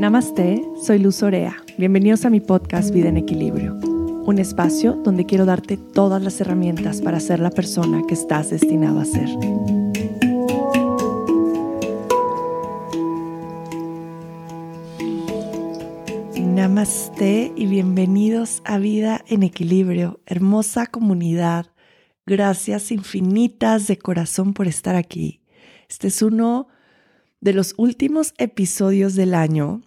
Namaste, 0.00 0.66
soy 0.82 0.98
Luz 0.98 1.22
Orea. 1.22 1.62
Bienvenidos 1.76 2.24
a 2.24 2.30
mi 2.30 2.40
podcast 2.40 2.90
Vida 2.90 3.10
en 3.10 3.18
Equilibrio, 3.18 3.74
un 3.74 4.38
espacio 4.38 4.94
donde 4.94 5.26
quiero 5.26 5.44
darte 5.44 5.76
todas 5.76 6.22
las 6.22 6.40
herramientas 6.40 7.02
para 7.02 7.20
ser 7.20 7.38
la 7.38 7.50
persona 7.50 8.02
que 8.08 8.14
estás 8.14 8.48
destinado 8.48 8.98
a 8.98 9.04
ser. 9.04 9.28
Namaste 16.34 17.52
y 17.54 17.66
bienvenidos 17.66 18.62
a 18.64 18.78
Vida 18.78 19.22
en 19.28 19.42
Equilibrio, 19.42 20.20
hermosa 20.24 20.86
comunidad. 20.86 21.66
Gracias 22.24 22.90
infinitas 22.90 23.86
de 23.86 23.98
corazón 23.98 24.54
por 24.54 24.66
estar 24.66 24.96
aquí. 24.96 25.42
Este 25.90 26.08
es 26.08 26.22
uno 26.22 26.68
de 27.42 27.52
los 27.52 27.74
últimos 27.76 28.32
episodios 28.38 29.14
del 29.14 29.34
año. 29.34 29.82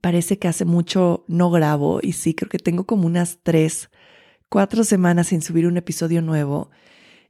Parece 0.00 0.38
que 0.38 0.48
hace 0.48 0.64
mucho 0.64 1.24
no 1.28 1.50
grabo 1.50 2.00
y 2.02 2.12
sí, 2.12 2.34
creo 2.34 2.48
que 2.48 2.58
tengo 2.58 2.84
como 2.84 3.06
unas 3.06 3.38
tres, 3.42 3.90
cuatro 4.48 4.84
semanas 4.84 5.28
sin 5.28 5.42
subir 5.42 5.66
un 5.66 5.76
episodio 5.76 6.22
nuevo. 6.22 6.70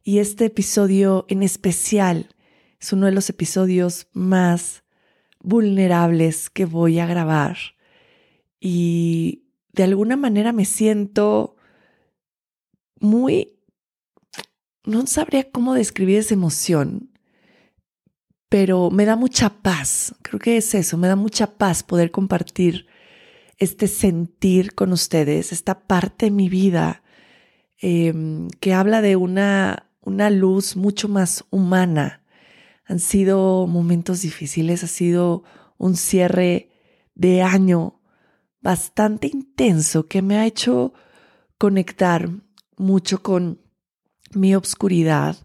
Y 0.02 0.18
este 0.18 0.46
episodio 0.46 1.24
en 1.28 1.42
especial 1.42 2.34
es 2.80 2.92
uno 2.92 3.06
de 3.06 3.12
los 3.12 3.28
episodios 3.30 4.08
más 4.12 4.84
vulnerables 5.40 6.50
que 6.50 6.64
voy 6.64 6.98
a 6.98 7.06
grabar. 7.06 7.56
Y 8.60 9.44
de 9.72 9.84
alguna 9.84 10.16
manera 10.16 10.52
me 10.52 10.64
siento 10.64 11.56
muy... 13.00 13.54
No 14.84 15.06
sabría 15.06 15.50
cómo 15.50 15.74
describir 15.74 16.18
esa 16.18 16.34
emoción, 16.34 17.07
pero 18.48 18.90
me 18.90 19.04
da 19.04 19.16
mucha 19.16 19.50
paz. 19.50 20.14
Creo 20.22 20.40
que 20.40 20.56
es 20.56 20.74
eso, 20.74 20.96
me 20.96 21.08
da 21.08 21.16
mucha 21.16 21.58
paz 21.58 21.82
poder 21.82 22.10
compartir 22.10 22.86
este 23.58 23.88
sentir 23.88 24.74
con 24.74 24.92
ustedes, 24.92 25.52
esta 25.52 25.80
parte 25.80 26.26
de 26.26 26.30
mi 26.30 26.48
vida 26.48 27.02
em, 27.80 28.48
que 28.60 28.72
habla 28.72 29.02
de 29.02 29.16
una, 29.16 29.90
una 30.00 30.30
luz 30.30 30.76
mucho 30.76 31.08
más 31.08 31.44
humana. 31.50 32.22
Han 32.84 33.00
sido 33.00 33.66
momentos 33.66 34.22
difíciles, 34.22 34.84
ha 34.84 34.86
sido 34.86 35.44
un 35.76 35.96
cierre 35.96 36.70
de 37.14 37.42
año 37.42 38.00
bastante 38.60 39.26
intenso 39.26 40.06
que 40.06 40.22
me 40.22 40.38
ha 40.38 40.46
hecho 40.46 40.94
conectar 41.58 42.30
mucho 42.76 43.22
con 43.22 43.60
mi 44.32 44.54
obscuridad 44.54 45.36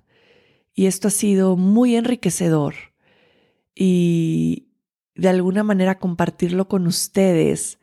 y 0.73 0.85
esto 0.85 1.07
ha 1.07 1.11
sido 1.11 1.55
muy 1.55 1.95
enriquecedor 1.95 2.92
y 3.75 4.69
de 5.15 5.29
alguna 5.29 5.63
manera 5.63 5.99
compartirlo 5.99 6.67
con 6.67 6.87
ustedes 6.87 7.79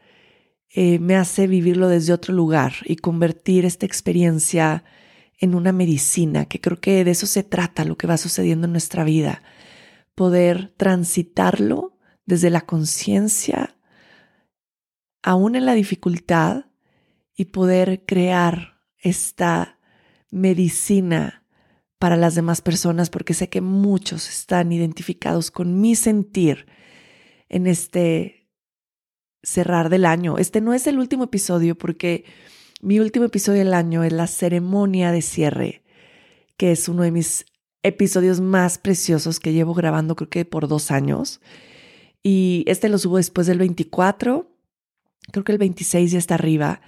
eh, 0.72 0.98
me 0.98 1.16
hace 1.16 1.46
vivirlo 1.46 1.88
desde 1.88 2.12
otro 2.12 2.32
lugar 2.34 2.74
y 2.84 2.96
convertir 2.96 3.64
esta 3.64 3.86
experiencia 3.86 4.84
en 5.38 5.54
una 5.54 5.72
medicina, 5.72 6.44
que 6.44 6.60
creo 6.60 6.80
que 6.80 7.04
de 7.04 7.10
eso 7.10 7.26
se 7.26 7.42
trata 7.42 7.84
lo 7.84 7.96
que 7.96 8.06
va 8.06 8.16
sucediendo 8.18 8.66
en 8.66 8.72
nuestra 8.72 9.04
vida, 9.04 9.42
poder 10.14 10.72
transitarlo 10.76 11.98
desde 12.26 12.50
la 12.50 12.60
conciencia, 12.60 13.76
aún 15.22 15.56
en 15.56 15.66
la 15.66 15.74
dificultad, 15.74 16.66
y 17.34 17.46
poder 17.46 18.04
crear 18.04 18.82
esta 18.98 19.78
medicina 20.30 21.39
para 22.00 22.16
las 22.16 22.34
demás 22.34 22.62
personas 22.62 23.10
porque 23.10 23.34
sé 23.34 23.50
que 23.50 23.60
muchos 23.60 24.26
están 24.30 24.72
identificados 24.72 25.50
con 25.50 25.82
mi 25.82 25.94
sentir 25.94 26.64
en 27.50 27.66
este 27.66 28.48
cerrar 29.42 29.90
del 29.90 30.06
año. 30.06 30.38
Este 30.38 30.62
no 30.62 30.72
es 30.72 30.86
el 30.86 30.98
último 30.98 31.24
episodio 31.24 31.76
porque 31.76 32.24
mi 32.80 33.00
último 33.00 33.26
episodio 33.26 33.58
del 33.58 33.74
año 33.74 34.02
es 34.02 34.14
la 34.14 34.26
ceremonia 34.28 35.12
de 35.12 35.20
cierre, 35.20 35.82
que 36.56 36.72
es 36.72 36.88
uno 36.88 37.02
de 37.02 37.10
mis 37.10 37.44
episodios 37.82 38.40
más 38.40 38.78
preciosos 38.78 39.38
que 39.38 39.52
llevo 39.52 39.74
grabando 39.74 40.16
creo 40.16 40.30
que 40.30 40.46
por 40.46 40.68
dos 40.68 40.90
años. 40.90 41.42
Y 42.22 42.64
este 42.66 42.88
lo 42.88 42.96
subo 42.96 43.18
después 43.18 43.46
del 43.46 43.58
24, 43.58 44.50
creo 45.32 45.44
que 45.44 45.52
el 45.52 45.58
26 45.58 46.12
ya 46.12 46.18
está 46.18 46.36
arriba. 46.36 46.80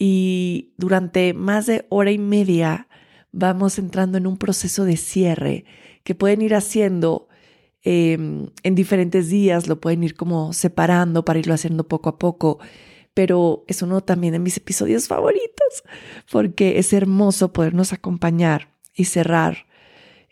Y 0.00 0.74
durante 0.78 1.32
más 1.32 1.66
de 1.66 1.86
hora 1.90 2.10
y 2.10 2.18
media 2.18 2.87
vamos 3.32 3.78
entrando 3.78 4.18
en 4.18 4.26
un 4.26 4.36
proceso 4.38 4.84
de 4.84 4.96
cierre 4.96 5.64
que 6.04 6.14
pueden 6.14 6.42
ir 6.42 6.54
haciendo 6.54 7.28
em, 7.82 8.48
en 8.62 8.74
diferentes 8.74 9.28
días, 9.28 9.68
lo 9.68 9.80
pueden 9.80 10.02
ir 10.02 10.14
como 10.14 10.52
separando 10.52 11.24
para 11.24 11.38
irlo 11.38 11.54
haciendo 11.54 11.86
poco 11.86 12.08
a 12.08 12.18
poco, 12.18 12.58
pero 13.14 13.64
es 13.66 13.82
uno 13.82 14.00
también 14.00 14.32
de 14.32 14.38
mis 14.38 14.56
episodios 14.56 15.08
favoritos 15.08 15.84
porque 16.30 16.78
es 16.78 16.92
hermoso 16.92 17.52
podernos 17.52 17.92
acompañar 17.92 18.74
y 18.94 19.04
cerrar 19.04 19.66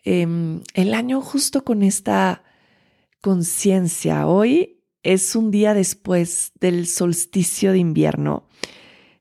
em, 0.04 0.62
el 0.74 0.94
año 0.94 1.20
justo 1.20 1.64
con 1.64 1.82
esta 1.82 2.42
conciencia. 3.20 4.26
Hoy 4.26 4.82
es 5.02 5.36
un 5.36 5.50
día 5.50 5.74
después 5.74 6.52
del 6.60 6.86
solsticio 6.86 7.72
de 7.72 7.78
invierno. 7.78 8.48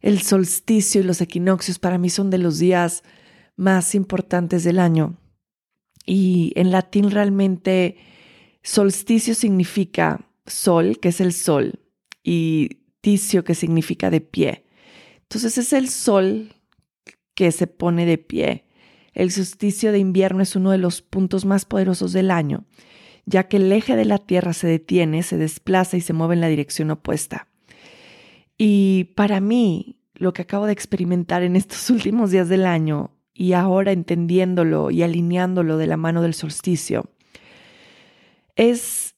El 0.01 0.21
solsticio 0.21 1.01
y 1.01 1.03
los 1.03 1.21
equinoccios 1.21 1.79
para 1.79 1.97
mí 1.97 2.09
son 2.09 2.29
de 2.29 2.37
los 2.37 2.59
días 2.59 3.03
más 3.55 3.95
importantes 3.95 4.63
del 4.63 4.79
año. 4.79 5.17
Y 6.05 6.53
en 6.55 6.71
latín 6.71 7.11
realmente 7.11 7.97
solsticio 8.61 9.33
significa 9.33 10.27
sol, 10.45 10.99
que 10.99 11.09
es 11.09 11.21
el 11.21 11.33
sol, 11.33 11.79
y 12.23 12.81
ticio, 13.01 13.43
que 13.43 13.55
significa 13.55 14.09
de 14.09 14.21
pie. 14.21 14.65
Entonces 15.23 15.57
es 15.57 15.73
el 15.73 15.89
sol 15.89 16.53
que 17.33 17.51
se 17.51 17.67
pone 17.67 18.05
de 18.05 18.17
pie. 18.17 18.65
El 19.13 19.31
solsticio 19.31 19.91
de 19.91 19.99
invierno 19.99 20.43
es 20.43 20.55
uno 20.55 20.71
de 20.71 20.77
los 20.77 21.01
puntos 21.01 21.45
más 21.45 21.65
poderosos 21.65 22.13
del 22.13 22.31
año, 22.31 22.65
ya 23.25 23.47
que 23.47 23.57
el 23.57 23.71
eje 23.71 23.95
de 23.95 24.05
la 24.05 24.17
Tierra 24.17 24.53
se 24.53 24.67
detiene, 24.67 25.23
se 25.23 25.37
desplaza 25.37 25.97
y 25.97 26.01
se 26.01 26.13
mueve 26.13 26.35
en 26.35 26.41
la 26.41 26.47
dirección 26.47 26.91
opuesta. 26.91 27.47
Y 28.57 29.05
para 29.15 29.39
mí, 29.39 29.97
lo 30.13 30.33
que 30.33 30.43
acabo 30.43 30.65
de 30.65 30.73
experimentar 30.73 31.43
en 31.43 31.55
estos 31.55 31.89
últimos 31.91 32.31
días 32.31 32.49
del 32.49 32.65
año 32.65 33.14
y 33.35 33.51
ahora 33.53 33.91
entendiéndolo 33.91 34.89
y 34.89 35.03
alineándolo 35.03 35.77
de 35.77 35.87
la 35.87 35.97
mano 35.97 36.21
del 36.21 36.33
solsticio, 36.33 37.11
es 38.55 39.13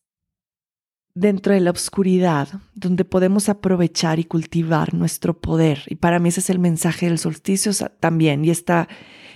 dentro 1.14 1.54
de 1.54 1.62
la 1.62 1.72
oscuridad 1.72 2.50
donde 2.74 3.06
podemos 3.06 3.48
aprovechar 3.48 4.20
y 4.20 4.24
cultivar 4.24 4.96
nuestro 4.96 5.40
poder. 5.40 5.84
Y 5.88 5.96
para 5.96 6.20
mí 6.20 6.30
ese 6.30 6.40
es 6.40 6.50
el 6.50 6.60
mensaje 6.60 7.06
del 7.08 7.20
solsticio 7.20 7.72
también 8.00 8.44
y 8.44 8.50
esta 8.50 8.88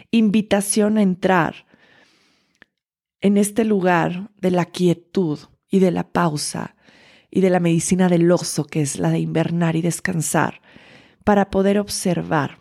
invitación 0.10 0.98
a 0.98 1.04
entrar 1.04 1.68
en 3.22 3.38
este 3.38 3.66
lugar 3.66 4.32
de 4.42 4.50
la 4.50 4.66
quietud 4.66 5.40
y 5.70 5.80
de 5.80 5.92
la 5.92 6.12
pausa 6.12 6.76
y 7.30 7.42
de 7.42 7.52
la 7.52 7.60
medicina 7.60 8.10
del 8.10 8.30
oso, 8.32 8.66
que 8.66 8.82
es 8.82 8.98
la 8.98 9.12
de 9.12 9.20
invernar 9.20 9.76
y 9.76 9.82
descansar, 9.82 10.62
para 11.24 11.52
poder 11.52 11.80
observar, 11.80 12.60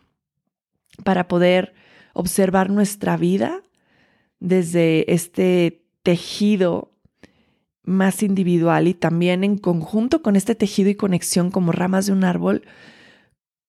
para 1.02 1.26
poder 1.26 1.74
observar 2.12 2.70
nuestra 2.70 3.16
vida 3.16 3.62
desde 4.38 5.12
este 5.12 5.84
tejido 6.02 6.92
más 7.82 8.22
individual 8.22 8.88
y 8.88 8.94
también 8.94 9.44
en 9.44 9.58
conjunto 9.58 10.22
con 10.22 10.36
este 10.36 10.54
tejido 10.54 10.90
y 10.90 10.94
conexión 10.94 11.50
como 11.50 11.72
ramas 11.72 12.06
de 12.06 12.12
un 12.12 12.24
árbol 12.24 12.62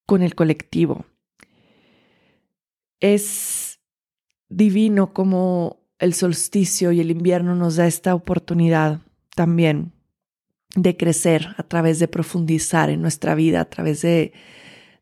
con 0.06 0.22
el 0.22 0.36
colectivo. 0.36 1.06
Es 3.00 3.80
divino 4.50 5.14
como 5.14 5.82
el 6.00 6.14
solsticio 6.14 6.92
y 6.92 7.00
el 7.00 7.12
invierno 7.12 7.56
nos 7.56 7.76
da 7.78 7.88
esta 7.88 8.16
oportunidad 8.16 9.02
también 9.36 9.94
de 10.76 10.98
crecer 10.98 11.50
a 11.58 11.64
través 11.64 12.00
de 12.00 12.08
profundizar 12.08 12.90
en 12.90 13.02
nuestra 13.02 13.36
vida, 13.36 13.62
a 13.62 13.66
través 13.66 14.02
de, 14.02 14.34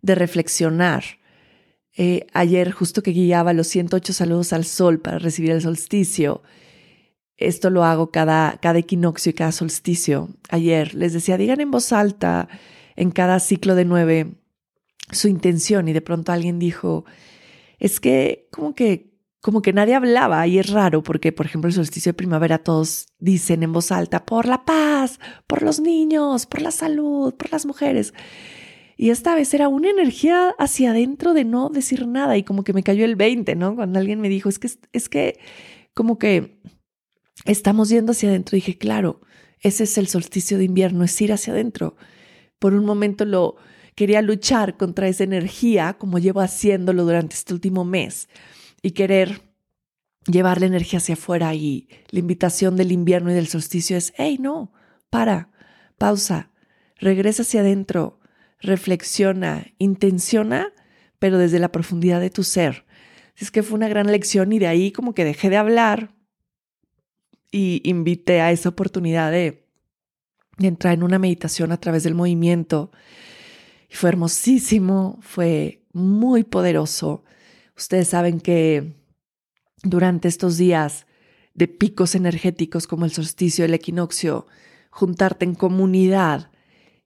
de 0.01 0.15
reflexionar 0.15 1.03
eh, 2.01 2.28
ayer, 2.31 2.72
justo 2.72 3.04
que 3.04 3.12
guiaba 3.12 3.51
los 3.51 3.68
108 3.68 4.13
saludos 4.13 4.54
al 4.54 4.63
sol 4.63 5.01
para 5.01 5.19
recibir 5.19 5.51
el 5.51 5.62
solsticio, 5.62 6.42
esto 7.36 7.69
lo 7.69 7.84
hago 7.84 8.10
cada, 8.10 8.57
cada 8.62 8.80
equinoccio 8.80 9.31
y 9.31 9.34
cada 9.34 9.51
solsticio. 9.51 10.30
Ayer 10.48 10.96
les 10.96 11.12
decía, 11.12 11.36
digan 11.36 11.60
en 11.60 11.72
voz 11.72 11.92
alta 11.92 12.48
en 12.96 13.12
cada 13.12 13.42
ciclo 13.42 13.75
de 13.75 13.84
nueve 13.84 14.28
su 15.12 15.28
intención 15.28 15.90
y 15.90 15.94
de 15.94 16.00
pronto 16.00 16.31
alguien 16.31 16.57
dijo, 16.57 17.04
es 17.80 18.00
que 18.00 18.48
como 18.50 18.75
que 18.75 19.10
como 19.42 19.62
que 19.62 19.74
nadie 19.74 19.95
hablaba 19.95 20.48
y 20.48 20.57
es 20.57 20.69
raro 20.69 21.04
porque, 21.04 21.34
por 21.34 21.48
ejemplo, 21.48 21.68
el 21.68 21.74
solsticio 21.74 22.12
de 22.12 22.18
primavera 22.18 22.60
todos 22.60 23.07
dicen 23.19 23.62
en 23.63 23.74
voz 23.74 23.92
alta, 23.92 24.25
por 24.25 24.45
la 24.45 24.63
paz, 24.63 25.19
por 25.48 25.63
los 25.63 25.81
niños, 25.81 26.45
por 26.45 26.62
la 26.62 26.72
salud, 26.72 27.34
por 27.34 27.52
las 27.52 27.66
mujeres. 27.66 28.13
Y 29.01 29.12
esta 29.12 29.34
vez 29.34 29.54
era 29.54 29.69
una 29.69 29.90
energía 29.90 30.54
hacia 30.60 30.92
adentro 30.92 31.34
de 31.34 31.46
no 31.46 31.69
decir 31.69 32.06
nada 32.06 32.36
y 32.36 32.44
como 32.44 32.66
que 32.66 32.74
me 32.74 32.84
cayó 32.84 33.06
el 33.06 33.16
20, 33.16 33.56
¿no? 33.56 33.74
Cuando 33.74 33.98
alguien 33.98 34.19
me 34.19 34.28
dijo, 34.28 34.50
es 34.50 34.60
que, 34.60 34.69
es 34.92 35.07
que 35.07 35.40
como 35.94 36.18
que 36.18 36.62
estamos 37.46 37.88
yendo 37.88 38.12
hacia 38.12 38.28
adentro, 38.28 38.57
dije, 38.57 38.78
claro, 38.78 39.22
Ese 39.62 39.86
es 39.86 39.98
el 39.98 40.10
solsticio 40.10 40.57
de 40.57 40.66
invierno, 40.66 41.06
es 41.06 41.22
ir 41.22 41.31
hacia 41.31 41.54
adentro. 41.54 41.96
Por 42.60 42.74
un 42.74 42.84
momento 42.84 43.24
lo 43.24 43.56
quería 43.96 44.22
luchar 44.22 44.75
contra 44.75 45.07
esa 45.07 45.24
energía, 45.24 45.94
como 45.98 46.19
llevo 46.19 46.42
haciéndolo 46.42 47.06
durante 47.06 47.36
este 47.36 47.54
último 47.54 47.86
mes, 47.86 48.28
y 48.81 48.92
querer 48.92 49.44
llevar 50.25 50.60
la 50.60 50.68
energía 50.68 50.98
hacia 50.98 51.13
afuera. 51.13 51.56
Y 51.56 51.88
la 52.10 52.19
invitación 52.19 52.75
del 52.75 52.92
invierno 52.92 53.31
y 53.31 53.34
del 53.34 53.48
solsticio 53.48 53.95
es, 53.95 54.13
hey, 54.18 54.40
no, 54.42 54.74
para, 55.10 55.52
pausa, 55.98 56.52
regresa 56.98 57.44
hacia 57.44 57.62
adentro, 57.62 58.19
reflexiona, 58.59 59.67
intenciona, 59.77 60.73
pero 61.17 61.38
desde 61.38 61.59
la 61.59 61.71
profundidad 61.71 62.19
de 62.19 62.29
tu 62.29 62.44
ser. 62.44 62.85
Es 63.35 63.51
que 63.51 63.63
fue 63.63 63.77
una 63.77 63.88
gran 63.88 64.07
lección 64.07 64.51
y 64.51 64.59
de 64.59 64.67
ahí 64.67 64.91
como 64.91 65.13
que 65.13 65.23
dejé 65.23 65.50
de 65.50 65.57
hablar 65.57 66.13
y 67.51 67.81
invité 67.83 68.41
a 68.41 68.51
esa 68.51 68.69
oportunidad 68.69 69.31
de, 69.31 69.65
entrar 70.59 70.94
en 70.94 71.03
una 71.03 71.19
meditación 71.19 71.71
a 71.71 71.79
través 71.79 72.03
del 72.03 72.15
movimiento. 72.15 72.91
Y 73.89 73.95
fue 73.95 74.09
hermosísimo, 74.09 75.17
fue 75.21 75.85
muy 75.94 76.44
poderoso. 76.44 77.23
Ustedes 77.77 78.09
saben 78.09 78.41
que 78.41 78.94
durante 79.83 80.27
estos 80.27 80.57
días 80.57 81.07
de 81.53 81.69
picos 81.69 82.13
energéticos 82.13 82.88
como 82.88 83.06
el 83.06 83.11
solsticio, 83.11 83.63
el 83.63 83.73
equinoccio, 83.73 84.47
juntarte 84.89 85.45
en 85.45 85.56
comunidad 85.56 86.49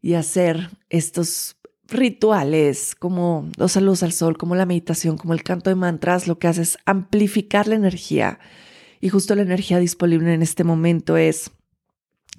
y 0.03 0.15
hacer 0.15 0.69
estos 0.89 1.55
rituales 1.87 2.93
como 2.93 3.49
los 3.57 3.71
saludos 3.71 4.03
al 4.03 4.11
sol, 4.11 4.37
como 4.37 4.53
la 4.53 4.65
meditación, 4.65 5.17
como 5.17 5.33
el 5.33 5.43
canto 5.43 5.69
de 5.69 5.77
mantras, 5.77 6.27
lo 6.27 6.37
que 6.37 6.47
hace 6.47 6.61
es 6.61 6.77
amplificar 6.85 7.67
la 7.67 7.75
energía. 7.75 8.37
Y 8.99 9.07
justo 9.07 9.33
la 9.33 9.43
energía 9.43 9.79
disponible 9.79 10.33
en 10.33 10.41
este 10.41 10.65
momento 10.65 11.15
es 11.15 11.51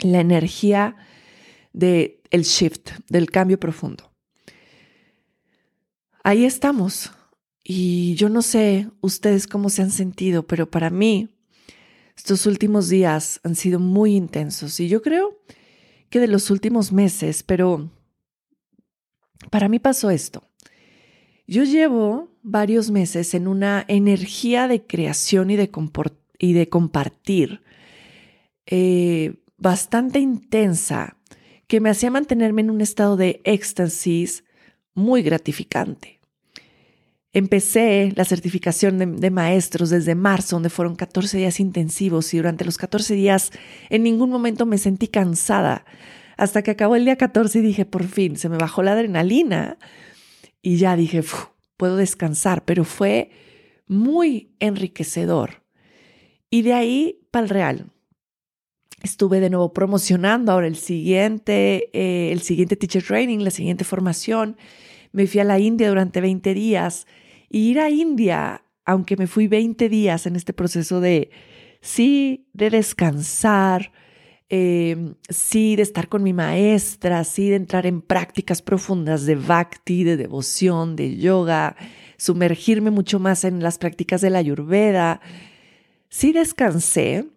la 0.00 0.20
energía 0.20 0.96
del 1.72 2.20
el 2.30 2.42
shift, 2.42 2.90
del 3.08 3.30
cambio 3.30 3.58
profundo. 3.58 4.12
Ahí 6.22 6.44
estamos. 6.44 7.12
Y 7.62 8.14
yo 8.16 8.28
no 8.28 8.42
sé 8.42 8.90
ustedes 9.00 9.46
cómo 9.46 9.70
se 9.70 9.80
han 9.80 9.90
sentido, 9.90 10.46
pero 10.46 10.70
para 10.70 10.90
mí 10.90 11.30
estos 12.14 12.44
últimos 12.44 12.90
días 12.90 13.40
han 13.42 13.54
sido 13.54 13.80
muy 13.80 14.14
intensos. 14.14 14.78
Y 14.80 14.88
yo 14.88 15.00
creo 15.00 15.38
de 16.20 16.28
los 16.28 16.50
últimos 16.50 16.92
meses, 16.92 17.42
pero 17.42 17.90
para 19.50 19.68
mí 19.68 19.78
pasó 19.78 20.10
esto. 20.10 20.42
Yo 21.46 21.64
llevo 21.64 22.30
varios 22.42 22.90
meses 22.90 23.34
en 23.34 23.48
una 23.48 23.84
energía 23.88 24.68
de 24.68 24.86
creación 24.86 25.50
y 25.50 25.56
de, 25.56 25.70
y 26.38 26.52
de 26.52 26.68
compartir 26.68 27.62
eh, 28.66 29.42
bastante 29.56 30.20
intensa 30.20 31.16
que 31.66 31.80
me 31.80 31.90
hacía 31.90 32.10
mantenerme 32.10 32.62
en 32.62 32.70
un 32.70 32.80
estado 32.80 33.16
de 33.16 33.40
éxtasis 33.44 34.44
muy 34.94 35.22
gratificante. 35.22 36.13
Empecé 37.36 38.12
la 38.14 38.24
certificación 38.24 39.18
de, 39.20 39.30
maestros 39.30 39.90
desde 39.90 40.14
marzo, 40.14 40.54
donde 40.54 40.70
fueron 40.70 40.94
14 40.94 41.36
días 41.36 41.58
intensivos 41.58 42.32
y 42.32 42.36
durante 42.36 42.64
los 42.64 42.78
14 42.78 43.12
días 43.14 43.50
en 43.90 44.04
ningún 44.04 44.30
momento 44.30 44.66
me 44.66 44.78
sentí 44.78 45.08
cansada. 45.08 45.84
Hasta 46.36 46.62
que 46.62 46.70
acabó 46.70 46.94
el 46.94 47.04
día 47.04 47.16
14 47.16 47.58
y 47.58 47.62
dije, 47.62 47.86
por 47.86 48.04
fin, 48.04 48.36
se 48.36 48.48
me 48.48 48.56
bajó 48.56 48.84
la 48.84 48.92
adrenalina 48.92 49.78
y 50.62 50.76
ya 50.76 50.94
dije, 50.94 51.24
puedo 51.76 51.96
descansar, 51.96 52.64
pero 52.64 52.84
fue 52.84 53.30
muy 53.88 54.54
enriquecedor. 54.60 55.64
Y 56.50 56.62
de 56.62 56.74
ahí 56.74 57.26
para 57.32 57.42
el 57.42 57.50
real. 57.50 57.90
Estuve 59.02 59.40
de 59.40 59.50
nuevo 59.50 59.72
promocionando 59.72 60.52
ahora 60.52 60.68
el 60.68 60.76
siguiente, 60.76 61.90
eh, 61.92 62.30
el 62.30 62.42
siguiente 62.42 62.76
teacher 62.76 63.02
training, 63.02 63.40
la 63.40 63.50
siguiente 63.50 63.82
formación. 63.82 64.56
Me 65.10 65.26
fui 65.26 65.40
a 65.40 65.44
la 65.44 65.58
India 65.58 65.88
durante 65.88 66.20
20 66.20 66.54
días 66.54 67.08
y 67.54 67.70
ir 67.70 67.78
a 67.78 67.88
India, 67.88 68.64
aunque 68.84 69.16
me 69.16 69.28
fui 69.28 69.46
20 69.46 69.88
días 69.88 70.26
en 70.26 70.34
este 70.34 70.52
proceso 70.52 71.00
de, 71.00 71.30
sí, 71.80 72.48
de 72.52 72.68
descansar, 72.68 73.92
em, 74.48 75.14
sí, 75.28 75.76
de 75.76 75.82
estar 75.84 76.08
con 76.08 76.24
mi 76.24 76.32
maestra, 76.32 77.22
sí, 77.22 77.50
de 77.50 77.54
entrar 77.54 77.86
en 77.86 78.02
prácticas 78.02 78.60
profundas 78.60 79.24
de 79.24 79.36
bhakti, 79.36 80.02
de 80.02 80.16
devoción, 80.16 80.96
de 80.96 81.16
yoga, 81.16 81.76
sumergirme 82.16 82.90
mucho 82.90 83.20
más 83.20 83.44
en 83.44 83.62
las 83.62 83.78
prácticas 83.78 84.20
de 84.20 84.30
la 84.30 84.40
ayurveda. 84.40 85.20
Sí 86.08 86.32
descansé, 86.32 87.28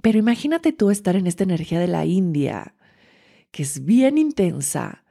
pero 0.00 0.18
imagínate 0.18 0.72
tú 0.72 0.90
estar 0.90 1.14
en 1.14 1.26
esta 1.26 1.44
energía 1.44 1.78
de 1.78 1.88
la 1.88 2.06
India, 2.06 2.74
que 3.50 3.64
es 3.64 3.84
bien 3.84 4.16
intensa, 4.16 5.04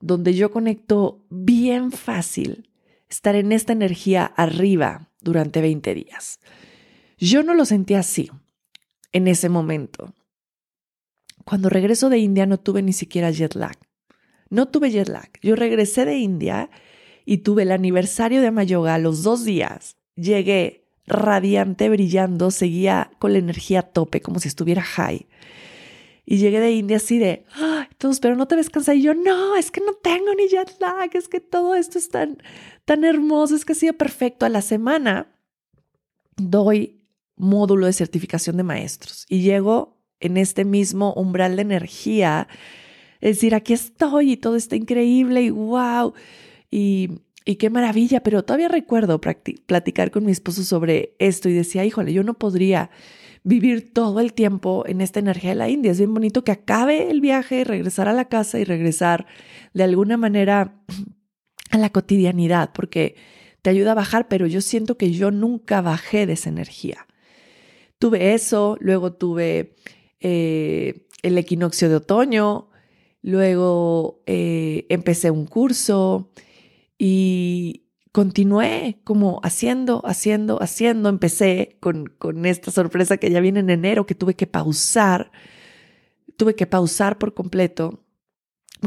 donde 0.00 0.34
yo 0.34 0.50
conecto 0.50 1.24
bien 1.30 1.92
fácil 1.92 2.68
estar 3.08 3.34
en 3.34 3.52
esta 3.52 3.72
energía 3.72 4.24
arriba 4.24 5.08
durante 5.20 5.60
20 5.60 5.94
días. 5.94 6.40
Yo 7.18 7.42
no 7.42 7.54
lo 7.54 7.64
sentí 7.64 7.94
así 7.94 8.30
en 9.12 9.28
ese 9.28 9.48
momento. 9.48 10.14
Cuando 11.44 11.68
regreso 11.68 12.10
de 12.10 12.18
India 12.18 12.46
no 12.46 12.58
tuve 12.58 12.82
ni 12.82 12.92
siquiera 12.92 13.30
jet 13.30 13.54
lag. 13.54 13.76
No 14.50 14.68
tuve 14.68 14.90
jet 14.90 15.08
lag. 15.08 15.30
Yo 15.42 15.56
regresé 15.56 16.04
de 16.04 16.16
India 16.18 16.70
y 17.24 17.38
tuve 17.38 17.62
el 17.62 17.72
aniversario 17.72 18.40
de 18.40 18.48
Amayoga 18.48 18.98
los 18.98 19.22
dos 19.22 19.44
días. 19.44 19.96
Llegué 20.14 20.88
radiante, 21.06 21.88
brillando, 21.88 22.50
seguía 22.50 23.10
con 23.18 23.32
la 23.32 23.38
energía 23.38 23.80
a 23.80 23.82
tope, 23.82 24.20
como 24.20 24.40
si 24.40 24.48
estuviera 24.48 24.82
high. 24.82 25.26
Y 26.24 26.36
llegué 26.36 26.60
de 26.60 26.72
India 26.72 26.98
así 26.98 27.18
de, 27.18 27.46
todos, 27.96 28.20
pero 28.20 28.36
no 28.36 28.46
te 28.46 28.56
ves 28.56 28.68
cansada. 28.68 28.94
Y 28.94 29.02
yo, 29.02 29.14
no, 29.14 29.56
es 29.56 29.70
que 29.70 29.80
no 29.80 29.94
tengo 29.94 30.34
ni 30.34 30.48
jet 30.48 30.76
lag, 30.80 31.10
es 31.14 31.28
que 31.28 31.40
todo 31.40 31.74
esto 31.74 31.98
es 31.98 32.10
tan, 32.10 32.38
tan 32.88 33.04
hermoso, 33.04 33.54
es 33.54 33.66
que 33.66 33.74
ha 33.74 33.76
sido 33.76 33.92
perfecto. 33.92 34.46
A 34.46 34.48
la 34.48 34.62
semana 34.62 35.26
doy 36.38 37.02
módulo 37.36 37.84
de 37.84 37.92
certificación 37.92 38.56
de 38.56 38.62
maestros 38.62 39.26
y 39.28 39.42
llego 39.42 39.98
en 40.20 40.38
este 40.38 40.64
mismo 40.64 41.12
umbral 41.12 41.56
de 41.56 41.62
energía. 41.62 42.48
Es 43.20 43.36
decir, 43.36 43.54
aquí 43.54 43.74
estoy 43.74 44.32
y 44.32 44.36
todo 44.38 44.56
está 44.56 44.74
increíble 44.74 45.42
y 45.42 45.50
wow. 45.50 46.14
Y, 46.70 47.10
y 47.44 47.56
qué 47.56 47.68
maravilla, 47.68 48.22
pero 48.22 48.42
todavía 48.42 48.68
recuerdo 48.68 49.20
platicar 49.20 50.10
con 50.10 50.24
mi 50.24 50.32
esposo 50.32 50.64
sobre 50.64 51.14
esto 51.18 51.50
y 51.50 51.52
decía, 51.52 51.84
híjole, 51.84 52.14
yo 52.14 52.22
no 52.24 52.32
podría 52.32 52.88
vivir 53.44 53.92
todo 53.92 54.20
el 54.20 54.32
tiempo 54.32 54.84
en 54.86 55.02
esta 55.02 55.20
energía 55.20 55.50
de 55.50 55.56
la 55.56 55.68
India. 55.68 55.92
Es 55.92 55.98
bien 55.98 56.14
bonito 56.14 56.42
que 56.42 56.52
acabe 56.52 57.10
el 57.10 57.20
viaje, 57.20 57.64
regresar 57.64 58.08
a 58.08 58.14
la 58.14 58.30
casa 58.30 58.58
y 58.58 58.64
regresar 58.64 59.26
de 59.74 59.82
alguna 59.82 60.16
manera 60.16 60.80
a 61.70 61.78
la 61.78 61.90
cotidianidad, 61.90 62.72
porque 62.72 63.16
te 63.62 63.70
ayuda 63.70 63.92
a 63.92 63.96
bajar, 63.96 64.28
pero 64.28 64.46
yo 64.46 64.60
siento 64.60 64.96
que 64.96 65.10
yo 65.12 65.30
nunca 65.30 65.80
bajé 65.80 66.26
de 66.26 66.34
esa 66.34 66.48
energía. 66.48 67.06
Tuve 67.98 68.34
eso, 68.34 68.76
luego 68.80 69.12
tuve 69.12 69.74
eh, 70.20 71.06
el 71.22 71.36
equinoccio 71.38 71.88
de 71.88 71.96
otoño, 71.96 72.70
luego 73.22 74.22
eh, 74.26 74.86
empecé 74.88 75.30
un 75.30 75.46
curso 75.46 76.30
y, 76.96 77.88
continué 78.12 79.00
como 79.04 79.40
haciendo, 79.44 80.02
haciendo, 80.04 80.60
haciendo. 80.60 81.08
Empecé 81.08 81.76
con, 81.78 82.06
con 82.06 82.46
esta 82.46 82.72
sorpresa 82.72 83.16
que 83.18 83.30
ya 83.30 83.38
viene 83.38 83.60
en 83.60 83.70
enero, 83.70 84.06
que 84.06 84.16
tuve 84.16 84.34
que 84.34 84.48
pausar, 84.48 85.30
tuve 86.36 86.56
que 86.56 86.66
pausar 86.66 87.18
por 87.18 87.34
completo, 87.34 88.04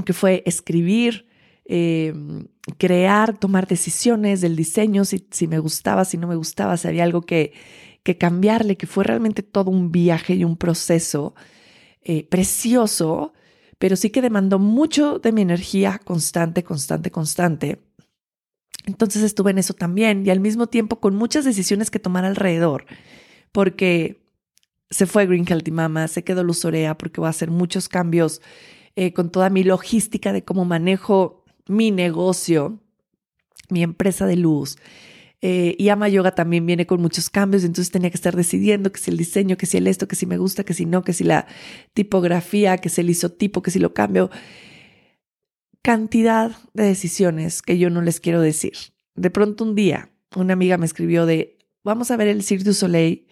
que 0.05 0.11
fue 0.11 0.43
escribir, 0.45 1.27
em, 1.65 2.47
crear, 2.77 3.37
tomar 3.37 3.67
decisiones 3.67 4.41
del 4.41 4.55
diseño, 4.55 5.05
si, 5.05 5.27
si, 5.31 5.47
me 5.47 5.59
gustaba, 5.59 6.05
si 6.05 6.17
no 6.17 6.27
me 6.27 6.35
gustaba, 6.35 6.77
si 6.77 6.87
había 6.87 7.03
algo 7.03 7.21
que, 7.21 7.53
que 8.03 8.17
cambiarle, 8.17 8.77
que 8.77 8.87
fue 8.87 9.03
realmente 9.03 9.43
todo 9.43 9.71
un 9.71 9.91
viaje 9.91 10.35
y 10.35 10.43
un 10.43 10.57
proceso 10.57 11.35
eh, 12.03 12.27
precioso, 12.27 13.33
pero 13.77 13.95
sí 13.95 14.09
que 14.09 14.21
demandó 14.21 14.59
mucho 14.59 15.19
de 15.19 15.31
mi 15.31 15.41
energía 15.41 15.99
constante, 16.03 16.63
constante, 16.63 17.11
constante. 17.11 17.79
Entonces 18.85 19.21
estuve 19.21 19.51
en 19.51 19.59
eso 19.59 19.73
también 19.73 20.25
y 20.25 20.31
al 20.31 20.39
mismo 20.39 20.67
tiempo 20.67 20.99
con 20.99 21.15
muchas 21.15 21.45
decisiones 21.45 21.91
que 21.91 21.99
tomar 21.99 22.25
alrededor, 22.25 22.85
porque 23.51 24.21
se 24.89 25.05
fue 25.05 25.27
Green 25.27 25.45
Healthy 25.47 25.71
Mama, 25.71 26.07
se 26.07 26.23
quedó 26.23 26.43
Luz 26.43 26.65
Orea 26.65 26.97
porque 26.97 27.21
voy 27.21 27.27
a 27.27 27.31
hacer 27.31 27.51
muchos 27.51 27.87
cambios 27.87 28.41
eh, 28.95 29.13
con 29.13 29.31
toda 29.31 29.49
mi 29.49 29.63
logística 29.63 30.33
de 30.33 30.43
cómo 30.43 30.65
manejo 30.65 31.40
mi 31.67 31.91
negocio, 31.91 32.79
mi 33.69 33.83
empresa 33.83 34.25
de 34.25 34.35
luz. 34.35 34.77
Eh, 35.43 35.75
y 35.79 35.89
Ama 35.89 36.07
Yoga 36.07 36.35
también 36.35 36.65
viene 36.65 36.85
con 36.85 37.01
muchos 37.01 37.29
cambios, 37.29 37.63
entonces 37.63 37.91
tenía 37.91 38.11
que 38.11 38.17
estar 38.17 38.35
decidiendo 38.35 38.91
que 38.91 38.99
si 38.99 39.09
el 39.09 39.17
diseño, 39.17 39.57
que 39.57 39.65
si 39.65 39.77
el 39.77 39.87
esto, 39.87 40.07
que 40.07 40.15
si 40.15 40.27
me 40.27 40.37
gusta, 40.37 40.63
que 40.63 40.75
si 40.75 40.85
no, 40.85 41.03
que 41.03 41.13
si 41.13 41.23
la 41.23 41.47
tipografía, 41.93 42.77
que 42.77 42.89
si 42.89 43.01
el 43.01 43.09
isotipo, 43.09 43.61
que 43.63 43.71
si 43.71 43.79
lo 43.79 43.93
cambio 43.93 44.29
cantidad 45.81 46.51
de 46.73 46.83
decisiones 46.83 47.61
que 47.61 47.77
yo 47.77 47.89
no 47.89 48.01
les 48.01 48.19
quiero 48.19 48.41
decir. 48.41 48.73
De 49.15 49.29
pronto 49.29 49.63
un 49.63 49.75
día 49.75 50.09
una 50.35 50.53
amiga 50.53 50.77
me 50.77 50.85
escribió 50.85 51.25
de, 51.25 51.57
vamos 51.83 52.11
a 52.11 52.17
ver 52.17 52.27
el 52.27 52.43
Cirque 52.43 52.63
du 52.63 52.73
Soleil 52.73 53.27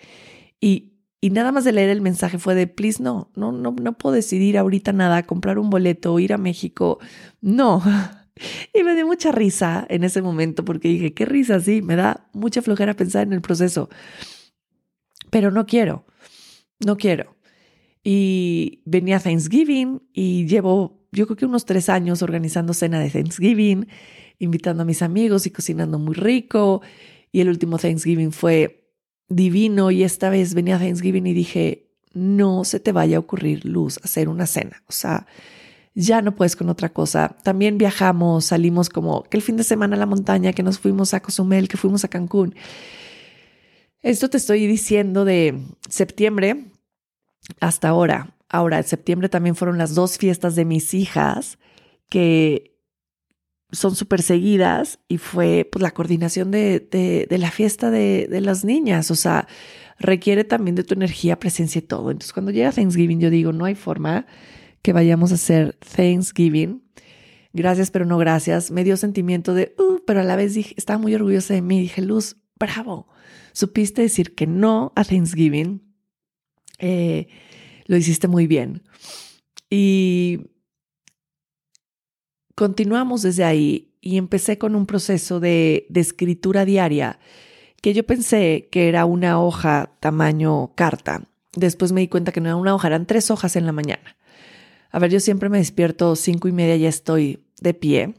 y 0.60 0.94
Y 1.22 1.32
nada 1.32 1.52
más 1.52 1.66
de 1.66 1.74
leer 1.74 1.90
el 1.90 2.02
mensaje 2.02 2.38
fue 2.38 2.56
de, 2.56 2.66
please, 2.68 3.04
no, 3.04 3.30
no, 3.36 3.52
no, 3.52 3.72
no 3.72 3.98
puedo 3.98 4.16
decidir 4.16 4.58
ahorita 4.58 4.94
nada, 4.94 5.24
comprar 5.24 5.60
un 5.60 5.70
boleto, 5.70 6.18
ir 6.20 6.32
a 6.34 6.38
México. 6.38 7.00
No. 7.42 7.84
Y 8.74 8.84
me 8.84 8.96
dio 8.96 9.06
mucha 9.06 9.32
risa 9.32 9.86
en 9.90 10.04
ese 10.04 10.22
momento 10.22 10.66
porque 10.66 10.88
dije, 10.90 11.14
qué 11.14 11.26
risa, 11.26 11.60
sí, 11.60 11.82
me 11.82 11.96
da 11.96 12.30
mucha 12.34 12.62
flojera 12.62 12.94
pensar 12.96 13.24
en 13.24 13.34
el 13.34 13.42
proceso. 13.42 13.90
Pero 15.30 15.52
no 15.52 15.66
quiero, 15.66 16.06
no 16.80 16.98
quiero. 16.98 17.36
Y 18.04 18.82
venía 18.86 19.20
Thanksgiving 19.20 20.02
y 20.14 20.48
llevo, 20.48 21.08
yo 21.12 21.26
creo 21.28 21.38
que 21.38 21.46
unos 21.46 21.66
tres 21.66 21.90
años 21.90 22.22
organizando 22.22 22.74
cena 22.74 23.00
de 23.00 23.10
Thanksgiving, 23.10 23.88
invitando 24.40 24.84
a 24.84 24.86
mis 24.86 25.02
amigos 25.02 25.46
y 25.46 25.52
cocinando 25.52 26.00
muy 26.00 26.16
rico. 26.16 26.82
Y 27.32 27.42
el 27.42 27.50
último 27.50 27.78
Thanksgiving 27.78 28.32
fue 28.32 28.90
divino 29.28 29.92
y 29.92 30.04
esta 30.04 30.30
vez 30.30 30.54
venía 30.54 30.80
Thanksgiving 30.80 31.28
y 31.28 31.34
dije, 31.34 31.92
no 32.14 32.64
se 32.64 32.80
te 32.80 32.92
vaya 32.92 33.18
a 33.18 33.20
ocurrir, 33.20 33.66
Luz, 33.66 34.00
hacer 34.04 34.30
una 34.30 34.48
cena. 34.48 34.82
O 34.88 34.92
sea, 34.92 35.28
ya 35.96 36.22
no 36.22 36.36
puedes 36.36 36.56
con 36.56 36.70
otra 36.70 36.90
cosa. 36.90 37.36
También 37.44 37.78
viajamos, 37.78 38.46
salimos 38.46 38.90
como 38.90 39.24
que 39.24 39.38
el 39.38 39.44
fin 39.44 39.58
de 39.58 39.64
semana 39.64 39.96
a 39.96 40.00
la 40.00 40.06
montaña, 40.06 40.54
que 40.54 40.64
nos 40.64 40.80
fuimos 40.80 41.14
a 41.14 41.22
Cozumel, 41.22 41.68
que 41.68 41.78
fuimos 41.78 42.04
a 42.04 42.08
Cancún. 42.08 42.56
Esto 44.02 44.30
te 44.30 44.38
estoy 44.38 44.66
diciendo 44.68 45.26
de 45.26 45.60
septiembre 45.90 46.66
hasta 47.60 47.90
ahora. 47.90 48.36
Ahora, 48.48 48.78
en 48.78 48.84
septiembre 48.84 49.30
también 49.30 49.56
fueron 49.56 49.78
las 49.78 49.94
dos 49.94 50.18
fiestas 50.18 50.56
de 50.56 50.66
mis 50.66 50.94
hijas 50.94 51.60
que 52.10 52.78
son 53.72 53.96
súper 53.96 54.24
seguidas 54.24 55.00
y 55.08 55.18
fue 55.18 55.68
pues, 55.72 55.84
la 55.84 55.92
coordinación 55.92 56.50
de, 56.50 56.80
de, 56.80 57.38
la 57.38 57.52
fiesta 57.52 57.92
de, 57.92 58.28
de, 58.30 58.42
las 58.42 58.66
niñas. 58.66 59.12
O 59.12 59.16
sea, 59.16 59.48
requiere 60.00 60.44
también 60.44 60.76
de 60.76 60.84
tu 60.84 60.96
energía, 60.96 61.40
presencia 61.40 61.80
y 61.80 61.84
todo. 61.84 62.10
Entonces, 62.10 62.34
cuando 62.34 62.52
llega 62.52 62.72
Thanksgiving, 62.72 63.20
yo 63.20 63.30
digo, 63.30 63.52
no 63.52 63.66
hay 63.66 63.76
forma 63.76 64.26
que 64.82 64.94
vayamos 64.94 65.32
a 65.32 65.36
hacer 65.36 65.78
Thanksgiving. 65.96 66.84
Gracias, 67.54 67.92
pero 67.92 68.06
no 68.06 68.18
gracias. 68.18 68.72
Me 68.72 68.84
dio 68.84 68.96
sentimiento 68.98 69.54
de, 69.54 69.74
uh, 69.78 70.00
pero 70.06 70.22
a 70.22 70.24
la 70.24 70.36
vez 70.36 70.54
dije, 70.54 70.74
estaba 70.78 71.00
muy 71.00 71.16
orgullosa 71.16 71.54
de 71.54 71.62
mí. 71.62 71.80
Dije, 71.80 72.02
Luz, 72.02 72.38
bravo. 72.60 73.08
Supiste 73.54 74.02
decir 74.02 74.36
que 74.36 74.48
no 74.48 74.94
a 74.96 75.04
Thanksgiving. 75.04 75.82
Eh, 76.78 77.28
lo 77.86 77.98
hiciste 77.98 78.28
muy 78.28 78.48
bien. 78.48 78.84
Y 79.70 80.52
continuamos 82.56 83.22
desde 83.24 83.44
ahí 83.44 83.96
y 84.02 84.18
empecé 84.18 84.58
con 84.58 84.76
un 84.76 84.86
proceso 84.86 85.40
de, 85.40 85.88
de 85.90 86.00
escritura 86.00 86.66
diaria 86.66 87.20
que 87.82 87.94
yo 87.94 88.06
pensé 88.06 88.70
que 88.72 88.90
era 88.90 89.06
una 89.06 89.42
hoja 89.42 89.96
tamaño 90.00 90.74
carta. 90.76 91.24
Después 91.56 91.92
me 91.92 92.02
di 92.02 92.08
cuenta 92.08 92.32
que 92.32 92.42
no 92.42 92.50
era 92.50 92.56
una 92.56 92.76
hoja, 92.76 92.88
eran 92.88 93.06
tres 93.06 93.32
hojas 93.32 93.56
en 93.56 93.66
la 93.66 93.72
mañana. 93.72 94.18
A 94.92 95.00
ver, 95.00 95.12
yo 95.12 95.20
siempre 95.20 95.50
me 95.50 95.60
despierto 95.60 96.16
cinco 96.16 96.48
y 96.48 96.52
media, 96.52 96.76
ya 96.78 96.90
estoy 96.90 97.46
de 97.62 97.74
pie, 97.74 98.16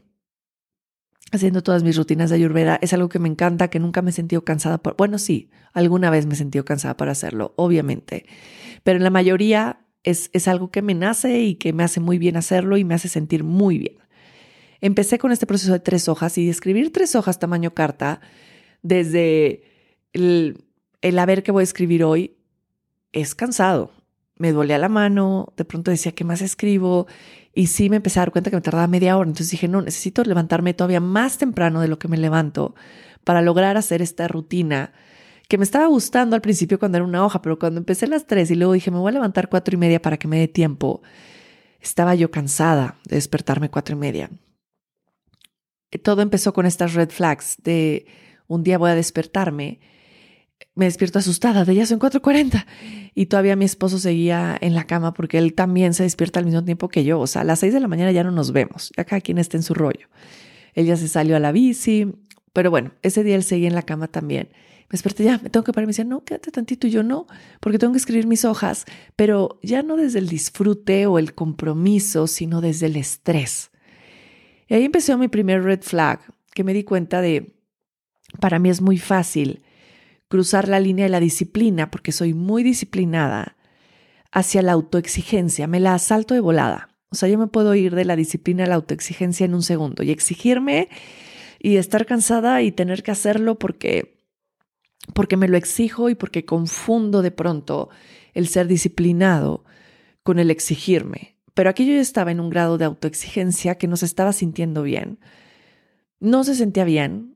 haciendo 1.31 1.63
todas 1.63 1.83
mis 1.83 1.97
rutinas 1.97 2.29
de 2.29 2.37
ayurveda. 2.37 2.79
Es 2.81 2.93
algo 2.93 3.09
que 3.09 3.19
me 3.19 3.27
encanta, 3.27 3.69
que 3.69 3.79
nunca 3.79 4.01
me 4.01 4.11
he 4.11 4.13
sentido 4.13 4.43
cansada 4.43 4.77
por. 4.77 4.95
Bueno, 4.95 5.17
sí, 5.17 5.49
alguna 5.73 6.09
vez 6.09 6.25
me 6.25 6.33
he 6.33 6.37
sentido 6.37 6.65
cansada 6.65 6.97
para 6.97 7.11
hacerlo, 7.11 7.53
obviamente. 7.57 8.25
Pero 8.83 8.97
en 8.97 9.03
la 9.03 9.09
mayoría 9.09 9.85
es, 10.03 10.29
es 10.33 10.47
algo 10.47 10.71
que 10.71 10.81
me 10.81 10.93
nace 10.93 11.41
y 11.41 11.55
que 11.55 11.73
me 11.73 11.83
hace 11.83 11.99
muy 11.99 12.17
bien 12.17 12.37
hacerlo 12.37 12.77
y 12.77 12.83
me 12.83 12.95
hace 12.95 13.09
sentir 13.09 13.43
muy 13.43 13.77
bien. 13.77 13.97
Empecé 14.81 15.19
con 15.19 15.31
este 15.31 15.45
proceso 15.45 15.73
de 15.73 15.79
tres 15.79 16.07
hojas 16.07 16.37
y 16.37 16.49
escribir 16.49 16.91
tres 16.91 17.15
hojas 17.15 17.37
tamaño 17.37 17.73
carta 17.73 18.19
desde 18.81 19.63
el, 20.11 20.65
el 21.01 21.19
a 21.19 21.25
ver 21.25 21.43
qué 21.43 21.51
voy 21.51 21.61
a 21.61 21.63
escribir 21.63 22.03
hoy 22.03 22.37
es 23.13 23.35
cansado. 23.35 23.91
Me 24.41 24.51
dolía 24.51 24.77
la 24.77 24.89
mano, 24.89 25.53
de 25.55 25.65
pronto 25.65 25.91
decía, 25.91 26.13
¿qué 26.13 26.23
más 26.23 26.41
escribo? 26.41 27.07
Y 27.53 27.67
sí 27.67 27.89
me 27.89 27.97
empecé 27.97 28.19
a 28.19 28.23
dar 28.23 28.31
cuenta 28.31 28.49
que 28.49 28.55
me 28.57 28.61
tardaba 28.61 28.87
media 28.87 29.17
hora. 29.17 29.29
Entonces 29.29 29.51
dije, 29.51 29.67
no, 29.67 29.81
necesito 29.81 30.23
levantarme 30.23 30.73
todavía 30.73 30.99
más 30.99 31.37
temprano 31.37 31.81
de 31.81 31.87
lo 31.87 31.99
que 31.99 32.07
me 32.07 32.17
levanto 32.17 32.75
para 33.23 33.41
lograr 33.41 33.77
hacer 33.77 34.01
esta 34.01 34.27
rutina 34.27 34.93
que 35.47 35.57
me 35.57 35.63
estaba 35.63 35.85
gustando 35.87 36.35
al 36.35 36.41
principio 36.41 36.79
cuando 36.79 36.97
era 36.97 37.05
una 37.05 37.25
hoja, 37.25 37.41
pero 37.41 37.59
cuando 37.59 37.79
empecé 37.79 38.05
a 38.05 38.09
las 38.09 38.25
tres 38.25 38.49
y 38.51 38.55
luego 38.55 38.73
dije, 38.73 38.89
me 38.89 38.97
voy 38.97 39.09
a 39.09 39.13
levantar 39.13 39.49
cuatro 39.49 39.75
y 39.75 39.77
media 39.77 40.01
para 40.01 40.17
que 40.17 40.27
me 40.27 40.39
dé 40.39 40.47
tiempo, 40.47 41.01
estaba 41.81 42.15
yo 42.15 42.31
cansada 42.31 42.95
de 43.05 43.17
despertarme 43.17 43.69
cuatro 43.69 43.95
y 43.95 43.99
media 43.99 44.29
todo 45.99 46.21
empezó 46.21 46.53
con 46.53 46.65
estas 46.65 46.93
red 46.93 47.09
flags 47.09 47.57
de 47.63 48.05
un 48.47 48.63
día 48.63 48.77
voy 48.77 48.91
a 48.91 48.95
despertarme. 48.95 49.79
Me 50.75 50.85
despierto 50.85 51.19
asustada, 51.19 51.65
de 51.65 51.75
ya 51.75 51.85
son 51.85 51.99
4.40 51.99 52.65
y 53.13 53.25
todavía 53.25 53.55
mi 53.55 53.65
esposo 53.65 53.99
seguía 53.99 54.57
en 54.61 54.73
la 54.73 54.85
cama 54.85 55.13
porque 55.13 55.37
él 55.37 55.53
también 55.53 55.93
se 55.93 56.03
despierta 56.03 56.39
al 56.39 56.45
mismo 56.45 56.63
tiempo 56.63 56.89
que 56.89 57.03
yo. 57.03 57.19
O 57.19 57.27
sea, 57.27 57.41
a 57.41 57.45
las 57.45 57.59
6 57.59 57.73
de 57.73 57.79
la 57.79 57.87
mañana 57.87 58.11
ya 58.11 58.23
no 58.23 58.31
nos 58.31 58.51
vemos, 58.51 58.91
ya 58.95 59.03
cada 59.03 59.21
quien 59.21 59.37
está 59.37 59.57
en 59.57 59.63
su 59.63 59.73
rollo. 59.73 60.07
Él 60.73 60.85
ya 60.85 60.95
se 60.95 61.07
salió 61.07 61.35
a 61.35 61.39
la 61.39 61.51
bici, 61.51 62.13
pero 62.53 62.71
bueno, 62.71 62.91
ese 63.01 63.23
día 63.23 63.35
él 63.35 63.43
seguía 63.43 63.67
en 63.67 63.75
la 63.75 63.83
cama 63.83 64.07
también. 64.07 64.49
Me 64.91 64.93
desperté 64.93 65.23
ya, 65.23 65.39
me 65.41 65.49
tengo 65.49 65.63
que 65.63 65.71
parar. 65.71 65.87
Me 65.87 65.91
decía, 65.91 66.05
no, 66.05 66.23
quédate 66.23 66.51
tantito. 66.51 66.87
Y 66.87 66.91
yo 66.91 67.03
no, 67.03 67.27
porque 67.59 67.79
tengo 67.79 67.93
que 67.93 67.99
escribir 67.99 68.27
mis 68.27 68.43
hojas, 68.43 68.85
pero 69.15 69.59
ya 69.63 69.83
no 69.83 69.95
desde 69.95 70.19
el 70.19 70.27
disfrute 70.27 71.05
o 71.05 71.17
el 71.17 71.33
compromiso, 71.33 72.27
sino 72.27 72.59
desde 72.59 72.87
el 72.87 72.97
estrés. 72.97 73.71
Y 74.67 74.73
ahí 74.73 74.83
empezó 74.83 75.17
mi 75.17 75.27
primer 75.27 75.63
red 75.63 75.81
flag, 75.81 76.19
que 76.53 76.63
me 76.63 76.73
di 76.73 76.83
cuenta 76.83 77.21
de, 77.21 77.55
para 78.39 78.59
mí 78.59 78.69
es 78.69 78.81
muy 78.81 78.97
fácil 78.97 79.61
cruzar 80.31 80.67
la 80.67 80.79
línea 80.79 81.05
de 81.05 81.09
la 81.09 81.19
disciplina, 81.19 81.91
porque 81.91 82.11
soy 82.11 82.33
muy 82.33 82.63
disciplinada, 82.63 83.57
hacia 84.31 84.61
la 84.61 84.71
autoexigencia. 84.71 85.67
Me 85.67 85.81
la 85.81 85.93
asalto 85.93 86.33
de 86.33 86.39
volada. 86.39 86.89
O 87.09 87.15
sea, 87.15 87.27
yo 87.27 87.37
me 87.37 87.47
puedo 87.47 87.75
ir 87.75 87.93
de 87.93 88.05
la 88.05 88.15
disciplina 88.15 88.63
a 88.63 88.67
la 88.67 88.75
autoexigencia 88.75 89.45
en 89.45 89.53
un 89.53 89.61
segundo 89.61 90.01
y 90.01 90.11
exigirme 90.11 90.87
y 91.59 91.75
estar 91.75 92.05
cansada 92.05 92.61
y 92.61 92.71
tener 92.71 93.03
que 93.03 93.11
hacerlo 93.11 93.59
porque, 93.59 94.23
porque 95.13 95.35
me 95.35 95.49
lo 95.49 95.57
exijo 95.57 96.09
y 96.09 96.15
porque 96.15 96.45
confundo 96.45 97.21
de 97.21 97.31
pronto 97.31 97.89
el 98.33 98.47
ser 98.47 98.67
disciplinado 98.67 99.65
con 100.23 100.39
el 100.39 100.49
exigirme. 100.49 101.35
Pero 101.53 101.69
aquí 101.69 101.85
yo 101.85 101.99
estaba 101.99 102.31
en 102.31 102.39
un 102.39 102.49
grado 102.49 102.77
de 102.77 102.85
autoexigencia 102.85 103.75
que 103.75 103.87
no 103.87 103.97
se 103.97 104.05
estaba 104.05 104.31
sintiendo 104.31 104.81
bien. 104.81 105.19
No 106.21 106.45
se 106.45 106.55
sentía 106.55 106.85
bien, 106.85 107.30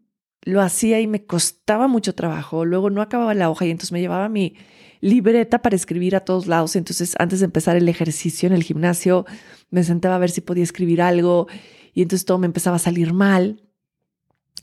lo 0.46 0.62
hacía 0.62 1.02
y 1.02 1.08
me 1.08 1.25
costaba 1.25 1.88
mucho 1.88 2.16
trabajo. 2.16 2.64
Luego 2.64 2.90
no 2.90 3.02
acababa 3.02 3.34
la 3.34 3.50
hoja 3.50 3.66
y 3.66 3.72
entonces 3.72 3.92
me 3.92 4.00
llevaba 4.00 4.30
mi 4.30 4.56
libreta 5.02 5.62
para 5.62 5.75
escribir 5.75 6.16
a 6.16 6.22
todos 6.22 6.48
lados. 6.48 6.75
Entonces, 6.75 7.16
antes 7.20 7.40
de 7.40 7.46
empezar 7.46 7.75
el 7.75 7.90
ejercicio 7.90 8.48
en 8.48 8.54
el 8.54 8.64
gimnasio, 8.64 9.25
me 9.72 9.84
sentaba 9.84 10.16
a 10.16 10.20
ver 10.20 10.30
si 10.30 10.42
podía 10.42 10.64
escribir 10.64 11.02
algo 11.02 11.48
y 11.94 12.04
entonces 12.04 12.25
todo 12.25 12.38
me 12.38 12.46
empezaba 12.46 12.78
a 12.78 12.80
salir 12.80 13.12
mal. 13.12 13.62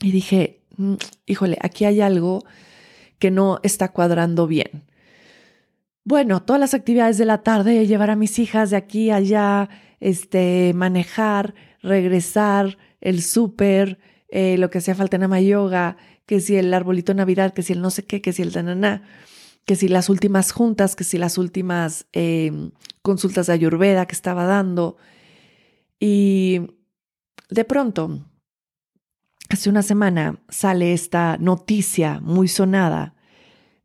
Y 0.01 0.11
dije, 0.11 0.61
mm, 0.77 0.95
híjole, 1.25 1.57
aquí 1.61 1.85
hay 1.85 1.99
algo 2.01 2.43
que 3.19 3.29
no 3.29 3.59
está 3.61 3.91
cuadrando 3.91 4.47
bien. 4.47 4.83
Bueno, 6.05 6.41
todas 6.43 6.59
las 6.59 6.73
actividades 6.73 7.17
de 7.17 7.25
la 7.25 7.43
tarde, 7.43 7.87
llevar 7.87 8.09
a 8.09 8.15
mis 8.15 8.39
hijas 8.39 8.69
de 8.69 8.77
aquí 8.77 9.09
a 9.09 9.17
allá, 9.17 9.69
este, 9.99 10.73
manejar, 10.75 11.55
regresar, 11.81 12.77
el 12.99 13.21
súper, 13.21 13.99
eh, 14.35 14.57
lo 14.57 14.71
que 14.71 14.79
hacía 14.79 14.95
falta 14.95 15.17
en 15.17 15.23
ama 15.23 15.39
yoga, 15.39 15.95
que 16.25 16.41
si 16.41 16.55
el 16.55 16.73
arbolito 16.73 17.13
Navidad, 17.13 17.53
que 17.53 17.61
si 17.61 17.73
el 17.73 17.81
no 17.81 17.91
sé 17.91 18.03
qué, 18.03 18.19
que 18.19 18.33
si 18.33 18.41
el 18.41 18.51
tananá, 18.51 19.03
que 19.65 19.75
si 19.75 19.87
las 19.87 20.09
últimas 20.09 20.51
juntas, 20.51 20.95
que 20.95 21.03
si 21.03 21.19
las 21.19 21.37
últimas 21.37 22.07
em, 22.13 22.71
consultas 23.03 23.45
de 23.45 23.53
Ayurveda 23.53 24.07
que 24.07 24.15
estaba 24.15 24.45
dando. 24.45 24.97
Y 25.99 26.61
de 27.49 27.63
pronto, 27.63 28.25
hace 29.49 29.69
una 29.69 29.83
semana 29.83 30.41
sale 30.49 30.93
esta 30.93 31.37
noticia 31.37 32.19
muy 32.19 32.47
sonada 32.47 33.15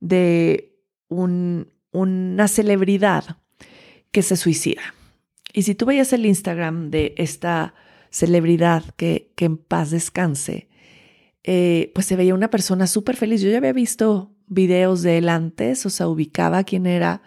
de 0.01 0.75
un 1.09 1.69
una 1.93 2.49
celebridad 2.49 3.37
que 4.11 4.23
se 4.23 4.37
suicida. 4.37 4.95
Y 5.53 5.63
si 5.63 5.75
tú 5.75 5.87
veías 5.87 6.13
el 6.13 6.27
Instagram 6.27 6.91
de 6.91 7.15
esta 7.17 7.75
celebridad 8.11 8.85
que, 8.97 9.33
que 9.37 9.45
en 9.45 9.57
paz 9.57 9.91
descanse, 9.91 10.69
eh, 11.45 11.93
pues 11.95 12.07
se 12.07 12.17
veía 12.17 12.35
una 12.35 12.51
persona 12.51 12.87
súper 12.87 13.17
feliz. 13.17 13.41
Yo 13.41 13.51
ya 13.51 13.59
había 13.59 13.73
visto 13.73 14.35
videos 14.47 15.03
de 15.03 15.19
él 15.19 15.29
antes, 15.29 15.87
o 15.87 15.91
sea, 15.91 16.09
ubicaba 16.09 16.65
quién 16.65 16.87
era. 16.87 17.23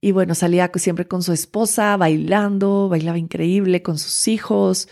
Y 0.00 0.12
bueno, 0.12 0.34
salía 0.34 0.70
siempre 0.76 1.06
con 1.06 1.22
su 1.22 1.32
esposa, 1.32 1.96
bailando, 1.96 2.88
bailaba 2.88 3.18
increíble 3.18 3.82
con 3.82 3.98
sus 3.98 4.28
hijos. 4.28 4.88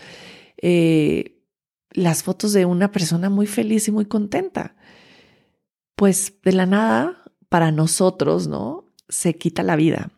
Eh, 0.61 1.43
las 1.91 2.23
fotos 2.23 2.53
de 2.53 2.65
una 2.65 2.91
persona 2.91 3.29
muy 3.29 3.47
feliz 3.47 3.87
y 3.87 3.91
muy 3.91 4.05
contenta. 4.05 4.75
Pues 5.95 6.33
de 6.43 6.53
la 6.53 6.65
nada, 6.65 7.23
para 7.49 7.71
nosotros, 7.71 8.47
¿no? 8.47 8.91
se 9.11 9.35
quita 9.35 9.61
la 9.61 9.75
vida. 9.75 10.11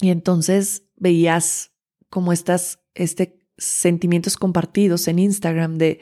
Y 0.00 0.10
entonces 0.10 0.84
veías 0.96 1.72
como 2.10 2.32
estas 2.32 2.80
este, 2.94 3.45
sentimientos 3.58 4.36
compartidos 4.36 5.08
en 5.08 5.18
Instagram 5.18 5.78
de 5.78 6.00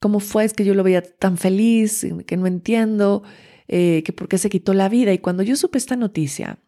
cómo 0.00 0.20
fue 0.20 0.44
es 0.44 0.52
que 0.52 0.64
yo 0.64 0.74
lo 0.74 0.82
veía 0.82 1.02
tan 1.02 1.38
feliz, 1.38 2.06
que 2.26 2.36
no 2.36 2.46
entiendo, 2.46 3.22
eh, 3.66 4.02
que 4.04 4.12
por 4.12 4.28
qué 4.28 4.38
se 4.38 4.50
quitó 4.50 4.74
la 4.74 4.88
vida. 4.88 5.12
Y 5.12 5.18
cuando 5.18 5.42
yo 5.42 5.56
supe 5.56 5.78
esta 5.78 5.96
noticia, 5.96 6.58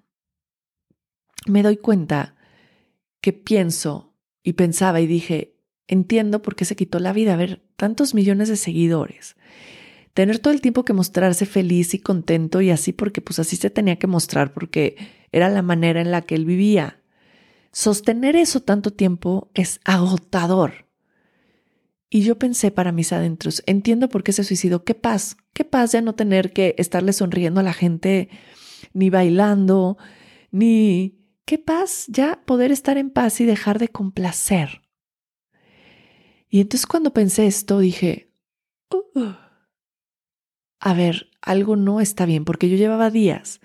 me 1.47 1.63
doy 1.63 1.77
cuenta 1.77 2.37
que 3.21 3.33
pienso 3.33 4.17
y 4.43 4.55
pensaba 4.55 5.01
y 5.01 5.07
dije, 5.07 5.57
entiendo 5.87 6.43
por 6.43 6.57
qué 6.57 6.65
se 6.65 6.77
quitó 6.77 6.99
la 6.99 7.13
vida. 7.13 7.35
A 7.35 7.37
ver, 7.37 7.63
tantos 7.77 8.15
millones 8.15 8.49
de 8.49 8.57
seguidores. 8.57 9.37
Tener 10.15 10.39
todo 10.39 10.53
el 10.53 10.61
tiempo 10.61 10.85
que 10.85 10.93
mostrarse 10.93 11.47
feliz 11.47 11.95
y 11.95 11.99
contento 12.01 12.61
y 12.61 12.71
así 12.71 12.93
porque 12.93 13.21
pues 13.21 13.39
así 13.39 13.57
se 13.57 13.71
tenía 13.71 13.97
que 13.97 14.07
mostrar 14.07 14.53
porque 14.53 14.97
era 15.31 15.49
la 15.49 15.63
manera 15.63 16.01
en 16.01 16.11
la 16.11 16.23
que 16.23 16.35
él 16.35 16.45
vivía. 16.45 17.00
Sostener 17.73 18.37
eso 18.37 18.61
tanto 18.61 18.93
tiempo 18.93 19.51
es 19.55 19.81
agotador. 19.85 20.89
Y 22.09 22.23
yo 22.23 22.39
pensé 22.39 22.73
para 22.73 22.91
mis 22.91 23.13
adentros, 23.13 23.63
entiendo 23.67 24.09
por 24.09 24.25
qué 24.25 24.33
se 24.33 24.43
suicidó, 24.43 24.85
qué 24.85 24.97
paz, 24.97 25.37
qué 25.53 25.65
paz 25.65 25.93
ya 25.93 26.01
no 26.01 26.17
tener 26.17 26.53
que 26.53 26.75
estarle 26.77 27.13
sonriendo 27.13 27.61
a 27.61 27.63
la 27.63 27.73
gente, 27.73 28.29
ni 28.93 29.11
bailando, 29.11 29.97
ni 30.51 31.21
qué 31.45 31.59
paz 31.59 32.07
ya 32.09 32.43
poder 32.45 32.73
estar 32.73 32.99
en 32.99 33.11
paz 33.11 33.41
y 33.41 33.45
dejar 33.45 33.79
de 33.79 33.89
complacer. 33.89 34.83
Y 36.49 36.61
entonces 36.61 36.87
cuando 36.87 37.13
pensé 37.13 37.47
esto 37.47 37.79
dije, 37.79 38.33
uh, 38.93 39.35
a 40.81 40.95
ver, 40.95 41.31
algo 41.41 41.77
no 41.77 42.01
está 42.01 42.27
bien, 42.27 42.45
porque 42.45 42.69
yo 42.69 42.77
llevaba 42.77 43.11
días 43.11 43.61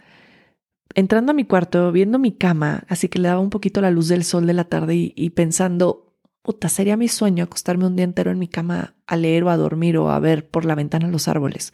entrando 0.96 1.32
a 1.32 1.36
mi 1.36 1.44
cuarto, 1.44 1.92
viendo 1.92 2.18
mi 2.18 2.32
cama, 2.32 2.86
así 2.88 3.10
que 3.10 3.20
le 3.20 3.28
daba 3.28 3.42
un 3.42 3.50
poquito 3.50 3.82
la 3.82 3.92
luz 3.92 4.08
del 4.08 4.24
sol 4.24 4.48
de 4.48 4.54
la 4.54 4.64
tarde 4.64 5.14
y, 5.16 5.30
pensando, 5.32 6.18
puta, 6.42 6.70
sería 6.70 6.98
mi 6.98 7.08
sueño 7.08 7.44
acostarme 7.44 7.86
un 7.86 7.96
día 7.96 8.06
entero 8.06 8.32
en 8.32 8.40
mi 8.40 8.48
cama 8.48 8.96
a 9.06 9.18
leer 9.18 9.44
o 9.44 9.50
a 9.50 9.58
dormir 9.58 9.98
o 9.98 10.10
a 10.10 10.20
ver 10.20 10.50
por 10.50 10.66
la 10.66 10.76
ventana 10.76 11.08
los 11.10 11.28
árboles. 11.28 11.74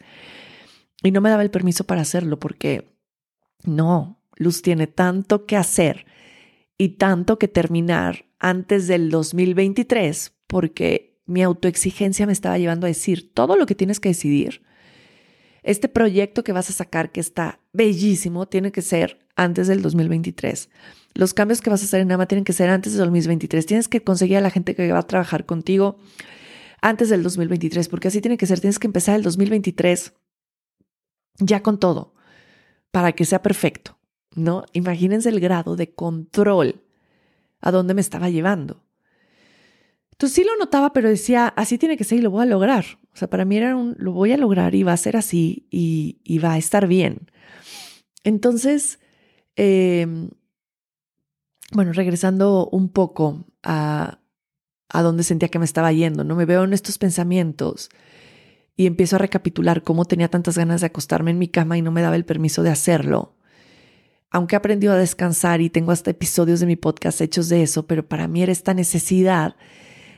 Y 1.02 1.12
no 1.12 1.20
me 1.20 1.30
daba 1.30 1.42
el 1.42 1.50
permiso 1.50 1.84
para 1.84 2.02
hacerlo 2.02 2.38
porque 2.38 2.96
no, 3.64 4.20
Luz 4.36 4.62
tiene 4.62 4.86
tanto 4.86 5.46
que 5.46 5.56
hacer 5.56 6.06
y 6.76 6.90
tanto 6.90 7.38
que 7.38 7.48
terminar 7.48 8.26
antes 8.38 8.88
del 8.88 9.10
2023 9.10 10.32
porque 10.46 11.20
mi 11.26 11.42
autoexigencia 11.42 12.26
me 12.26 12.32
estaba 12.32 12.58
llevando 12.58 12.86
a 12.86 12.88
decir 12.88 13.32
todo 13.32 13.56
lo 13.56 13.66
que 13.66 13.74
tienes 13.74 14.00
que 14.00 14.08
decidir. 14.08 14.62
Este 15.62 15.88
proyecto 15.88 16.42
que 16.42 16.52
vas 16.52 16.70
a 16.70 16.72
sacar, 16.72 17.12
que 17.12 17.20
está 17.20 17.60
bellísimo, 17.72 18.46
tiene 18.46 18.72
que 18.72 18.82
ser 18.82 19.18
antes 19.36 19.68
del 19.68 19.80
2023. 19.82 20.68
Los 21.14 21.34
cambios 21.34 21.60
que 21.60 21.70
vas 21.70 21.82
a 21.82 21.84
hacer 21.84 22.00
en 22.00 22.10
AMA 22.10 22.26
tienen 22.26 22.44
que 22.44 22.52
ser 22.52 22.70
antes 22.70 22.94
del 22.94 23.04
2023. 23.06 23.66
Tienes 23.66 23.88
que 23.88 24.02
conseguir 24.02 24.38
a 24.38 24.40
la 24.40 24.50
gente 24.50 24.74
que 24.74 24.90
va 24.90 25.00
a 25.00 25.06
trabajar 25.06 25.46
contigo 25.46 25.98
antes 26.80 27.08
del 27.10 27.22
2023, 27.22 27.88
porque 27.88 28.08
así 28.08 28.20
tiene 28.20 28.36
que 28.36 28.46
ser. 28.46 28.60
Tienes 28.60 28.78
que 28.78 28.86
empezar 28.86 29.16
el 29.16 29.22
2023 29.22 30.14
ya 31.38 31.62
con 31.62 31.78
todo 31.78 32.14
para 32.90 33.12
que 33.12 33.24
sea 33.24 33.42
perfecto, 33.42 33.98
¿no? 34.34 34.64
Imagínense 34.72 35.28
el 35.28 35.40
grado 35.40 35.76
de 35.76 35.94
control 35.94 36.82
a 37.60 37.70
dónde 37.70 37.94
me 37.94 38.00
estaba 38.00 38.28
llevando. 38.30 38.81
Entonces 40.22 40.36
sí 40.36 40.44
lo 40.44 40.56
notaba, 40.56 40.92
pero 40.92 41.08
decía, 41.08 41.48
así 41.48 41.78
tiene 41.78 41.96
que 41.96 42.04
ser 42.04 42.20
y 42.20 42.22
lo 42.22 42.30
voy 42.30 42.44
a 42.44 42.46
lograr. 42.46 42.84
O 43.12 43.16
sea, 43.16 43.28
para 43.28 43.44
mí 43.44 43.56
era 43.56 43.74
un, 43.74 43.96
lo 43.98 44.12
voy 44.12 44.30
a 44.30 44.36
lograr 44.36 44.72
y 44.76 44.84
va 44.84 44.92
a 44.92 44.96
ser 44.96 45.16
así 45.16 45.66
y, 45.68 46.20
y 46.22 46.38
va 46.38 46.52
a 46.52 46.58
estar 46.58 46.86
bien. 46.86 47.28
Entonces, 48.22 49.00
eh, 49.56 50.06
bueno, 51.72 51.92
regresando 51.92 52.68
un 52.70 52.90
poco 52.90 53.46
a, 53.64 54.20
a 54.90 55.02
donde 55.02 55.24
sentía 55.24 55.48
que 55.48 55.58
me 55.58 55.64
estaba 55.64 55.90
yendo, 55.90 56.22
¿no? 56.22 56.36
Me 56.36 56.44
veo 56.44 56.62
en 56.62 56.72
estos 56.72 56.98
pensamientos 56.98 57.88
y 58.76 58.86
empiezo 58.86 59.16
a 59.16 59.18
recapitular 59.18 59.82
cómo 59.82 60.04
tenía 60.04 60.28
tantas 60.28 60.56
ganas 60.56 60.82
de 60.82 60.86
acostarme 60.86 61.32
en 61.32 61.38
mi 61.40 61.48
cama 61.48 61.78
y 61.78 61.82
no 61.82 61.90
me 61.90 62.00
daba 62.00 62.14
el 62.14 62.24
permiso 62.24 62.62
de 62.62 62.70
hacerlo. 62.70 63.34
Aunque 64.30 64.54
he 64.54 64.58
aprendido 64.58 64.92
a 64.92 64.98
descansar 64.98 65.60
y 65.60 65.68
tengo 65.68 65.90
hasta 65.90 66.12
episodios 66.12 66.60
de 66.60 66.66
mi 66.66 66.76
podcast 66.76 67.20
hechos 67.20 67.48
de 67.48 67.64
eso, 67.64 67.88
pero 67.88 68.06
para 68.06 68.28
mí 68.28 68.40
era 68.40 68.52
esta 68.52 68.72
necesidad 68.72 69.56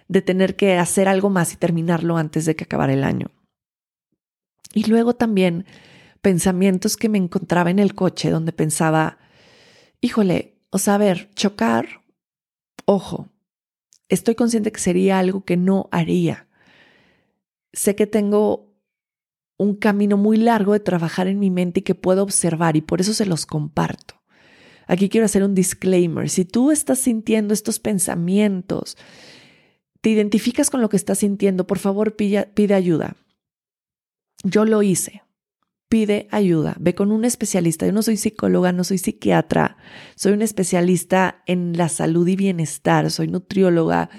de 0.08 0.22
tener 0.22 0.56
que 0.56 0.76
hacer 0.76 1.08
algo 1.08 1.30
más 1.30 1.52
y 1.52 1.56
terminarlo 1.56 2.16
antes 2.16 2.44
de 2.44 2.56
que 2.56 2.64
acabara 2.64 2.92
el 2.92 3.04
año. 3.04 3.30
Y 4.74 4.84
luego 4.84 5.14
también 5.14 5.66
pensamientos 6.20 6.96
que 6.96 7.08
me 7.08 7.18
encontraba 7.18 7.70
en 7.70 7.78
el 7.78 7.94
coche 7.94 8.30
donde 8.30 8.52
pensaba, 8.52 9.18
híjole, 10.00 10.56
o 10.70 10.78
sea, 10.78 10.94
a 10.94 10.98
ver, 10.98 11.30
chocar, 11.34 12.02
ojo, 12.84 13.28
estoy 14.08 14.34
consciente 14.34 14.72
que 14.72 14.80
sería 14.80 15.18
algo 15.18 15.44
que 15.44 15.56
no 15.56 15.88
haría. 15.92 16.48
Sé 17.72 17.94
que 17.94 18.06
tengo 18.06 18.74
un 19.56 19.76
camino 19.76 20.16
muy 20.16 20.36
largo 20.36 20.72
de 20.72 20.80
trabajar 20.80 21.28
en 21.28 21.38
mi 21.38 21.50
mente 21.50 21.80
y 21.80 21.82
que 21.82 21.94
puedo 21.94 22.22
observar 22.22 22.76
y 22.76 22.80
por 22.80 23.00
eso 23.00 23.14
se 23.14 23.26
los 23.26 23.46
comparto. 23.46 24.14
Aquí 24.86 25.08
quiero 25.08 25.24
hacer 25.24 25.42
un 25.42 25.54
disclaimer. 25.54 26.28
Si 26.28 26.44
tú 26.44 26.70
estás 26.70 26.98
sintiendo 26.98 27.54
estos 27.54 27.78
pensamientos, 27.78 28.96
te 30.04 30.10
identificas 30.10 30.68
con 30.68 30.82
lo 30.82 30.90
que 30.90 30.98
estás 30.98 31.20
sintiendo, 31.20 31.66
por 31.66 31.78
favor 31.78 32.14
pide, 32.14 32.74
ayuda. 32.74 33.16
Yo 34.42 34.66
lo 34.66 34.82
hice 34.82 35.22
pide 35.88 36.28
ayuda, 36.30 36.76
ve 36.78 36.94
con 36.94 37.10
un 37.10 37.24
especialista. 37.24 37.86
Yo 37.86 37.92
no 37.92 38.02
soy 38.02 38.18
psicóloga, 38.18 38.72
no 38.72 38.84
soy 38.84 38.98
psiquiatra, 38.98 39.78
soy 40.16 40.32
un 40.32 40.42
especialista 40.42 41.42
en 41.46 41.78
la 41.78 41.88
salud 41.88 42.26
y 42.26 42.36
bienestar, 42.36 43.10
soy 43.10 43.28
nutrióloga, 43.28 44.10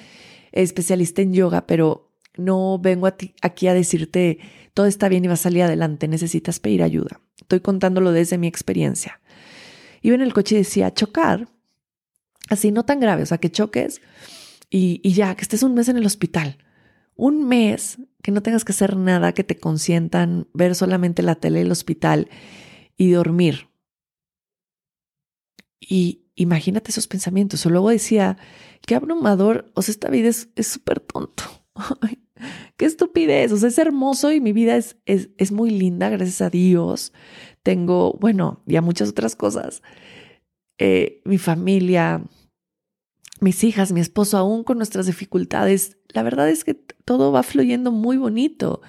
especialista 0.54 1.22
en 1.22 1.34
yoga, 1.34 1.68
pero 1.68 2.16
no 2.36 2.80
vengo 2.80 3.08
aquí 3.08 3.68
a 3.68 3.74
decirte 3.76 4.40
todo 4.74 4.88
está 4.88 5.08
bien 5.08 5.24
y 5.26 5.28
va 5.28 5.34
a 5.34 5.38
salir 5.38 5.62
adelante, 5.64 6.08
necesitas 6.08 6.60
pedir 6.60 6.82
ayuda. 6.82 7.22
Estoy 7.42 7.60
contándolo 7.60 8.12
desde 8.12 8.40
mi 8.40 8.48
experiencia. 8.48 9.22
Iba 10.02 10.16
en 10.16 10.22
el 10.22 10.34
coche 10.34 10.56
y 10.56 10.60
decía, 10.60 10.94
chocar, 10.94 11.48
así 12.50 12.72
no 12.72 12.86
tan 12.86 13.00
grave, 13.00 13.22
o 13.22 13.26
sea, 13.28 13.38
que 13.38 13.52
choques 13.52 14.02
y, 14.78 15.14
ya, 15.14 15.36
que 15.36 15.44
estés 15.44 15.64
un 15.64 15.74
mes 15.74 15.88
en 15.88 15.96
el 15.96 16.06
hospital. 16.06 16.58
Un 17.16 17.48
mes 17.48 17.98
que 18.22 18.32
no 18.32 18.42
tengas 18.42 18.66
que 18.66 18.74
hacer 18.74 18.98
nada, 18.98 19.32
que 19.32 19.46
te 19.46 19.58
consientan, 19.58 20.50
ver 20.54 20.76
solamente 20.76 21.24
la 21.24 21.36
tele 21.36 21.60
del 21.60 21.72
hospital 21.72 22.28
y 22.98 23.12
dormir. 23.12 23.70
Y 25.80 26.26
imagínate 26.36 26.92
esos 26.92 27.08
pensamientos. 27.08 27.66
O 27.66 27.70
luego 27.70 27.90
decía, 27.90 28.38
qué 28.86 28.96
abrumador, 28.96 29.72
o 29.76 29.82
sea, 29.82 29.94
esta 29.94 30.10
vida 30.10 30.28
es 30.28 30.68
súper 30.68 31.00
tonto. 31.00 31.44
qué 32.78 32.86
estupidez, 32.86 33.54
o 33.54 33.58
sea, 33.58 33.70
es 33.70 33.78
hermoso 33.78 34.32
y 34.34 34.42
mi 34.42 34.52
vida 34.52 34.76
es, 34.76 34.98
es, 35.06 35.30
es 35.38 35.52
muy 35.54 35.70
linda, 35.70 36.10
gracias 36.10 36.42
a 36.42 36.50
Dios. 36.50 37.14
Tengo, 37.64 38.18
bueno, 38.20 38.62
ya 38.66 38.82
muchas 38.82 39.10
otras 39.10 39.36
cosas. 39.36 39.82
Eh, 40.78 41.22
mi 41.24 41.38
familia, 41.38 42.24
mis 43.46 43.64
hijas, 43.64 43.92
mi 43.92 44.02
esposo, 44.02 44.40
aún 44.40 44.64
con 44.64 44.78
nuestras 44.78 45.06
dificultades, 45.06 45.98
la 46.10 46.24
verdad 46.24 46.50
es 46.50 46.64
que 46.64 46.74
todo 46.74 47.32
va 47.32 47.44
fluyendo 47.44 47.92
muy 47.92 48.18
bonito, 48.18 48.82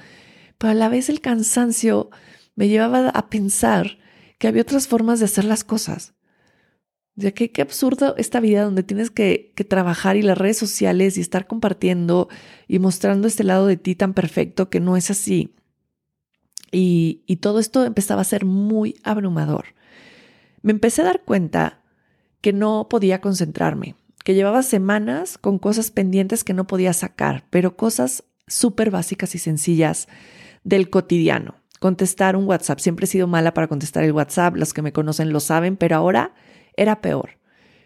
pero 0.57 0.71
a 0.71 0.75
la 0.75 0.89
vez 0.89 1.11
el 1.11 1.21
cansancio 1.21 2.09
me 2.55 2.67
llevaba 2.69 3.11
a 3.11 3.29
pensar 3.29 3.99
que 4.39 4.49
había 4.49 4.63
otras 4.63 4.89
formas 4.89 5.19
de 5.19 5.27
hacer 5.27 5.45
las 5.45 5.63
cosas. 5.63 6.15
Ya 7.17 7.33
que 7.33 7.53
qué 7.53 7.61
absurdo 7.61 8.15
esta 8.17 8.41
vida 8.41 8.65
donde 8.65 8.83
tienes 8.83 9.11
que, 9.11 9.53
que, 9.55 9.65
trabajar 9.65 10.17
y 10.17 10.23
las 10.23 10.39
redes 10.39 10.57
sociales 10.57 11.19
y 11.19 11.21
estar 11.21 11.47
compartiendo 11.47 12.31
y 12.67 12.79
mostrando 12.79 13.29
este 13.29 13.45
lado 13.45 13.67
de 13.67 13.77
ti 13.77 13.95
tan 13.95 14.15
perfecto 14.15 14.71
que 14.71 14.81
no 14.81 14.97
es 14.97 15.11
así. 15.11 15.55
Y, 16.73 17.25
y 17.27 17.37
todo 17.37 17.59
esto 17.59 17.85
empezaba 17.85 18.23
a 18.23 18.25
ser 18.25 18.47
muy 18.47 18.97
abrumador. 19.03 19.67
Me 20.63 20.73
empecé 20.73 21.03
a 21.03 21.07
dar 21.07 21.25
cuenta 21.25 21.83
que 22.41 22.55
no 22.55 22.89
podía 22.89 23.21
concentrarme, 23.21 23.97
que 24.27 24.35
llevaba 24.35 24.65
semanas 24.65 25.39
con 25.39 25.61
cosas 25.61 25.93
pendientes 25.93 26.43
que 26.43 26.53
no 26.53 26.67
podía 26.67 26.93
sacar, 26.93 27.45
pero 27.49 27.77
cosas 27.77 28.25
súper 28.49 28.91
básicas 28.91 29.37
y 29.37 29.39
sencillas 29.39 30.09
del 30.65 30.91
cotidiano. 30.91 31.55
Contestar 31.79 32.35
un 32.35 32.45
WhatsApp. 32.45 32.81
Siempre 32.81 33.05
he 33.05 33.07
sido 33.07 33.29
mala 33.29 33.55
para 33.55 33.69
contestar 33.69 34.03
el 34.03 34.11
WhatsApp, 34.11 34.57
los 34.57 34.75
que 34.75 34.83
me 34.83 34.93
conocen 34.93 35.33
lo 35.33 35.39
saben, 35.39 35.77
pero 35.77 35.95
ahora 35.95 36.35
era 36.77 37.01
peor. 37.01 37.39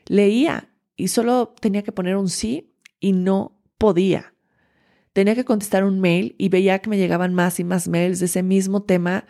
Leía 0.06 0.70
y 0.96 1.08
solo 1.08 1.54
tenía 1.60 1.82
que 1.82 1.92
poner 1.92 2.16
un 2.16 2.30
sí 2.30 2.72
y 3.00 3.12
no 3.12 3.60
podía. 3.76 4.32
Tenía 5.12 5.34
que 5.34 5.44
contestar 5.44 5.84
un 5.84 6.00
mail 6.00 6.36
y 6.38 6.48
veía 6.48 6.78
que 6.78 6.88
me 6.88 6.96
llegaban 6.96 7.34
más 7.34 7.60
y 7.60 7.64
más 7.64 7.86
mails 7.86 8.18
de 8.18 8.24
ese 8.24 8.42
mismo 8.42 8.84
tema 8.84 9.26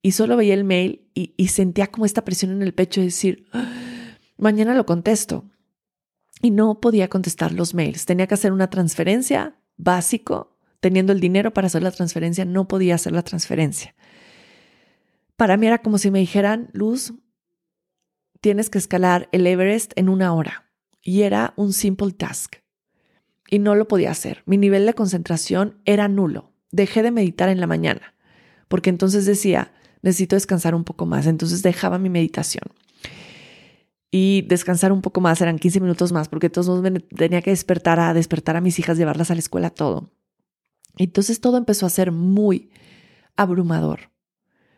y 0.00 0.12
solo 0.12 0.34
veía 0.34 0.54
el 0.54 0.64
mail 0.64 1.10
y, 1.12 1.48
sentía 1.48 1.88
como 1.88 2.06
esta 2.06 2.24
presión 2.24 2.52
en 2.52 2.62
el 2.62 2.72
pecho 2.72 3.02
de 3.02 3.08
decir, 3.08 3.44
ah, 3.52 3.70
mañana 4.38 4.74
lo 4.74 4.86
contesto 4.86 5.44
y 6.40 6.50
no 6.50 6.80
podía 6.80 7.08
contestar 7.08 7.52
los 7.52 7.74
mails. 7.74 8.06
Tenía 8.06 8.26
que 8.26 8.34
hacer 8.34 8.52
una 8.52 8.70
transferencia 8.70 9.56
básico. 9.76 10.56
Teniendo 10.80 11.12
el 11.12 11.20
dinero 11.20 11.52
para 11.52 11.66
hacer 11.66 11.82
la 11.82 11.90
transferencia, 11.90 12.44
no 12.44 12.68
podía 12.68 12.94
hacer 12.94 13.12
la 13.12 13.22
transferencia. 13.22 13.96
Para 15.36 15.56
mí 15.56 15.66
era 15.66 15.78
como 15.78 15.98
si 15.98 16.10
me 16.10 16.20
dijeran, 16.20 16.70
Luz, 16.72 17.14
tienes 18.40 18.70
que 18.70 18.78
escalar 18.78 19.28
el 19.32 19.46
Everest 19.46 19.92
en 19.96 20.08
una 20.08 20.32
hora. 20.34 20.70
Y 21.02 21.22
era 21.22 21.52
un 21.56 21.72
simple 21.72 22.12
task. 22.12 22.56
Y 23.50 23.58
no 23.58 23.74
lo 23.74 23.88
podía 23.88 24.10
hacer. 24.10 24.42
Mi 24.46 24.56
nivel 24.56 24.86
de 24.86 24.94
concentración 24.94 25.80
era 25.84 26.06
nulo. 26.06 26.52
Dejé 26.70 27.02
de 27.02 27.10
meditar 27.10 27.48
en 27.48 27.60
la 27.60 27.66
mañana, 27.66 28.14
porque 28.68 28.90
entonces 28.90 29.24
decía, 29.24 29.72
necesito 30.02 30.36
descansar 30.36 30.74
un 30.74 30.84
poco 30.84 31.06
más. 31.06 31.26
Entonces 31.26 31.62
dejaba 31.62 31.98
mi 31.98 32.10
meditación. 32.10 32.64
Y 34.10 34.42
descansar 34.42 34.92
un 34.92 35.02
poco 35.02 35.20
más, 35.20 35.40
eran 35.40 35.58
15 35.58 35.80
minutos 35.80 36.12
más, 36.12 36.28
porque 36.28 36.48
todos 36.48 36.82
tenía 37.14 37.42
que 37.42 37.50
despertar 37.50 38.00
a 38.00 38.14
despertar 38.14 38.56
a 38.56 38.60
mis 38.60 38.78
hijas, 38.78 38.96
llevarlas 38.96 39.30
a 39.30 39.34
la 39.34 39.40
escuela, 39.40 39.70
todo. 39.70 40.10
Entonces 40.96 41.40
todo 41.40 41.58
empezó 41.58 41.86
a 41.86 41.90
ser 41.90 42.10
muy 42.10 42.70
abrumador. 43.36 44.10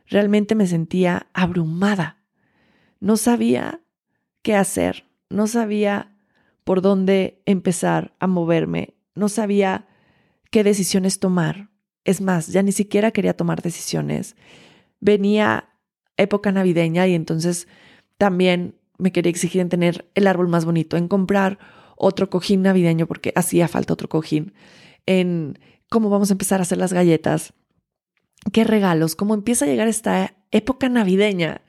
Realmente 0.07 0.55
me 0.55 0.66
sentía 0.66 1.29
abrumada. 1.33 2.25
No 2.99 3.16
sabía 3.16 3.81
qué 4.43 4.57
hacer, 4.57 5.07
no 5.31 5.47
sabía 5.47 6.16
por 6.64 6.83
dónde 6.83 7.40
empezar 7.47 8.14
a 8.19 8.27
moverme, 8.27 8.95
no 9.14 9.29
sabía 9.29 9.87
qué 10.51 10.64
decisiones 10.64 11.21
tomar. 11.21 11.71
Es 12.05 12.21
más, 12.21 12.49
ya 12.49 12.62
ni 12.62 12.73
siquiera 12.73 13.12
quería 13.12 13.37
tomar 13.37 13.62
decisiones. 13.62 14.37
Venía 15.01 15.71
época 16.16 16.53
navideña 16.53 17.07
y 17.07 17.14
entonces 17.14 17.69
también 18.19 18.80
me 19.01 19.13
quería 19.13 19.31
exigir 19.31 19.61
en 19.61 19.69
tener 19.69 20.11
el 20.15 20.27
árbol 20.27 20.49
más 20.49 20.65
bonito, 20.65 20.97
en 20.97 21.09
comprar 21.09 21.59
otro 21.97 22.31
cojín 22.31 22.63
navideño 22.63 23.07
porque 23.07 23.33
hacía 23.35 23.69
falta 23.69 23.93
otro 23.93 24.09
cojín, 24.09 24.55
en 25.07 25.59
cómo 25.89 26.09
vamos 26.11 26.31
a 26.31 26.35
empezar 26.35 26.61
a 26.61 26.63
hacer 26.63 26.79
las 26.79 26.93
galletas, 26.93 27.53
qué 28.53 28.65
regalos, 28.65 29.17
cómo 29.17 29.35
empieza 29.35 29.65
a 29.65 29.69
llegar 29.69 29.89
esta 29.89 30.35
época 30.51 30.89
navideña 30.89 31.63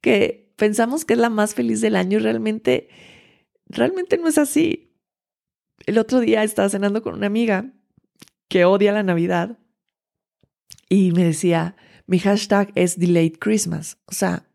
que 0.00 0.52
pensamos 0.56 1.04
que 1.04 1.14
es 1.14 1.18
la 1.18 1.30
más 1.30 1.54
feliz 1.54 1.80
del 1.80 1.96
año 1.96 2.18
y 2.18 2.22
realmente, 2.22 2.88
realmente 3.66 4.18
no 4.18 4.28
es 4.28 4.38
así. 4.38 4.94
El 5.86 5.98
otro 5.98 6.20
día 6.20 6.42
estaba 6.42 6.68
cenando 6.68 7.02
con 7.02 7.14
una 7.14 7.26
amiga 7.26 7.72
que 8.48 8.64
odia 8.64 8.92
la 8.92 9.02
Navidad 9.02 9.58
y 10.88 11.12
me 11.12 11.24
decía, 11.24 11.76
mi 12.06 12.18
hashtag 12.18 12.72
es 12.74 12.98
Delayed 12.98 13.38
Christmas. 13.38 13.98
O 14.06 14.12
sea, 14.12 14.48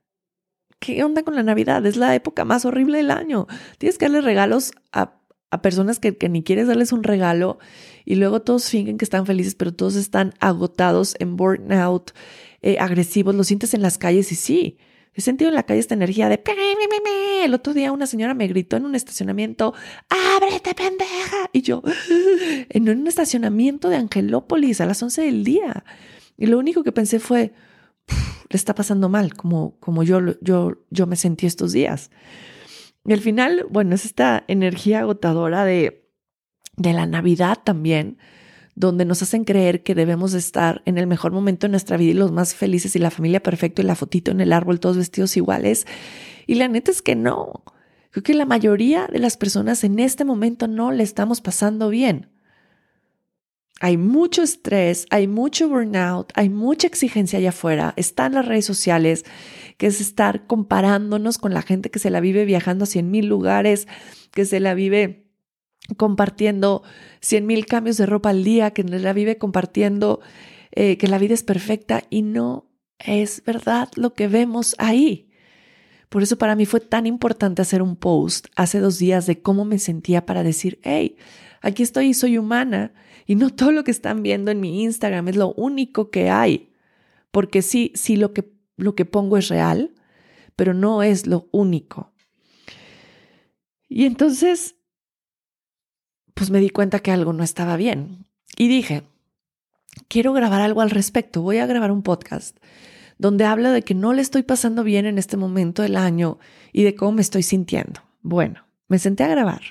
¿qué 0.82 1.04
onda 1.04 1.24
con 1.24 1.36
la 1.36 1.44
Navidad? 1.44 1.86
Es 1.86 1.96
la 1.96 2.14
época 2.14 2.44
más 2.44 2.66
horrible 2.66 2.98
del 2.98 3.12
año. 3.12 3.48
Tienes 3.78 3.98
que 3.98 4.06
darle 4.06 4.20
regalos 4.20 4.74
a, 4.92 5.14
personas 5.62 6.00
que, 6.00 6.18
ni 6.28 6.44
quieres 6.44 6.68
darles 6.68 6.92
un 6.92 7.04
regalo 7.04 7.60
y 8.04 8.16
luego 8.16 8.42
todos 8.42 8.70
fingen 8.70 8.98
que 8.98 9.06
están 9.06 9.26
felices, 9.26 9.54
pero 9.56 9.74
todos 9.74 9.96
están 9.96 10.34
agotados, 10.40 11.16
en 11.20 11.38
burnout, 11.38 12.12
eh, 12.62 12.78
agresivos. 12.80 13.36
Lo 13.36 13.44
sientes 13.44 13.74
en 13.74 13.82
las 13.82 13.98
calles 13.98 14.32
y 14.32 14.36
sí, 14.36 14.78
He 15.14 15.20
sentido 15.20 15.50
en 15.50 15.56
la 15.56 15.64
calle 15.64 15.82
esta 15.82 15.94
energía 15.94 16.30
de... 16.30 16.42
El 17.44 17.54
otro 17.54 17.74
día 17.74 17.92
una 17.92 18.08
señora 18.08 18.34
me 18.34 18.48
gritó 18.48 18.78
en 18.78 18.86
un 18.86 18.96
estacionamiento, 18.96 19.74
¡ábrete, 20.08 20.74
pendeja! 20.74 21.50
Y 21.52 21.64
yo, 21.64 21.84
en 22.70 22.90
un 22.90 23.08
estacionamiento 23.08 23.90
de 23.90 23.98
Angelópolis 23.98 24.80
a 24.80 24.86
las 24.86 25.04
11 25.04 25.24
del 25.24 25.44
día. 25.44 25.84
Y 26.38 26.46
lo 26.46 26.58
único 26.58 26.84
que 26.84 26.94
pensé 26.94 27.20
fue, 27.20 27.52
le 28.52 28.58
está 28.58 28.76
pasando 28.76 29.10
mal, 29.10 29.34
como, 29.34 29.78
como 29.80 30.04
yo, 30.04 30.20
yo, 30.42 30.84
yo 30.90 31.08
me 31.08 31.16
sentí 31.16 31.46
estos 31.46 31.72
días. 31.72 32.12
Y 33.06 33.14
al 33.14 33.22
final, 33.22 33.66
bueno, 33.70 33.96
es 33.96 34.06
esta 34.06 34.44
energía 34.48 35.00
agotadora 35.00 35.66
de, 35.66 36.08
de 36.78 36.94
la 36.94 37.06
Navidad 37.06 37.60
también, 37.64 38.18
donde 38.76 39.06
nos 39.06 39.22
hacen 39.22 39.44
creer 39.44 39.84
que 39.84 39.96
debemos 39.96 40.34
estar 40.34 40.82
en 40.86 40.98
el 40.98 41.08
mejor 41.08 41.32
momento 41.32 41.68
de 41.68 41.72
nuestra 41.72 41.98
vida 41.98 42.12
y 42.12 42.16
los 42.16 42.32
más 42.32 42.56
felices 42.56 42.96
y 42.96 43.00
la 43.00 43.12
familia 43.12 43.44
perfecta 43.44 43.82
y 43.82 43.86
la 43.86 43.96
fotito 43.96 44.32
en 44.32 44.42
el 44.42 44.54
árbol, 44.54 44.80
todos 44.80 44.98
vestidos 44.98 45.36
iguales. 45.36 45.86
Y 46.48 46.56
la 46.56 46.68
neta 46.68 46.92
es 46.92 47.02
que 47.02 47.16
no. 47.16 47.64
Creo 48.12 48.24
que 48.24 48.34
la 48.34 48.46
mayoría 48.46 49.08
de 49.08 49.20
las 49.20 49.38
personas 49.38 49.84
en 49.84 50.00
este 50.00 50.26
momento 50.26 50.68
no 50.68 50.92
le 50.92 51.04
estamos 51.04 51.42
pasando 51.42 51.90
bien. 51.90 52.31
Hay 53.84 53.98
mucho 53.98 54.44
estrés, 54.44 55.08
hay 55.10 55.28
mucho 55.28 55.68
burnout, 55.68 56.32
hay 56.36 56.50
mucha 56.50 56.86
exigencia 56.86 57.40
allá 57.40 57.50
afuera. 57.50 57.96
Están 57.98 58.34
las 58.34 58.46
redes 58.46 58.64
sociales, 58.64 59.26
que 59.78 59.88
es 59.88 60.00
estar 60.00 60.46
comparándonos 60.46 61.40
con 61.40 61.56
la 61.56 61.64
gente 61.64 61.90
que 61.90 61.98
se 61.98 62.12
la 62.12 62.20
vive 62.20 62.46
viajando 62.46 62.84
a 62.84 62.86
cien 62.86 63.10
mil 63.10 63.26
lugares, 63.26 63.88
que 64.30 64.46
se 64.46 64.60
la 64.60 64.76
vive 64.76 65.26
compartiendo 65.98 66.84
cien 67.22 67.48
mil 67.48 67.66
cambios 67.66 67.98
de 67.98 68.06
ropa 68.06 68.30
al 68.30 68.44
día, 68.44 68.70
que 68.70 68.84
la 68.84 69.14
vive 69.14 69.40
compartiendo 69.40 70.20
eh, 70.74 70.98
que 70.98 71.08
la 71.08 71.18
vida 71.18 71.34
es 71.34 71.42
perfecta 71.42 72.04
y 72.12 72.22
no 72.22 72.70
es 73.00 73.44
verdad 73.44 73.90
lo 73.96 74.14
que 74.14 74.28
vemos 74.28 74.76
ahí. 74.78 75.31
Por 76.12 76.24
eso 76.24 76.38
para 76.38 76.58
mí 76.58 76.66
fue 76.66 76.82
tan 76.82 77.06
importante 77.06 77.62
hacer 77.62 77.82
un 77.82 77.96
post 77.96 78.48
hace 78.58 78.80
dos 78.82 79.00
días 79.00 79.28
de 79.28 79.42
cómo 79.42 79.64
me 79.64 79.80
sentía 79.80 80.26
para 80.26 80.44
decir, 80.44 80.78
hey, 80.84 81.16
aquí 81.62 81.84
estoy 81.84 82.08
y 82.08 82.14
soy 82.14 82.38
humana 82.38 82.94
y 83.26 83.36
no 83.36 83.50
todo 83.56 83.72
lo 83.72 83.86
que 83.86 83.92
están 83.92 84.22
viendo 84.22 84.52
en 84.52 84.60
mi 84.60 84.84
Instagram 84.84 85.30
es 85.30 85.38
lo 85.38 85.54
único 85.54 86.12
que 86.12 86.30
hay. 86.30 86.74
Porque 87.32 87.62
sí, 87.62 87.94
sí 87.96 88.18
lo 88.18 88.34
que, 88.34 88.52
lo 88.76 88.94
que 88.94 89.06
pongo 89.06 89.38
es 89.38 89.48
real, 89.48 89.94
pero 90.58 90.74
no 90.74 91.02
es 91.02 91.28
lo 91.28 91.48
único. 91.54 92.12
Y 93.88 94.04
entonces 94.04 94.76
pues 96.34 96.50
me 96.50 96.60
di 96.60 96.72
cuenta 96.72 97.00
que 97.00 97.12
algo 97.12 97.32
no 97.32 97.46
estaba 97.46 97.78
bien. 97.78 98.26
Y 98.58 98.68
dije, 98.68 99.04
quiero 100.10 100.34
grabar 100.34 100.60
algo 100.60 100.82
al 100.82 100.90
respecto, 100.90 101.42
voy 101.42 101.60
a 101.60 101.68
grabar 101.68 101.94
un 101.94 102.04
podcast 102.04 102.58
donde 103.22 103.46
habla 103.46 103.72
de 103.72 103.84
que 103.84 103.94
no 103.94 104.14
le 104.14 104.22
estoy 104.24 104.42
pasando 104.42 104.84
bien 104.84 105.06
en 105.06 105.20
este 105.20 105.38
momento 105.38 105.84
del 105.84 105.96
año 105.96 106.40
y 106.74 106.82
de 106.82 106.96
cómo 106.96 107.12
me 107.12 107.22
estoy 107.22 107.44
sintiendo. 107.44 108.02
Bueno, 108.24 108.66
me 108.88 108.98
senté 108.98 109.24
a 109.24 109.28
grabar 109.28 109.62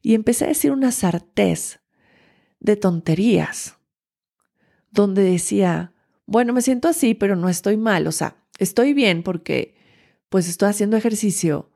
y 0.00 0.14
empecé 0.14 0.46
a 0.46 0.48
decir 0.48 0.72
una 0.72 0.90
sartez 0.90 1.80
de 2.58 2.76
tonterías, 2.76 3.76
donde 4.90 5.22
decía, 5.22 5.92
bueno, 6.24 6.54
me 6.54 6.62
siento 6.62 6.88
así, 6.88 7.12
pero 7.12 7.36
no 7.36 7.50
estoy 7.50 7.76
mal, 7.76 8.06
o 8.06 8.12
sea, 8.12 8.38
estoy 8.58 8.94
bien 8.94 9.22
porque 9.22 9.76
pues 10.30 10.48
estoy 10.48 10.70
haciendo 10.70 10.96
ejercicio, 10.96 11.70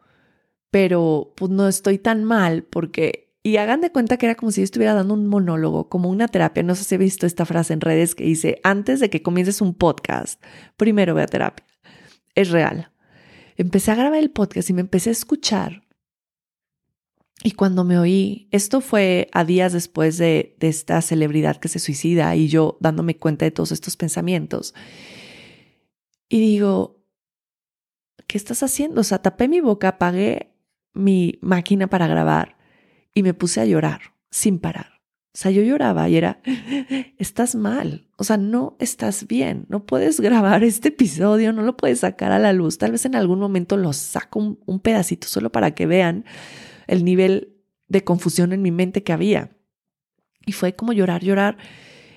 pero 0.70 1.34
pues 1.36 1.50
no 1.50 1.68
estoy 1.68 1.98
tan 1.98 2.24
mal 2.24 2.62
porque 2.62 3.29
y 3.42 3.57
hagan 3.57 3.81
de 3.81 3.90
cuenta 3.90 4.18
que 4.18 4.26
era 4.26 4.35
como 4.35 4.53
si 4.53 4.61
yo 4.61 4.64
estuviera 4.64 4.92
dando 4.92 5.14
un 5.14 5.26
monólogo, 5.26 5.88
como 5.88 6.11
una 6.11 6.29
terapia. 6.29 6.62
No 6.62 6.74
sé 6.74 6.85
si 6.85 6.94
he 6.94 6.98
visto 6.98 7.26
esta 7.26 7.46
frase 7.46 7.72
en 7.72 7.81
redes 7.81 8.14
que 8.14 8.24
dice, 8.24 8.61
antes 8.62 9.00
de 9.00 9.09
que 9.09 9.22
comiences 9.22 9.62
un 9.62 9.74
podcast, 9.74 10.42
primero 10.76 11.14
ve 11.14 11.22
a 11.22 11.26
terapia. 11.26 11.66
Es 12.35 12.50
real. 12.50 12.92
Empecé 13.57 13.92
a 13.92 13.94
grabar 13.94 14.18
el 14.18 14.31
podcast 14.31 14.68
y 14.68 14.74
me 14.74 14.83
empecé 14.83 15.09
a 15.09 15.12
escuchar. 15.12 15.87
Y 17.42 17.53
cuando 17.53 17.85
me 17.85 17.98
oí, 17.98 18.48
esto 18.50 18.83
fue 18.83 19.31
a 19.33 19.44
días 19.44 19.72
después 19.72 20.18
de, 20.18 20.55
de 20.61 20.68
esta 20.68 21.00
celebridad 21.00 21.57
que 21.57 21.68
se 21.68 21.79
suicida 21.79 22.37
y 22.37 22.48
yo 22.48 22.76
dándome 22.81 23.16
cuenta 23.16 23.46
de 23.46 23.50
todos 23.50 23.72
estos 23.72 23.96
pensamientos. 23.96 24.74
Y 26.29 26.40
digo, 26.40 27.03
¿qué 28.26 28.37
estás 28.37 28.62
haciendo? 28.62 29.00
O 29.00 29.05
sea, 29.05 29.22
tapé 29.22 29.48
mi 29.48 29.61
boca, 29.61 29.88
apagué 29.88 30.53
mi 30.92 31.38
máquina 31.40 31.88
para 31.88 32.07
grabar 32.07 32.60
y 33.14 33.23
me 33.23 33.35
puse 33.35 33.61
a 33.61 33.64
llorar 33.64 34.01
sin 34.31 34.59
parar. 34.59 35.01
O 35.33 35.38
sea, 35.38 35.53
yo 35.53 35.62
lloraba 35.62 36.09
y 36.09 36.16
era, 36.16 36.40
estás 37.18 37.55
mal, 37.55 38.09
o 38.16 38.25
sea, 38.25 38.37
no 38.37 38.77
estás 38.81 39.29
bien, 39.29 39.64
no 39.68 39.87
puedes 39.87 40.18
grabar 40.18 40.64
este 40.64 40.88
episodio, 40.88 41.53
no 41.53 41.62
lo 41.62 41.77
puedes 41.77 42.01
sacar 42.01 42.33
a 42.33 42.40
la 42.40 42.53
luz, 42.53 42.79
tal 42.79 42.90
vez 42.90 43.05
en 43.05 43.14
algún 43.14 43.38
momento 43.38 43.77
lo 43.77 43.92
saco 43.92 44.59
un, 44.66 44.81
pedacito 44.81 45.29
solo 45.29 45.53
para 45.53 45.70
que 45.73 45.87
vean 45.87 46.25
el 46.88 47.05
nivel 47.05 47.55
de 47.87 48.03
confusión 48.03 48.53
en 48.53 48.61
mi 48.61 48.73
mente 48.73 49.05
que 49.05 49.12
había. 49.12 49.51
Y 50.46 50.53
fue 50.53 50.75
como 50.75 50.92
llorar, 50.92 51.23
llorar. 51.23 51.59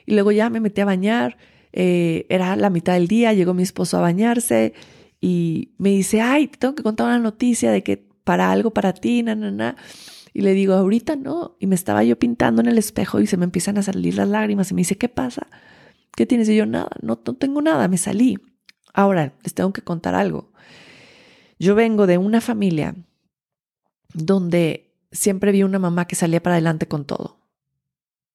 Y 0.08 0.14
luego 0.14 0.32
ya 0.32 0.50
me 0.50 0.60
metí 0.60 0.82
a 0.82 0.86
bañar, 0.86 1.38
eh, 1.72 2.26
era 2.30 2.56
la 2.56 2.72
mitad 2.72 2.94
del 2.94 3.08
día, 3.08 3.34
llegó 3.34 3.54
mi 3.54 3.62
esposo 3.62 3.98
a 3.98 4.02
bañarse 4.02 4.74
y 5.22 5.74
me 5.78 5.90
dice, 5.90 6.20
ay, 6.22 6.48
tengo 6.48 6.74
que 6.74 6.84
contar 6.84 7.08
una 7.08 7.20
noticia 7.20 7.72
de 7.72 7.84
que 7.84 7.98
para 8.24 8.52
algo 8.52 8.72
para 8.72 8.94
ti, 8.94 9.22
na. 9.22 9.76
Y 10.34 10.42
le 10.42 10.54
digo, 10.54 10.74
ahorita 10.74 11.16
no. 11.16 11.56
Y 11.60 11.68
me 11.68 11.76
estaba 11.76 12.04
yo 12.04 12.18
pintando 12.18 12.62
en 12.62 12.68
el 12.68 12.78
espejo 12.78 13.20
y 13.20 13.28
se 13.28 13.38
me 13.38 13.46
empiezan 13.46 13.78
a 13.78 13.84
salir 13.84 14.16
las 14.16 14.28
lágrimas 14.28 14.72
y 14.72 14.74
me 14.74 14.82
dice, 14.82 14.98
¿qué 14.98 15.10
pasa? 15.10 15.48
¿Qué 16.16 16.26
tienes? 16.26 16.50
Y 16.50 16.56
yo, 16.56 16.66
nada, 16.66 16.90
no, 17.02 17.22
no 17.26 17.34
tengo 17.36 17.62
nada, 17.62 17.88
me 17.88 17.98
salí. 17.98 18.38
Ahora, 18.94 19.34
les 19.44 19.54
tengo 19.54 19.74
que 19.74 19.82
contar 19.82 20.16
algo. 20.16 20.52
Yo 21.60 21.76
vengo 21.76 22.08
de 22.08 22.18
una 22.18 22.42
familia 22.42 22.96
donde 24.14 24.92
siempre 25.12 25.52
vi 25.52 25.64
una 25.64 25.80
mamá 25.80 26.06
que 26.06 26.16
salía 26.16 26.42
para 26.42 26.56
adelante 26.56 26.88
con 26.88 27.06
todo. 27.06 27.40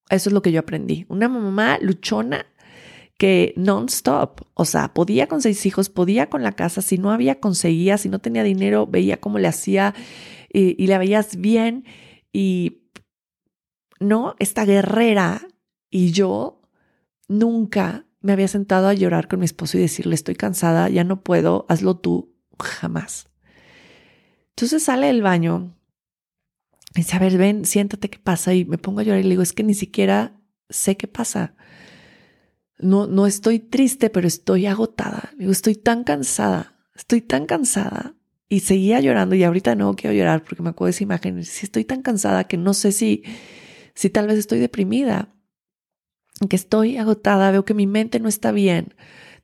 Eso 0.08 0.30
es 0.30 0.32
lo 0.32 0.42
que 0.42 0.52
yo 0.52 0.60
aprendí. 0.60 1.04
Una 1.08 1.28
mamá 1.28 1.78
luchona 1.80 2.46
que 3.18 3.52
non-stop, 3.56 4.42
o 4.54 4.64
sea, 4.64 4.94
podía 4.94 5.26
con 5.26 5.42
seis 5.42 5.66
hijos, 5.66 5.90
podía 5.90 6.30
con 6.30 6.44
la 6.44 6.52
casa, 6.52 6.82
si 6.82 6.98
no 6.98 7.10
había, 7.10 7.40
conseguía, 7.40 7.98
si 7.98 8.08
no 8.08 8.20
tenía 8.20 8.44
dinero, 8.44 8.86
veía 8.86 9.18
cómo 9.18 9.40
le 9.40 9.48
hacía 9.48 9.94
y, 10.52 10.86
la 10.86 10.98
veías 10.98 11.36
bien 11.36 11.84
y 12.32 12.82
no, 14.00 14.34
esta 14.38 14.64
guerrera 14.64 15.46
y 15.90 16.12
yo 16.12 16.62
nunca 17.28 18.06
me 18.20 18.32
había 18.32 18.48
sentado 18.48 18.88
a 18.88 18.94
llorar 18.94 19.28
con 19.28 19.40
mi 19.40 19.44
esposo 19.44 19.78
y 19.78 19.82
decirle 19.82 20.14
estoy 20.14 20.34
cansada, 20.34 20.88
ya 20.88 21.04
no 21.04 21.22
puedo, 21.22 21.66
hazlo 21.68 21.96
tú, 21.98 22.34
jamás. 22.58 23.28
Entonces 24.50 24.82
sale 24.82 25.08
del 25.08 25.22
baño 25.22 25.76
y 26.94 27.00
dice, 27.00 27.16
a 27.16 27.20
ver, 27.20 27.38
ven, 27.38 27.64
siéntate, 27.64 28.10
¿qué 28.10 28.18
pasa? 28.18 28.54
Y 28.54 28.64
me 28.64 28.78
pongo 28.78 29.00
a 29.00 29.02
llorar 29.02 29.20
y 29.20 29.24
le 29.24 29.30
digo, 29.30 29.42
es 29.42 29.52
que 29.52 29.62
ni 29.62 29.74
siquiera 29.74 30.40
sé 30.68 30.96
qué 30.96 31.06
pasa. 31.06 31.54
no, 32.78 33.06
no 33.06 33.26
estoy 33.26 33.58
triste, 33.58 34.10
pero 34.10 34.26
estoy 34.26 34.66
agotada. 34.66 35.30
Digo, 35.36 35.52
estoy 35.52 35.74
tan 35.74 36.04
cansada, 36.04 36.76
estoy 36.94 37.20
tan 37.22 37.46
cansada. 37.46 38.17
Y 38.48 38.60
seguía 38.60 39.00
llorando 39.00 39.34
y 39.34 39.44
ahorita 39.44 39.74
no 39.74 39.94
quiero 39.94 40.16
llorar 40.16 40.42
porque 40.42 40.62
me 40.62 40.70
acuerdo 40.70 40.86
de 40.86 40.90
esa 40.92 41.04
imagen. 41.04 41.44
Si 41.44 41.66
estoy 41.66 41.84
tan 41.84 42.02
cansada 42.02 42.44
que 42.44 42.56
no 42.56 42.72
sé 42.72 42.92
si, 42.92 43.22
si 43.94 44.08
tal 44.08 44.26
vez 44.26 44.38
estoy 44.38 44.58
deprimida, 44.58 45.34
que 46.48 46.56
estoy 46.56 46.96
agotada, 46.96 47.50
veo 47.50 47.64
que 47.64 47.74
mi 47.74 47.86
mente 47.86 48.20
no 48.20 48.28
está 48.28 48.52
bien. 48.52 48.94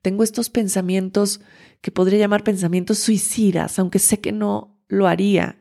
Tengo 0.01 0.23
estos 0.23 0.49
pensamientos 0.49 1.41
que 1.81 1.91
podría 1.91 2.19
llamar 2.19 2.45
pensamientos 2.45 2.99
suicidas, 2.99 3.79
aunque 3.79 3.99
sé 3.99 4.21
que 4.21 4.33
no 4.33 4.83
lo 4.89 5.07
haría, 5.07 5.59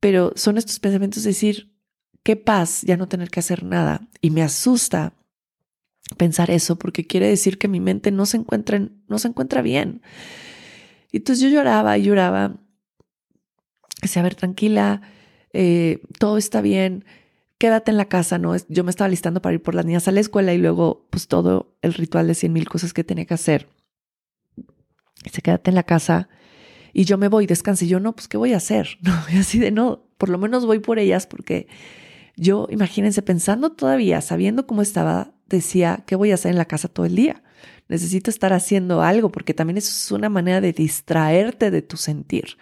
pero 0.00 0.32
son 0.36 0.58
estos 0.58 0.80
pensamientos 0.80 1.22
de 1.22 1.30
decir, 1.30 1.74
qué 2.22 2.36
paz 2.36 2.82
ya 2.82 2.96
no 2.96 3.08
tener 3.08 3.30
que 3.30 3.40
hacer 3.40 3.62
nada. 3.62 4.08
Y 4.20 4.30
me 4.30 4.42
asusta 4.42 5.12
pensar 6.16 6.50
eso 6.50 6.76
porque 6.76 7.06
quiere 7.06 7.28
decir 7.28 7.58
que 7.58 7.68
mi 7.68 7.80
mente 7.80 8.10
no 8.10 8.26
se 8.26 8.38
encuentra, 8.38 8.80
no 9.08 9.18
se 9.18 9.28
encuentra 9.28 9.62
bien. 9.62 10.02
Y 11.12 11.18
entonces 11.18 11.42
yo 11.42 11.48
lloraba 11.48 11.96
y 11.98 12.02
lloraba. 12.02 12.56
Decía, 14.04 14.20
a 14.20 14.24
ver, 14.24 14.34
tranquila, 14.34 15.00
eh, 15.52 16.00
todo 16.18 16.36
está 16.36 16.60
bien, 16.60 17.04
quédate 17.58 17.90
en 17.90 17.96
la 17.96 18.04
casa, 18.04 18.38
¿no? 18.38 18.54
Yo 18.68 18.84
me 18.84 18.90
estaba 18.90 19.08
listando 19.08 19.40
para 19.40 19.54
ir 19.54 19.62
por 19.62 19.74
las 19.74 19.86
niñas 19.86 20.06
a 20.08 20.12
la 20.12 20.20
escuela 20.20 20.52
y 20.52 20.58
luego, 20.58 21.06
pues 21.10 21.28
todo 21.28 21.74
el 21.80 21.94
ritual 21.94 22.26
de 22.26 22.34
cien 22.34 22.52
mil 22.52 22.68
cosas 22.68 22.92
que 22.92 23.04
tenía 23.04 23.24
que 23.24 23.34
hacer. 23.34 23.68
Dice, 25.22 25.40
quédate 25.40 25.70
en 25.70 25.74
la 25.74 25.84
casa 25.84 26.28
y 26.92 27.04
yo 27.04 27.16
me 27.18 27.28
voy, 27.28 27.46
descanse. 27.46 27.86
Y 27.86 27.88
yo, 27.88 28.00
no, 28.00 28.14
pues, 28.14 28.28
¿qué 28.28 28.36
voy 28.36 28.52
a 28.52 28.58
hacer? 28.58 28.98
No, 29.02 29.14
y 29.32 29.38
así 29.38 29.58
de, 29.58 29.70
no, 29.70 30.04
por 30.18 30.28
lo 30.28 30.38
menos 30.38 30.66
voy 30.66 30.80
por 30.80 30.98
ellas 30.98 31.26
porque 31.26 31.66
yo, 32.36 32.66
imagínense, 32.70 33.22
pensando 33.22 33.72
todavía, 33.72 34.20
sabiendo 34.20 34.66
cómo 34.66 34.82
estaba, 34.82 35.32
decía, 35.48 36.04
¿qué 36.06 36.16
voy 36.16 36.32
a 36.32 36.34
hacer 36.34 36.50
en 36.50 36.58
la 36.58 36.64
casa 36.66 36.88
todo 36.88 37.06
el 37.06 37.16
día? 37.16 37.42
Necesito 37.88 38.30
estar 38.30 38.52
haciendo 38.52 39.02
algo 39.02 39.30
porque 39.30 39.54
también 39.54 39.76
eso 39.76 39.90
es 39.90 40.10
una 40.10 40.28
manera 40.28 40.60
de 40.60 40.72
distraerte 40.72 41.70
de 41.70 41.82
tu 41.82 41.96
sentir. 41.96 42.56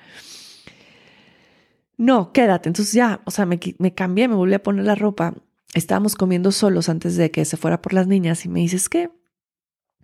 No, 2.03 2.33
quédate. 2.33 2.69
Entonces 2.69 2.93
ya, 2.93 3.23
o 3.27 3.31
sea, 3.31 3.47
me, 3.47 3.61
me 3.79 3.95
cambié, 3.95 4.27
me 4.27 4.35
volví 4.35 4.55
a 4.55 4.62
poner 4.65 4.85
la 4.85 4.97
ropa. 4.97 5.37
Estábamos 5.73 6.17
comiendo 6.17 6.51
solos 6.51 6.88
antes 6.88 7.17
de 7.17 7.31
que 7.31 7.45
se 7.45 7.57
fuera 7.57 7.81
por 7.81 7.93
las 7.93 8.09
niñas 8.09 8.45
y 8.45 8.49
me 8.49 8.59
dices, 8.59 8.88
¿qué? 8.88 9.09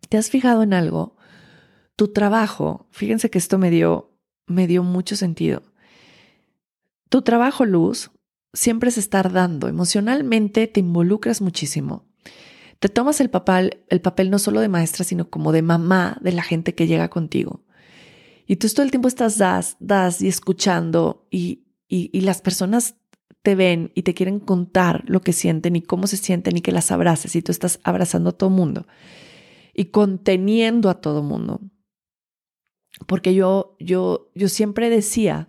¿Te 0.08 0.16
has 0.16 0.30
fijado 0.30 0.62
en 0.62 0.74
algo? 0.74 1.16
Tu 1.96 2.12
trabajo, 2.12 2.86
fíjense 2.92 3.30
que 3.30 3.38
esto 3.38 3.58
me 3.58 3.70
dio, 3.70 4.16
me 4.46 4.68
dio 4.68 4.84
mucho 4.84 5.16
sentido. 5.16 5.64
Tu 7.08 7.22
trabajo, 7.22 7.64
Luz, 7.64 8.12
siempre 8.52 8.90
es 8.90 8.96
estar 8.96 9.32
dando. 9.32 9.66
Emocionalmente 9.66 10.68
te 10.68 10.78
involucras 10.78 11.40
muchísimo. 11.40 12.06
Te 12.78 12.88
tomas 12.88 13.20
el 13.20 13.28
papel, 13.28 13.82
el 13.88 14.00
papel 14.00 14.30
no 14.30 14.38
solo 14.38 14.60
de 14.60 14.68
maestra, 14.68 15.02
sino 15.04 15.30
como 15.30 15.50
de 15.50 15.62
mamá 15.62 16.16
de 16.20 16.30
la 16.30 16.44
gente 16.44 16.76
que 16.76 16.86
llega 16.86 17.10
contigo. 17.10 17.64
Y 18.46 18.54
tú 18.54 18.68
todo 18.68 18.84
el 18.84 18.92
tiempo 18.92 19.08
estás 19.08 19.36
das, 19.36 19.76
das 19.80 20.22
y 20.22 20.28
escuchando 20.28 21.26
y, 21.28 21.64
y, 21.88 22.20
las 22.20 22.42
personas 22.42 22.96
te 23.42 23.54
ven 23.54 23.92
y 23.94 24.02
te 24.02 24.14
quieren 24.14 24.40
contar 24.40 25.04
lo 25.06 25.22
que 25.22 25.32
sienten 25.32 25.74
y 25.74 25.82
cómo 25.82 26.06
se 26.06 26.18
sienten 26.18 26.56
y 26.56 26.60
que 26.60 26.72
las 26.72 26.90
abraces 26.90 27.34
y 27.34 27.42
tú 27.42 27.50
estás 27.50 27.80
abrazando 27.82 28.30
a 28.30 28.36
todo 28.36 28.50
mundo 28.50 28.86
y 29.74 29.86
conteniendo 29.86 30.90
a 30.90 31.00
todo 31.00 31.22
mundo. 31.22 31.60
Porque 33.06 33.34
yo, 33.34 33.76
yo, 33.78 34.30
yo 34.34 34.48
siempre 34.48 34.90
decía, 34.90 35.48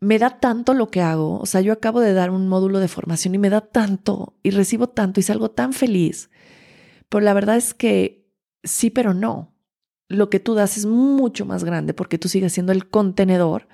me 0.00 0.18
da 0.18 0.40
tanto 0.40 0.74
lo 0.74 0.90
que 0.90 1.00
hago, 1.00 1.38
o 1.38 1.46
sea, 1.46 1.60
yo 1.60 1.72
acabo 1.72 2.00
de 2.00 2.12
dar 2.12 2.30
un 2.30 2.48
módulo 2.48 2.80
de 2.80 2.88
formación 2.88 3.34
y 3.34 3.38
me 3.38 3.50
da 3.50 3.60
tanto 3.60 4.36
y 4.42 4.50
recibo 4.50 4.88
tanto 4.88 5.20
y 5.20 5.22
salgo 5.22 5.50
tan 5.50 5.72
feliz, 5.72 6.30
pero 7.08 7.22
la 7.22 7.34
verdad 7.34 7.56
es 7.56 7.72
que 7.72 8.28
sí, 8.62 8.90
pero 8.90 9.14
no. 9.14 9.54
Lo 10.10 10.30
que 10.30 10.40
tú 10.40 10.54
das 10.54 10.78
es 10.78 10.86
mucho 10.86 11.44
más 11.44 11.64
grande 11.64 11.92
porque 11.94 12.18
tú 12.18 12.28
sigues 12.28 12.52
siendo 12.52 12.72
el 12.72 12.88
contenedor 12.88 13.68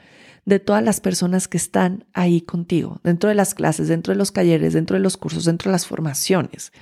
de 0.44 0.59
todas 0.59 0.83
las 0.83 1.00
personas 1.00 1.48
que 1.48 1.57
están 1.57 2.07
ahí 2.12 2.40
contigo, 2.40 3.00
dentro 3.02 3.28
de 3.28 3.35
las 3.35 3.54
clases, 3.54 3.88
dentro 3.88 4.12
de 4.12 4.18
los 4.18 4.33
talleres, 4.33 4.72
dentro 4.72 4.94
de 4.94 5.02
los 5.02 5.16
cursos, 5.16 5.44
dentro 5.44 5.70
de 5.70 5.72
las 5.72 5.87
formaciones. 5.87 6.72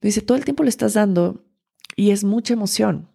Dice, 0.00 0.20
todo 0.20 0.36
el 0.36 0.44
tiempo 0.44 0.64
le 0.64 0.70
estás 0.70 0.94
dando 0.94 1.44
y 1.96 2.10
es 2.10 2.24
mucha 2.24 2.54
emoción 2.54 3.08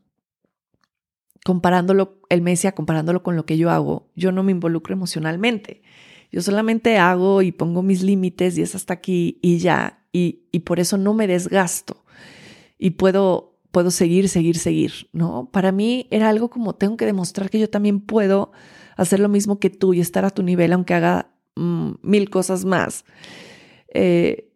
comparándolo, 1.44 2.20
él 2.30 2.42
me 2.42 2.56
comparándolo 2.74 3.24
con 3.24 3.36
lo 3.36 3.46
que 3.46 3.58
yo 3.58 3.70
hago, 3.70 4.12
yo 4.16 4.32
no 4.32 4.44
me 4.44 4.52
involucro 4.52 4.94
emocionalmente. 4.94 5.82
Yo 6.32 6.42
solamente 6.42 6.98
hago 6.98 7.42
y 7.42 7.52
pongo 7.52 7.82
mis 7.82 8.04
límites 8.04 8.58
y 8.58 8.62
es 8.62 8.76
hasta 8.76 8.94
aquí 8.94 9.40
y 9.42 9.58
ya. 9.58 10.06
Y, 10.12 10.48
y 10.52 10.60
por 10.60 10.80
eso 10.80 10.98
no 10.98 11.14
me 11.14 11.28
desgasto 11.28 12.04
y 12.78 12.92
puedo, 12.92 13.49
puedo 13.72 13.92
seguir, 13.92 14.30
seguir, 14.30 14.58
seguir, 14.58 15.10
¿no? 15.14 15.50
Para 15.52 15.72
mí 15.72 16.08
era 16.12 16.30
algo 16.30 16.50
como 16.50 16.76
tengo 16.76 16.98
que 16.98 17.06
demostrar 17.06 17.50
que 17.50 17.60
yo 17.60 17.70
también 17.70 18.02
puedo 18.02 18.52
hacer 18.98 19.20
lo 19.20 19.30
mismo 19.30 19.60
que 19.60 19.70
tú 19.70 19.94
y 19.94 20.00
estar 20.00 20.26
a 20.26 20.32
tu 20.32 20.44
nivel, 20.44 20.74
aunque 20.74 20.94
haga 20.94 21.32
mm, 21.56 21.92
mil 22.02 22.30
cosas 22.30 22.66
más. 22.66 23.06
Eh, 23.94 24.52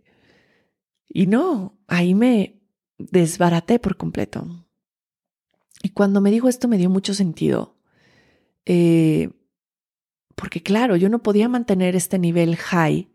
y 1.07 1.27
no, 1.27 1.77
ahí 1.87 2.15
me 2.15 2.61
desbaraté 2.97 3.79
por 3.79 3.97
completo. 3.97 4.65
Y 5.81 5.89
cuando 5.89 6.21
me 6.21 6.31
dijo 6.31 6.49
esto 6.49 6.67
me 6.67 6.77
dio 6.77 6.89
mucho 6.89 7.13
sentido. 7.13 7.75
Eh, 8.65 9.29
porque 10.35 10.63
claro, 10.63 10.95
yo 10.95 11.09
no 11.09 11.21
podía 11.21 11.47
mantener 11.49 11.95
este 11.95 12.17
nivel 12.17 12.55
high 12.55 13.12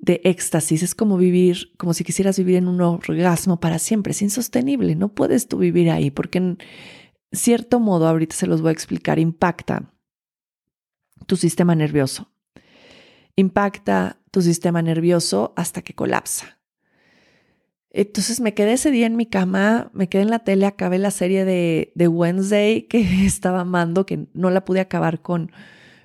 de 0.00 0.20
éxtasis. 0.24 0.82
Es 0.82 0.94
como 0.94 1.16
vivir, 1.16 1.72
como 1.76 1.94
si 1.94 2.04
quisieras 2.04 2.38
vivir 2.38 2.56
en 2.56 2.68
un 2.68 2.80
orgasmo 2.80 3.60
para 3.60 3.78
siempre. 3.78 4.12
Es 4.12 4.22
insostenible. 4.22 4.96
No 4.96 5.14
puedes 5.14 5.46
tú 5.48 5.58
vivir 5.58 5.90
ahí 5.90 6.10
porque 6.10 6.38
en 6.38 6.58
cierto 7.32 7.80
modo, 7.80 8.08
ahorita 8.08 8.34
se 8.34 8.46
los 8.46 8.62
voy 8.62 8.70
a 8.70 8.72
explicar, 8.72 9.18
impacta 9.18 9.92
tu 11.26 11.36
sistema 11.36 11.74
nervioso. 11.74 12.30
Impacta 13.36 14.20
tu 14.30 14.42
sistema 14.42 14.82
nervioso 14.82 15.52
hasta 15.56 15.82
que 15.82 15.94
colapsa. 15.94 16.58
Entonces 17.92 18.40
me 18.40 18.54
quedé 18.54 18.74
ese 18.74 18.92
día 18.92 19.06
en 19.06 19.16
mi 19.16 19.26
cama, 19.26 19.90
me 19.92 20.08
quedé 20.08 20.22
en 20.22 20.30
la 20.30 20.40
tele, 20.40 20.66
acabé 20.66 20.98
la 20.98 21.10
serie 21.10 21.44
de, 21.44 21.92
de 21.96 22.08
Wednesday 22.08 22.82
que 22.88 23.26
estaba 23.26 23.60
amando, 23.60 24.06
que 24.06 24.26
no 24.32 24.50
la 24.50 24.64
pude 24.64 24.80
acabar 24.80 25.20
con, 25.22 25.52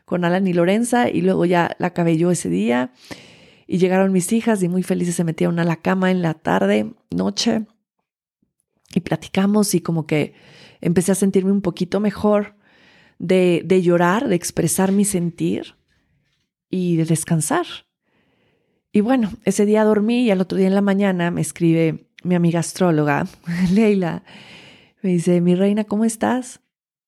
con 0.04 0.26
Alan 0.26 0.48
y 0.48 0.54
Lorenza, 0.54 1.10
y 1.10 1.22
luego 1.22 1.46
ya 1.46 1.76
la 1.80 1.88
acabé 1.88 2.18
yo 2.18 2.32
ese 2.32 2.50
día. 2.50 2.92
Y 3.68 3.78
llegaron 3.78 4.12
mis 4.12 4.32
hijas 4.32 4.62
y 4.64 4.70
muy 4.70 4.84
felices 4.84 5.16
se 5.16 5.24
metieron 5.24 5.60
a 5.60 5.64
la 5.64 5.78
cama 5.78 6.12
en 6.12 6.22
la 6.22 6.36
tarde, 6.36 6.94
noche, 7.10 7.66
y 8.94 9.02
platicamos 9.02 9.74
y 9.74 9.82
como 9.82 10.06
que 10.06 10.34
empecé 10.82 11.12
a 11.12 11.16
sentirme 11.16 11.52
un 11.52 11.62
poquito 11.62 12.00
mejor 12.00 12.56
de, 13.18 13.62
de 13.66 13.82
llorar, 13.82 14.28
de 14.28 14.36
expresar 14.36 14.92
mi 14.92 15.06
sentir 15.06 15.76
y 16.70 16.96
de 16.98 17.06
descansar. 17.06 17.66
Y 18.92 19.02
bueno, 19.02 19.32
ese 19.44 19.66
día 19.66 19.84
dormí 19.84 20.24
y 20.24 20.32
al 20.32 20.42
otro 20.42 20.58
día 20.58 20.68
en 20.68 20.76
la 20.76 20.82
mañana 20.82 21.32
me 21.32 21.42
escribe 21.42 22.08
mi 22.24 22.36
amiga 22.36 22.60
astróloga, 22.60 23.28
Leila. 23.74 24.24
Me 25.02 25.12
dice, 25.12 25.42
mi 25.42 25.56
reina, 25.56 25.84
¿cómo 25.84 26.06
estás? 26.06 26.62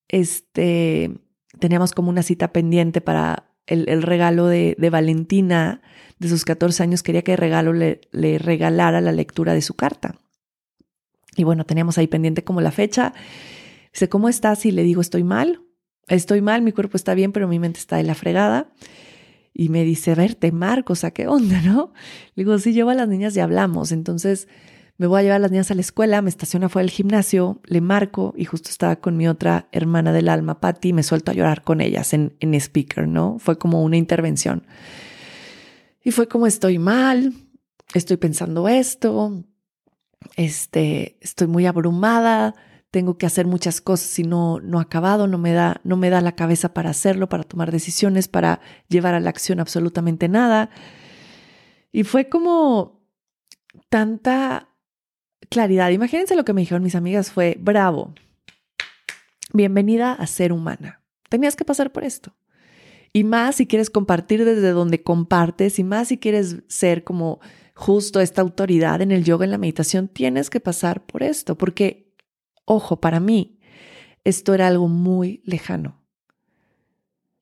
Este, 0.08 1.12
teníamos 1.60 1.94
como 1.94 2.10
una 2.10 2.24
cita 2.24 2.52
pendiente 2.54 3.02
para 3.02 3.47
el, 3.68 4.02
regalo 4.02 4.48
de, 4.48 4.76
Valentina 4.92 5.82
de 6.20 6.30
sus 6.30 6.46
14 6.46 6.84
años. 6.84 7.04
Quería 7.04 7.22
que 7.22 7.36
regalo 7.36 7.74
le, 7.74 8.02
le 8.12 8.40
regalara 8.40 9.02
la 9.02 9.12
lectura 9.12 9.54
de 9.54 9.62
su 9.62 9.76
carta. 9.76 10.16
Y 11.36 11.44
bueno, 11.44 11.66
teníamos 11.66 11.98
ahí 11.98 12.08
pendiente 12.08 12.44
como 12.44 12.62
la 12.62 12.72
fecha. 12.72 13.14
Dice, 13.94 14.10
¿cómo 14.10 14.30
estás? 14.30 14.66
Y 14.66 14.72
le 14.72 14.84
digo, 14.84 15.02
estoy 15.02 15.24
mal. 15.24 15.62
Estoy 16.08 16.42
mal, 16.42 16.62
mi 16.62 16.72
cuerpo 16.72 16.98
está 16.98 17.14
bien, 17.14 17.32
pero 17.32 17.48
mi 17.48 17.60
mente 17.60 17.80
está 17.80 17.98
de 17.98 18.04
la 18.04 18.16
fregada 18.16 18.72
y 19.54 19.70
me 19.70 19.84
dice, 19.84 20.12
a 20.12 20.16
ver, 20.16 20.36
te 20.36 20.52
marco, 20.52 20.94
o 20.94 20.96
sea, 20.96 21.12
¿qué 21.12 21.28
onda, 21.28 21.62
no? 21.66 21.92
Le 22.36 22.44
digo, 22.44 22.58
sí, 22.60 22.74
llevo 22.74 22.92
a 22.92 22.94
las 22.94 23.10
niñas 23.10 23.36
y 23.36 23.40
hablamos. 23.40 23.92
Entonces 23.92 24.48
me 24.98 25.06
voy 25.08 25.20
a 25.20 25.24
llevar 25.24 25.36
a 25.38 25.40
las 25.40 25.52
niñas 25.52 25.70
a 25.70 25.76
la 25.76 25.82
escuela, 25.82 26.22
me 26.22 26.30
estaciona 26.30 26.70
fuera 26.70 26.84
del 26.84 26.92
gimnasio, 26.92 27.62
le 27.66 27.82
marco 27.82 28.34
y 28.36 28.46
justo 28.46 28.70
estaba 28.70 28.96
con 28.96 29.16
mi 29.16 29.28
otra 29.28 29.68
hermana 29.72 30.12
del 30.12 30.28
alma, 30.28 30.60
Patty, 30.60 30.90
y 30.90 30.94
me 30.94 31.04
suelto 31.04 31.32
a 31.32 31.34
llorar 31.36 31.62
con 31.62 31.82
ellas 31.82 32.14
en, 32.14 32.36
en 32.40 32.56
speaker, 32.56 33.08
¿no? 33.08 33.38
Fue 33.38 33.58
como 33.58 33.84
una 33.84 33.98
intervención. 33.98 34.66
Y 36.04 36.12
fue 36.12 36.28
como 36.28 36.48
estoy 36.48 36.80
mal, 36.80 37.34
estoy 37.94 38.18
pensando 38.18 38.68
esto, 38.68 39.44
este, 40.36 41.18
estoy 41.22 41.48
muy 41.48 41.68
abrumada, 41.68 42.56
tengo 42.90 43.18
que 43.18 43.26
hacer 43.26 43.46
muchas 43.46 43.82
cosas 43.82 44.18
y 44.18 44.24
no, 44.24 44.60
no 44.62 44.80
acabado, 44.80 45.28
no 45.28 45.38
me, 45.38 45.52
da, 45.52 45.82
no 45.84 45.98
me 45.98 46.10
da 46.10 46.22
la 46.22 46.36
cabeza 46.36 46.74
para 46.74 46.90
hacerlo, 46.90 47.30
para 47.30 47.44
tomar 47.44 47.72
decisiones, 47.72 48.28
para 48.28 48.62
llevar 48.88 49.14
a 49.14 49.20
la 49.20 49.30
acción 49.30 49.60
absolutamente 49.60 50.28
nada. 50.28 50.72
Y 51.92 52.04
fue 52.04 52.30
como 52.30 53.04
tanta 53.90 54.70
claridad. 55.50 55.90
Imagínense 55.92 56.36
lo 56.36 56.46
que 56.46 56.54
me 56.54 56.62
dijeron 56.62 56.84
mis 56.84 56.96
amigas 56.96 57.32
fue, 57.32 57.58
bravo, 57.60 58.14
bienvenida 59.54 60.14
a 60.14 60.28
ser 60.28 60.52
humana. 60.54 61.02
Tenías 61.30 61.56
que 61.56 61.66
pasar 61.66 61.92
por 61.92 62.04
esto. 62.04 62.36
Y 63.14 63.24
más 63.24 63.56
si 63.56 63.68
quieres 63.68 63.90
compartir 63.90 64.46
desde 64.46 64.72
donde 64.72 65.02
compartes 65.02 65.80
y 65.80 65.84
más 65.84 66.10
si 66.10 66.18
quieres 66.18 66.64
ser 66.68 67.04
como 67.04 67.40
justo 67.74 68.20
esta 68.22 68.42
autoridad 68.42 69.02
en 69.02 69.12
el 69.12 69.24
yoga, 69.24 69.46
en 69.46 69.52
la 69.52 69.58
meditación, 69.58 70.08
tienes 70.08 70.50
que 70.50 70.60
pasar 70.60 71.06
por 71.06 71.24
esto, 71.24 71.58
porque, 71.58 72.14
ojo, 72.66 73.00
para 73.00 73.20
mí, 73.20 73.60
esto 74.24 74.54
era 74.54 74.68
algo 74.68 74.88
muy 74.88 75.42
lejano. 75.46 76.04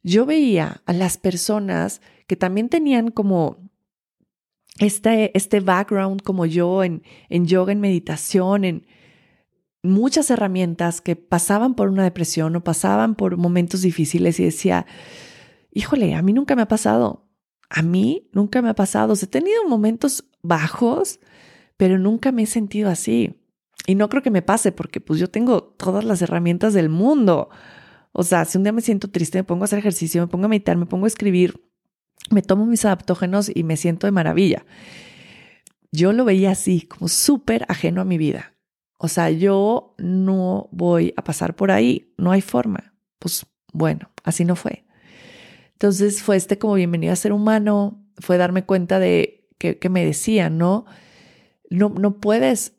Yo 0.04 0.26
veía 0.26 0.84
a 0.86 0.94
las 0.94 1.18
personas 1.18 2.02
que 2.28 2.36
también 2.36 2.70
tenían 2.70 3.10
como 3.10 3.65
este, 4.80 5.36
este 5.38 5.60
background 5.60 6.22
como 6.22 6.46
yo 6.46 6.84
en, 6.84 7.04
en 7.30 7.46
yoga, 7.46 7.72
en 7.72 7.80
meditación, 7.80 8.66
en 8.66 8.86
muchas 9.84 10.30
herramientas 10.30 11.02
que 11.02 11.16
pasaban 11.16 11.76
por 11.76 11.90
una 11.90 12.04
depresión 12.04 12.56
o 12.56 12.64
pasaban 12.64 13.16
por 13.16 13.38
momentos 13.38 13.82
difíciles 13.82 14.40
y 14.40 14.46
decía, 14.46 14.86
híjole, 15.72 16.16
a 16.16 16.22
mí 16.22 16.34
nunca 16.34 16.56
me 16.56 16.64
ha 16.64 16.68
pasado. 16.68 17.26
A 17.70 17.82
mí 17.82 18.30
nunca 18.34 18.62
me 18.62 18.70
ha 18.70 18.76
pasado. 18.76 19.14
he 19.14 19.28
tenido 19.28 19.68
momentos 19.68 20.26
bajos, 20.42 21.20
pero 21.78 21.98
nunca 21.98 22.32
me 22.32 22.44
he 22.44 22.48
sentido 22.48 22.90
así. 22.90 23.42
Y 23.88 23.96
no 23.96 24.10
creo 24.10 24.24
que 24.24 24.32
me 24.32 24.42
pase 24.42 24.72
porque 24.72 25.00
pues 25.00 25.20
yo 25.20 25.30
tengo 25.30 25.64
todas 25.64 26.04
las 26.04 26.22
herramientas 26.22 26.74
del 26.74 26.90
mundo. 26.90 27.50
O 28.12 28.24
sea, 28.24 28.46
si 28.46 28.58
un 28.58 28.64
día 28.64 28.72
me 28.72 28.82
siento 28.82 29.10
triste, 29.10 29.40
me 29.40 29.44
pongo 29.44 29.64
a 29.64 29.66
hacer 29.66 29.80
ejercicio, 29.80 30.22
me 30.22 30.28
pongo 30.28 30.46
a 30.46 30.50
meditar, 30.50 30.78
me 30.78 30.86
pongo 30.86 31.06
a 31.06 31.08
escribir, 31.08 31.65
me 32.32 32.42
tomo 32.42 32.66
mis 32.66 32.86
adaptógenos 32.86 33.52
y 33.54 33.64
me 33.64 33.78
siento 33.78 34.08
de 34.08 34.12
maravilla. 34.12 34.66
Yo 35.92 36.12
lo 36.14 36.26
veía 36.26 36.52
así, 36.52 36.82
como 36.82 37.08
súper 37.08 37.66
ajeno 37.70 38.02
a 38.02 38.06
mi 38.06 38.18
vida. 38.18 38.54
O 38.98 39.08
sea, 39.08 39.30
yo 39.30 39.96
no 39.98 40.70
voy 40.72 41.14
a 41.18 41.24
pasar 41.24 41.56
por 41.56 41.72
ahí, 41.72 42.14
no 42.18 42.32
hay 42.32 42.42
forma. 42.42 42.94
Pues 43.20 43.46
bueno, 43.72 44.10
así 44.24 44.46
no 44.46 44.56
fue. 44.56 44.86
Entonces 45.74 46.22
fue 46.22 46.38
este 46.38 46.58
como 46.58 46.76
bienvenido 46.76 47.14
a 47.14 47.18
ser 47.18 47.34
humano, 47.34 48.04
fue 48.18 48.38
darme 48.38 48.66
cuenta 48.66 49.00
de 49.00 49.48
que, 49.58 49.90
me 49.90 50.06
decían, 50.06 50.58
¿no? 50.58 50.86
No, 51.70 51.90
no 51.90 52.20
puedes 52.20 52.74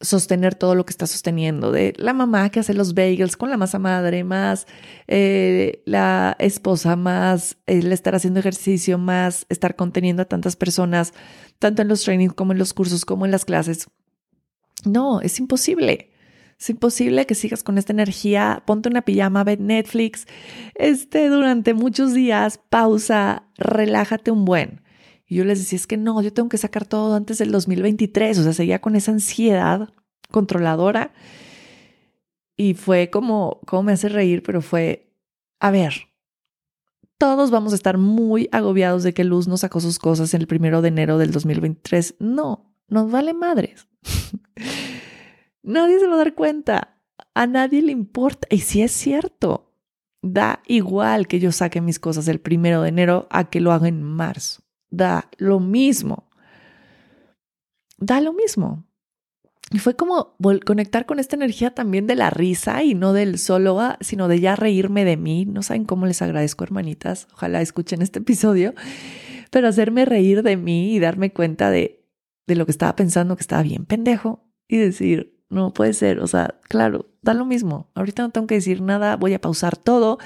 sostener 0.00 0.54
todo 0.54 0.74
lo 0.74 0.84
que 0.84 0.90
está 0.90 1.06
sosteniendo, 1.06 1.72
de 1.72 1.94
la 1.96 2.12
mamá 2.12 2.50
que 2.50 2.60
hace 2.60 2.74
los 2.74 2.94
bagels 2.94 3.36
con 3.36 3.50
la 3.50 3.56
masa 3.56 3.78
madre, 3.78 4.24
más 4.24 4.66
eh, 5.06 5.82
la 5.86 6.36
esposa, 6.38 6.96
más 6.96 7.56
el 7.66 7.92
estar 7.92 8.14
haciendo 8.14 8.40
ejercicio, 8.40 8.98
más 8.98 9.46
estar 9.48 9.74
conteniendo 9.74 10.22
a 10.22 10.26
tantas 10.26 10.56
personas, 10.56 11.14
tanto 11.58 11.82
en 11.82 11.88
los 11.88 12.02
trainings 12.02 12.34
como 12.34 12.52
en 12.52 12.58
los 12.58 12.74
cursos, 12.74 13.04
como 13.04 13.24
en 13.24 13.30
las 13.30 13.44
clases. 13.44 13.88
No, 14.84 15.20
es 15.20 15.38
imposible. 15.38 16.10
Es 16.58 16.70
imposible 16.70 17.26
que 17.26 17.34
sigas 17.34 17.62
con 17.62 17.76
esta 17.76 17.92
energía. 17.92 18.62
Ponte 18.66 18.88
una 18.88 19.02
pijama, 19.02 19.44
ve 19.44 19.56
Netflix, 19.56 20.26
este, 20.74 21.28
durante 21.28 21.74
muchos 21.74 22.14
días, 22.14 22.60
pausa, 22.70 23.44
relájate 23.56 24.30
un 24.30 24.44
buen. 24.44 24.85
Y 25.26 25.36
yo 25.36 25.44
les 25.44 25.58
decía, 25.58 25.76
es 25.76 25.86
que 25.86 25.96
no, 25.96 26.22
yo 26.22 26.32
tengo 26.32 26.48
que 26.48 26.58
sacar 26.58 26.86
todo 26.86 27.16
antes 27.16 27.38
del 27.38 27.50
2023. 27.50 28.38
O 28.38 28.42
sea, 28.44 28.52
seguía 28.52 28.80
con 28.80 28.94
esa 28.94 29.12
ansiedad 29.12 29.92
controladora. 30.30 31.12
Y 32.56 32.74
fue 32.74 33.10
como, 33.10 33.60
como 33.66 33.82
me 33.82 33.92
hace 33.92 34.08
reír, 34.08 34.42
pero 34.42 34.62
fue, 34.62 35.12
a 35.60 35.70
ver, 35.70 36.08
todos 37.18 37.50
vamos 37.50 37.72
a 37.72 37.76
estar 37.76 37.98
muy 37.98 38.48
agobiados 38.52 39.02
de 39.02 39.12
que 39.12 39.24
Luz 39.24 39.48
no 39.48 39.56
sacó 39.56 39.80
sus 39.80 39.98
cosas 39.98 40.32
en 40.32 40.42
el 40.42 40.46
primero 40.46 40.80
de 40.80 40.88
enero 40.88 41.18
del 41.18 41.32
2023. 41.32 42.14
No, 42.20 42.72
nos 42.88 43.10
vale 43.10 43.34
madres. 43.34 43.88
nadie 45.62 45.98
se 45.98 46.06
va 46.06 46.14
a 46.14 46.18
dar 46.18 46.34
cuenta. 46.34 46.98
A 47.34 47.46
nadie 47.46 47.82
le 47.82 47.92
importa. 47.92 48.46
Y 48.50 48.58
si 48.58 48.80
es 48.80 48.92
cierto, 48.92 49.72
da 50.22 50.62
igual 50.66 51.26
que 51.26 51.40
yo 51.40 51.50
saque 51.52 51.80
mis 51.80 51.98
cosas 51.98 52.28
el 52.28 52.40
primero 52.40 52.80
de 52.82 52.90
enero 52.90 53.26
a 53.30 53.50
que 53.50 53.60
lo 53.60 53.72
haga 53.72 53.88
en 53.88 54.02
marzo 54.02 54.65
da 54.96 55.30
lo 55.38 55.60
mismo. 55.60 56.28
Da 57.98 58.20
lo 58.20 58.32
mismo. 58.32 58.84
Y 59.72 59.78
fue 59.78 59.96
como 59.96 60.36
conectar 60.64 61.06
con 61.06 61.18
esta 61.18 61.34
energía 61.34 61.74
también 61.74 62.06
de 62.06 62.14
la 62.14 62.30
risa 62.30 62.84
y 62.84 62.94
no 62.94 63.12
del 63.12 63.38
solo, 63.38 63.80
ah, 63.80 63.98
sino 64.00 64.28
de 64.28 64.38
ya 64.40 64.54
reírme 64.54 65.04
de 65.04 65.16
mí. 65.16 65.44
No 65.44 65.62
saben 65.62 65.84
cómo 65.84 66.06
les 66.06 66.22
agradezco, 66.22 66.62
hermanitas. 66.62 67.26
Ojalá 67.32 67.60
escuchen 67.60 68.00
este 68.00 68.20
episodio. 68.20 68.74
Pero 69.50 69.68
hacerme 69.68 70.04
reír 70.04 70.42
de 70.42 70.56
mí 70.56 70.94
y 70.94 71.00
darme 71.00 71.32
cuenta 71.32 71.70
de, 71.70 72.04
de 72.46 72.54
lo 72.54 72.64
que 72.64 72.72
estaba 72.72 72.94
pensando, 72.94 73.36
que 73.36 73.42
estaba 73.42 73.62
bien 73.62 73.86
pendejo, 73.86 74.44
y 74.68 74.76
decir, 74.76 75.36
no 75.48 75.72
puede 75.72 75.94
ser. 75.94 76.20
O 76.20 76.26
sea, 76.26 76.60
claro, 76.68 77.10
da 77.22 77.34
lo 77.34 77.44
mismo. 77.44 77.90
Ahorita 77.94 78.22
no 78.22 78.30
tengo 78.30 78.46
que 78.46 78.56
decir 78.56 78.80
nada, 78.82 79.16
voy 79.16 79.34
a 79.34 79.40
pausar 79.40 79.76
todo. 79.76 80.18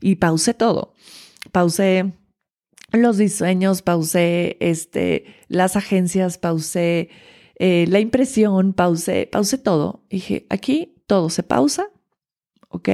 Y 0.00 0.16
pausé 0.16 0.54
todo. 0.54 0.94
Pausé 1.52 2.12
los 2.92 3.16
diseños, 3.16 3.82
pausé 3.82 4.56
este, 4.60 5.26
las 5.48 5.76
agencias, 5.76 6.38
pausé 6.38 7.08
eh, 7.58 7.86
la 7.88 8.00
impresión, 8.00 8.72
pausé, 8.72 9.28
pausé 9.30 9.58
todo. 9.58 10.04
dije, 10.10 10.46
aquí 10.50 10.94
todo 11.06 11.30
se 11.30 11.42
pausa, 11.42 11.88
¿ok? 12.68 12.88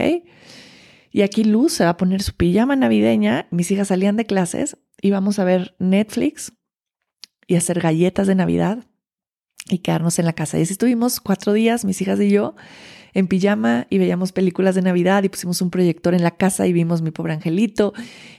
Y 1.10 1.22
aquí 1.22 1.44
Luz 1.44 1.72
se 1.72 1.84
va 1.84 1.90
a 1.90 1.96
poner 1.96 2.22
su 2.22 2.34
pijama 2.34 2.76
navideña. 2.76 3.48
Mis 3.50 3.70
hijas 3.70 3.88
salían 3.88 4.16
de 4.16 4.26
clases, 4.26 4.76
íbamos 5.00 5.38
a 5.38 5.44
ver 5.44 5.74
Netflix 5.78 6.52
y 7.46 7.56
hacer 7.56 7.80
galletas 7.80 8.26
de 8.26 8.34
Navidad 8.34 8.87
y 9.68 9.78
quedarnos 9.78 10.18
en 10.18 10.26
la 10.26 10.32
casa. 10.32 10.58
Y 10.58 10.62
así 10.62 10.72
estuvimos 10.72 11.20
cuatro 11.20 11.52
días, 11.52 11.84
mis 11.84 12.00
hijas 12.00 12.20
y 12.20 12.30
yo, 12.30 12.54
en 13.14 13.26
pijama 13.26 13.86
y 13.90 13.98
veíamos 13.98 14.32
películas 14.32 14.74
de 14.74 14.82
Navidad 14.82 15.22
y 15.22 15.28
pusimos 15.28 15.60
un 15.62 15.70
proyector 15.70 16.14
en 16.14 16.22
la 16.22 16.32
casa 16.32 16.66
y 16.66 16.72
vimos 16.72 17.02
mi 17.02 17.10
pobre 17.10 17.32
angelito 17.32 17.92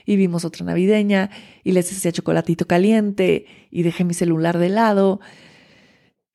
y 0.06 0.16
vimos 0.16 0.44
otra 0.44 0.64
navideña 0.64 1.30
y 1.64 1.72
les 1.72 1.90
hacía 1.92 2.12
chocolatito 2.12 2.66
caliente 2.66 3.46
y 3.70 3.82
dejé 3.82 4.04
mi 4.04 4.14
celular 4.14 4.58
de 4.58 4.68
lado 4.68 5.20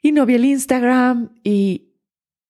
y 0.02 0.12
no 0.12 0.26
vi 0.26 0.36
el 0.36 0.46
Instagram 0.46 1.32
y, 1.44 1.94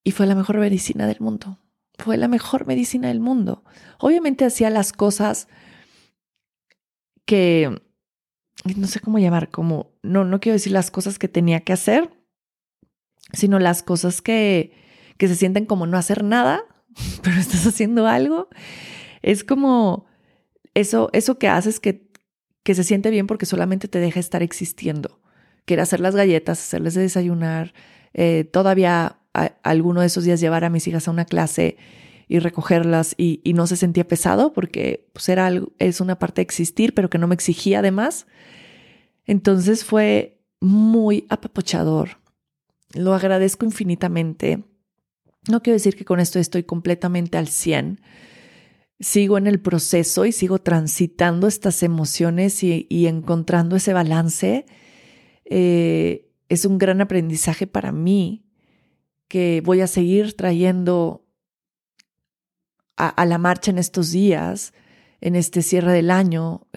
y 0.04 0.12
fue 0.12 0.26
la 0.26 0.36
mejor 0.36 0.58
medicina 0.58 1.08
del 1.08 1.22
mundo. 1.22 1.60
Fue 1.98 2.18
la 2.18 2.28
mejor 2.28 2.68
medicina 2.68 3.08
del 3.08 3.22
mundo. 3.22 3.64
Obviamente 4.00 4.44
hacía 4.44 4.70
las 4.70 4.92
cosas 4.92 5.48
que 7.26 7.82
no 8.76 8.88
sé 8.88 9.00
cómo 9.00 9.20
llamar, 9.20 9.50
como 9.50 9.94
no 10.04 10.26
no 10.26 10.40
quiero 10.40 10.56
decir 10.56 10.74
las 10.74 10.92
cosas 10.92 11.20
que 11.20 11.28
tenía 11.28 11.62
que 11.62 11.74
hacer, 11.74 12.10
sino 13.34 13.60
las 13.60 13.84
cosas 13.84 14.22
que 14.22 14.86
que 15.18 15.28
se 15.28 15.36
sienten 15.36 15.66
como 15.66 15.88
no 15.88 15.98
hacer 15.98 16.24
nada, 16.24 16.64
pero 17.24 17.38
estás 17.38 17.66
haciendo 17.66 18.08
algo. 18.08 18.50
Es 19.22 19.44
como 19.44 20.06
eso, 20.74 21.10
eso 21.14 21.40
que 21.40 21.48
haces 21.48 21.80
que, 21.80 22.10
que 22.64 22.76
se 22.76 22.84
siente 22.84 23.10
bien 23.10 23.28
porque 23.28 23.46
solamente 23.46 23.88
te 23.88 24.00
deja 24.00 24.20
estar 24.20 24.44
existiendo. 24.44 25.20
Que 25.66 25.80
hacer 25.80 26.00
las 26.00 26.16
galletas, 26.16 26.60
hacerles 26.60 26.94
de 26.94 27.02
desayunar, 27.02 27.74
eh, 28.14 28.44
todavía 28.52 29.20
alguno 29.64 30.00
de 30.00 30.08
esos 30.08 30.24
días 30.24 30.40
llevar 30.40 30.64
a 30.64 30.70
mis 30.70 30.88
hijas 30.88 31.08
a 31.08 31.12
una 31.12 31.26
clase 31.26 31.76
y 32.30 32.40
recogerlas 32.40 33.14
y, 33.18 33.42
y 33.44 33.54
no 33.54 33.68
se 33.68 33.76
sentía 33.76 34.08
pesado 34.08 34.54
porque 34.54 35.10
pues 35.12 35.28
era 35.28 35.48
algo, 35.48 35.74
es 35.78 36.00
una 36.00 36.18
parte 36.18 36.40
de 36.40 36.44
existir, 36.44 36.94
pero 36.94 37.10
que 37.10 37.18
no 37.18 37.28
me 37.28 37.36
exigía 37.36 37.80
además. 37.80 38.28
Entonces 39.26 39.84
fue 39.84 40.40
muy 40.62 41.26
apapochador. 41.30 42.25
Lo 42.94 43.14
agradezco 43.14 43.66
infinitamente 43.66 44.64
no 45.48 45.62
quiero 45.62 45.76
decir 45.76 45.96
que 45.96 46.06
con 46.06 46.20
esto 46.20 46.40
estoy 46.40 46.64
completamente 46.64 47.38
al 47.38 47.48
100. 47.48 48.02
Sigo 49.00 49.38
en 49.38 49.48
el 49.48 49.60
proceso 49.60 50.26
y 50.26 50.32
sigo 50.32 50.60
transitando 50.60 51.48
estas 51.48 51.84
emociones 51.84 52.64
y, 52.64 53.08
encontrando 53.08 53.76
ese 53.76 53.94
balance. 53.94 54.66
Eh, 55.46 56.32
es 56.50 56.66
un 56.66 56.78
gran 56.78 57.02
aprendizaje 57.02 57.68
para 57.68 57.92
mí 57.92 58.46
que 59.28 59.62
voy 59.64 59.82
a 59.82 59.88
seguir 59.88 60.36
trayendo 60.36 61.28
a, 62.96 63.10
a, 63.10 63.26
la 63.26 63.38
marcha 63.38 63.72
en 63.72 63.78
estos 63.78 64.12
días, 64.12 64.74
en 65.20 65.36
este 65.36 65.62
cierre 65.62 65.92
del 65.92 66.10
año, 66.10 66.68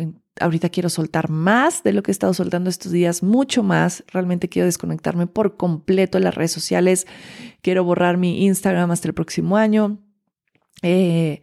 ahorita 0.40 0.68
quiero 0.68 0.88
soltar 0.88 1.30
más 1.30 1.82
de 1.82 1.93
lo 1.93 2.03
que 2.03 2.11
he 2.11 2.12
estado 2.12 2.34
soltando 2.34 2.70
estos 2.70 2.93
días, 2.93 3.22
mucho 3.22 3.62
más. 3.62 4.05
Realmente 4.09 4.49
quiero 4.49 4.66
desconectarme 4.66 5.26
por 5.26 5.57
completo 5.57 6.18
de 6.18 6.24
las 6.24 6.34
redes 6.34 6.53
sociales. 6.53 7.07
Quiero 7.62 7.84
borrar 7.84 8.16
mi 8.16 8.45
Instagram 8.45 8.91
hasta 8.91 9.09
el 9.09 9.14
próximo 9.14 9.57
año. 9.57 9.99
Eh, 10.82 11.43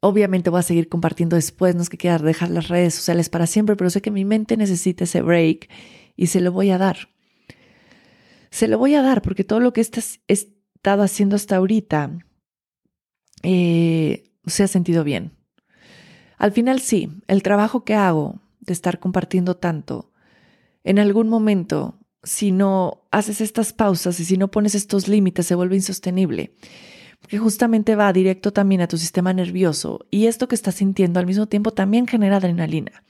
obviamente 0.00 0.50
voy 0.50 0.60
a 0.60 0.62
seguir 0.62 0.88
compartiendo 0.88 1.36
después, 1.36 1.74
no 1.74 1.82
es 1.82 1.88
que 1.88 1.98
quiera 1.98 2.18
dejar 2.18 2.50
las 2.50 2.68
redes 2.68 2.94
sociales 2.94 3.28
para 3.28 3.46
siempre, 3.46 3.76
pero 3.76 3.90
sé 3.90 4.02
que 4.02 4.10
mi 4.10 4.24
mente 4.24 4.56
necesita 4.56 5.04
ese 5.04 5.22
break 5.22 5.68
y 6.16 6.26
se 6.28 6.40
lo 6.40 6.52
voy 6.52 6.70
a 6.70 6.78
dar. 6.78 7.08
Se 8.50 8.68
lo 8.68 8.78
voy 8.78 8.94
a 8.94 9.02
dar 9.02 9.22
porque 9.22 9.44
todo 9.44 9.60
lo 9.60 9.72
que 9.72 9.80
he 9.80 10.32
estado 10.32 11.02
haciendo 11.02 11.36
hasta 11.36 11.56
ahorita 11.56 12.18
eh, 13.42 14.24
se 14.46 14.62
ha 14.62 14.68
sentido 14.68 15.04
bien. 15.04 15.37
Al 16.38 16.52
final 16.52 16.80
sí, 16.80 17.10
el 17.26 17.42
trabajo 17.42 17.84
que 17.84 17.94
hago 17.94 18.40
de 18.60 18.72
estar 18.72 19.00
compartiendo 19.00 19.56
tanto, 19.56 20.12
en 20.84 20.98
algún 20.98 21.28
momento, 21.28 21.98
si 22.22 22.52
no 22.52 23.02
haces 23.10 23.40
estas 23.40 23.72
pausas 23.72 24.18
y 24.20 24.24
si 24.24 24.36
no 24.36 24.50
pones 24.50 24.74
estos 24.74 25.08
límites, 25.08 25.46
se 25.46 25.54
vuelve 25.54 25.76
insostenible. 25.76 26.54
Porque 27.20 27.38
justamente 27.38 27.96
va 27.96 28.12
directo 28.12 28.52
también 28.52 28.80
a 28.80 28.88
tu 28.88 28.96
sistema 28.96 29.32
nervioso 29.32 30.06
y 30.10 30.26
esto 30.26 30.46
que 30.46 30.54
estás 30.54 30.76
sintiendo 30.76 31.18
al 31.18 31.26
mismo 31.26 31.46
tiempo 31.46 31.72
también 31.72 32.06
genera 32.06 32.36
adrenalina. 32.36 33.02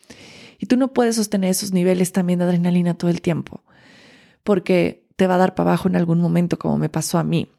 Y 0.59 0.67
tú 0.67 0.77
no 0.77 0.93
puedes 0.93 1.17
sostener 1.17 1.51
esos 1.51 1.73
niveles 1.73 2.13
también 2.13 2.39
de 2.39 2.47
adrenalina 2.47 2.95
todo 2.95 3.11
el 3.11 3.21
tiempo, 3.21 3.63
porque 4.43 5.07
te 5.17 5.27
va 5.27 5.35
a 5.35 5.39
dar 5.39 5.55
para 5.55 5.71
abajo 5.71 5.89
en 5.89 5.97
algún 5.97 6.21
momento, 6.21 6.59
como 6.59 6.79
me 6.79 6.89
pasó 6.89 7.19
a 7.19 7.25
mí. 7.25 7.53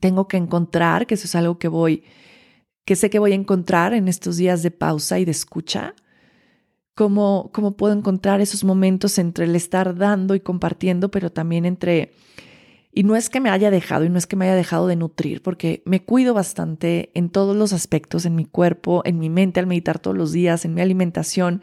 Tengo 0.00 0.26
que 0.26 0.36
encontrar, 0.36 1.06
que 1.06 1.14
eso 1.14 1.26
es 1.26 1.34
algo 1.34 1.58
que 1.58 1.68
voy, 1.68 2.04
que 2.84 2.96
sé 2.96 3.10
que 3.10 3.18
voy 3.18 3.32
a 3.32 3.36
encontrar 3.36 3.94
en 3.94 4.08
estos 4.08 4.36
días 4.36 4.62
de 4.62 4.70
pausa 4.70 5.18
y 5.18 5.24
de 5.24 5.30
escucha, 5.30 5.94
cómo, 6.94 7.50
cómo 7.52 7.76
puedo 7.76 7.94
encontrar 7.94 8.40
esos 8.40 8.64
momentos 8.64 9.18
entre 9.18 9.44
el 9.44 9.56
estar 9.56 9.96
dando 9.96 10.34
y 10.34 10.40
compartiendo, 10.40 11.10
pero 11.10 11.30
también 11.30 11.64
entre 11.64 12.12
y 12.92 13.04
no 13.04 13.14
es 13.14 13.30
que 13.30 13.40
me 13.40 13.50
haya 13.50 13.70
dejado 13.70 14.04
y 14.04 14.08
no 14.08 14.18
es 14.18 14.26
que 14.26 14.34
me 14.34 14.46
haya 14.46 14.56
dejado 14.56 14.88
de 14.88 14.96
nutrir, 14.96 15.42
porque 15.42 15.82
me 15.86 16.04
cuido 16.04 16.34
bastante 16.34 17.12
en 17.14 17.30
todos 17.30 17.56
los 17.56 17.72
aspectos, 17.72 18.26
en 18.26 18.34
mi 18.34 18.44
cuerpo, 18.44 19.02
en 19.04 19.18
mi 19.18 19.30
mente 19.30 19.60
al 19.60 19.66
meditar 19.66 20.00
todos 20.00 20.16
los 20.16 20.32
días, 20.32 20.64
en 20.64 20.74
mi 20.74 20.80
alimentación, 20.80 21.62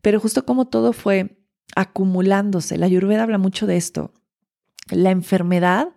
pero 0.00 0.20
justo 0.20 0.44
como 0.44 0.66
todo 0.66 0.92
fue 0.92 1.38
acumulándose, 1.74 2.78
la 2.78 2.86
ayurveda 2.86 3.24
habla 3.24 3.38
mucho 3.38 3.66
de 3.66 3.76
esto. 3.76 4.12
La 4.90 5.10
enfermedad, 5.10 5.88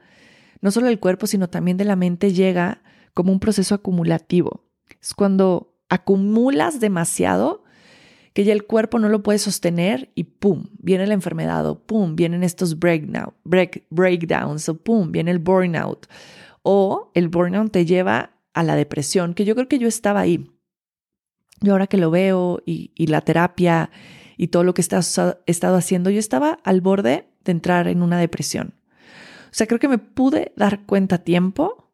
no 0.61 0.71
solo 0.71 0.87
del 0.87 0.99
cuerpo, 0.99 1.27
sino 1.27 1.49
también 1.49 1.77
de 1.77 1.85
la 1.85 1.95
mente, 1.95 2.33
llega 2.33 2.81
como 3.18 3.32
un 3.32 3.39
proceso 3.39 3.74
acumulativo. 3.74 4.63
Es 5.01 5.15
cuando 5.15 5.76
acumulas 5.89 6.80
demasiado 6.80 7.63
que 8.36 8.43
ya 8.43 8.53
el 8.53 8.68
cuerpo 8.68 8.99
no 8.99 9.09
lo 9.09 9.24
puede 9.24 9.39
sostener 9.39 10.11
y 10.13 10.26
pum, 10.26 10.68
viene 10.78 11.07
la 11.07 11.15
enfermedad 11.15 11.68
o 11.68 11.80
pum, 11.84 12.15
vienen 12.15 12.43
estos 12.43 12.78
breakdown, 12.78 13.34
break, 13.43 13.88
breakdowns 13.89 14.70
o 14.70 14.78
pum, 14.78 15.11
viene 15.11 15.32
el 15.32 15.39
burnout. 15.39 16.05
O 16.61 17.09
el 17.15 17.30
burnout 17.30 17.72
te 17.72 17.88
lleva 17.88 18.34
a 18.53 18.61
la 18.61 18.76
depresión, 18.76 19.34
que 19.34 19.45
yo 19.45 19.55
creo 19.55 19.68
que 19.68 19.80
yo 19.80 19.88
estaba 19.88 20.20
ahí. 20.20 20.51
Yo 21.59 21.72
ahora 21.72 21.88
que 21.88 21.97
lo 21.97 22.11
veo 22.11 22.61
y, 22.68 23.07
la 23.07 23.22
terapia 23.22 23.89
y 24.38 24.49
todo 24.49 24.63
lo 24.63 24.76
que 24.76 24.84
he 24.84 24.97
estado 25.47 25.76
haciendo, 25.76 26.11
yo 26.11 26.20
estaba 26.20 26.59
al 26.63 26.82
borde 26.82 27.30
de 27.43 27.51
entrar 27.51 27.88
en 27.88 28.03
una 28.03 28.20
depresión. 28.20 28.76
O 29.45 29.55
sea, 29.57 29.65
creo 29.65 29.80
que 29.80 29.88
me 29.88 29.97
pude 29.97 30.53
dar 30.55 30.86
cuenta 30.86 31.15
a 31.15 31.24
tiempo 31.24 31.86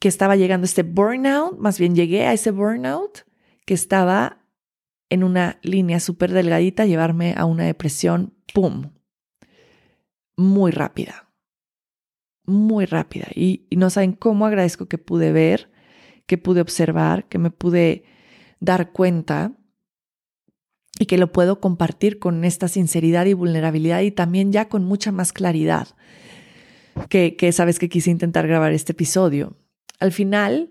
que 0.00 0.08
estaba 0.08 0.34
llegando 0.34 0.64
este 0.64 0.82
burnout, 0.82 1.58
más 1.58 1.78
bien 1.78 1.94
llegué 1.94 2.26
a 2.26 2.32
ese 2.32 2.50
burnout 2.50 3.20
que 3.66 3.74
estaba 3.74 4.38
en 5.10 5.22
una 5.22 5.58
línea 5.62 6.00
súper 6.00 6.32
delgadita, 6.32 6.86
llevarme 6.86 7.34
a 7.36 7.44
una 7.44 7.64
depresión, 7.64 8.34
¡pum! 8.54 8.92
Muy 10.36 10.70
rápida, 10.70 11.30
muy 12.46 12.86
rápida. 12.86 13.26
Y, 13.34 13.66
no 13.76 13.90
saben 13.90 14.12
cómo 14.12 14.46
agradezco 14.46 14.86
que 14.86 14.96
pude 14.96 15.32
ver, 15.32 15.70
que 16.26 16.38
pude 16.38 16.62
observar, 16.62 17.28
que 17.28 17.38
me 17.38 17.50
pude 17.50 18.04
dar 18.58 18.92
cuenta 18.92 19.52
y 20.98 21.06
que 21.06 21.18
lo 21.18 21.30
puedo 21.30 21.60
compartir 21.60 22.18
con 22.18 22.44
esta 22.44 22.68
sinceridad 22.68 23.26
y 23.26 23.34
vulnerabilidad 23.34 24.00
y 24.00 24.12
también 24.12 24.50
ya 24.50 24.68
con 24.70 24.84
mucha 24.84 25.12
más 25.12 25.32
claridad 25.34 25.88
que 27.08 27.52
sabes 27.52 27.78
que 27.78 27.88
quise 27.88 28.10
intentar 28.10 28.46
grabar 28.46 28.72
este 28.72 28.92
episodio. 28.92 29.56
Al 30.00 30.12
final, 30.12 30.70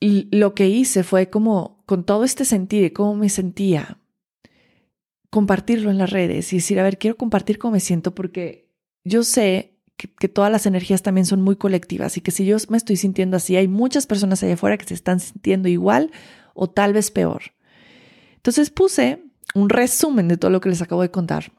lo 0.00 0.54
que 0.54 0.68
hice 0.68 1.02
fue 1.04 1.30
como, 1.30 1.82
con 1.86 2.04
todo 2.04 2.24
este 2.24 2.44
sentir 2.44 2.84
y 2.84 2.90
cómo 2.90 3.14
me 3.14 3.28
sentía, 3.28 3.98
compartirlo 5.30 5.90
en 5.90 5.98
las 5.98 6.10
redes 6.10 6.52
y 6.52 6.56
decir, 6.56 6.78
a 6.80 6.82
ver, 6.82 6.98
quiero 6.98 7.16
compartir 7.16 7.58
cómo 7.58 7.72
me 7.72 7.80
siento 7.80 8.14
porque 8.14 8.70
yo 9.04 9.22
sé 9.24 9.72
que, 9.96 10.28
todas 10.28 10.50
las 10.50 10.66
energías 10.66 11.02
también 11.02 11.26
son 11.26 11.42
muy 11.42 11.56
colectivas 11.56 12.16
y 12.16 12.20
que 12.20 12.30
si 12.30 12.44
yo 12.44 12.56
me 12.68 12.76
estoy 12.76 12.96
sintiendo 12.96 13.36
así, 13.36 13.56
hay 13.56 13.68
muchas 13.68 14.06
personas 14.06 14.42
allá 14.42 14.54
afuera 14.54 14.76
que 14.76 14.86
se 14.86 14.94
están 14.94 15.20
sintiendo 15.20 15.68
igual 15.68 16.10
o 16.54 16.68
tal 16.68 16.92
vez 16.92 17.10
peor. 17.10 17.42
Entonces 18.36 18.70
puse 18.70 19.22
un 19.54 19.68
resumen 19.68 20.28
de 20.28 20.36
todo 20.36 20.50
lo 20.50 20.60
que 20.60 20.68
les 20.68 20.82
acabo 20.82 21.02
de 21.02 21.10
contar 21.10 21.52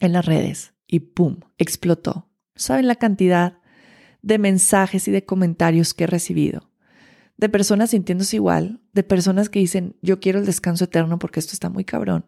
en 0.00 0.12
las 0.12 0.26
redes 0.26 0.74
y 0.86 1.00
¡pum! 1.00 1.40
explotó. 1.58 2.28
¿Saben 2.54 2.86
la 2.86 2.96
cantidad 2.96 3.58
de 4.24 4.38
mensajes 4.38 5.06
y 5.08 5.10
de 5.10 5.24
comentarios 5.24 5.94
que 5.94 6.04
he 6.04 6.08
recibido? 6.08 6.68
de 7.36 7.48
personas 7.48 7.90
sintiéndose 7.90 8.36
igual, 8.36 8.80
de 8.92 9.02
personas 9.02 9.48
que 9.48 9.58
dicen, 9.58 9.96
yo 10.02 10.20
quiero 10.20 10.38
el 10.38 10.46
descanso 10.46 10.84
eterno 10.84 11.18
porque 11.18 11.40
esto 11.40 11.52
está 11.52 11.68
muy 11.68 11.84
cabrón. 11.84 12.24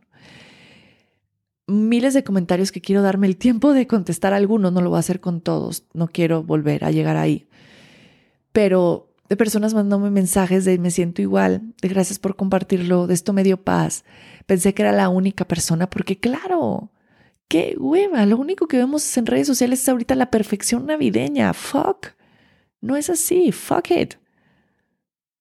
Miles 1.69 2.15
de 2.15 2.25
comentarios 2.25 2.71
que 2.71 2.81
quiero 2.81 3.03
darme 3.03 3.27
el 3.27 3.37
tiempo 3.37 3.73
de 3.73 3.87
contestar 3.87 4.33
algunos, 4.33 4.73
no 4.73 4.81
lo 4.81 4.91
voy 4.91 4.99
a 4.99 5.01
hacer 5.01 5.21
con 5.21 5.41
todos, 5.41 5.85
no 5.95 6.09
quiero 6.09 6.43
volver 6.43 6.85
a 6.85 6.91
llegar 6.91 7.17
ahí. 7.17 7.49
Pero 8.53 9.13
de 9.29 9.37
personas 9.37 9.75
mandándome 9.75 10.11
mensajes 10.11 10.65
de 10.65 10.79
me 10.79 10.91
siento 10.91 11.23
igual, 11.23 11.75
de 11.83 11.89
gracias 11.89 12.19
por 12.19 12.37
compartirlo, 12.37 13.07
de 13.07 13.15
esto 13.15 13.33
me 13.33 13.43
dio 13.43 13.57
paz. 13.57 14.05
Pensé 14.47 14.75
que 14.75 14.83
era 14.83 14.93
la 14.93 15.09
única 15.09 15.45
persona 15.45 15.91
porque 15.91 16.19
claro, 16.19 16.91
qué 17.49 17.77
hueva, 17.79 18.27
lo 18.27 18.37
único 18.37 18.67
que 18.69 18.79
vemos 18.79 19.17
en 19.17 19.27
redes 19.27 19.47
sociales 19.47 19.81
es 19.83 19.89
ahorita 19.89 20.15
la 20.15 20.31
perfección 20.31 20.87
navideña. 20.87 21.53
Fuck. 21.53 22.09
No 22.81 22.97
es 22.97 23.11
así, 23.11 23.53
fuck 23.53 23.91
it. 23.91 24.15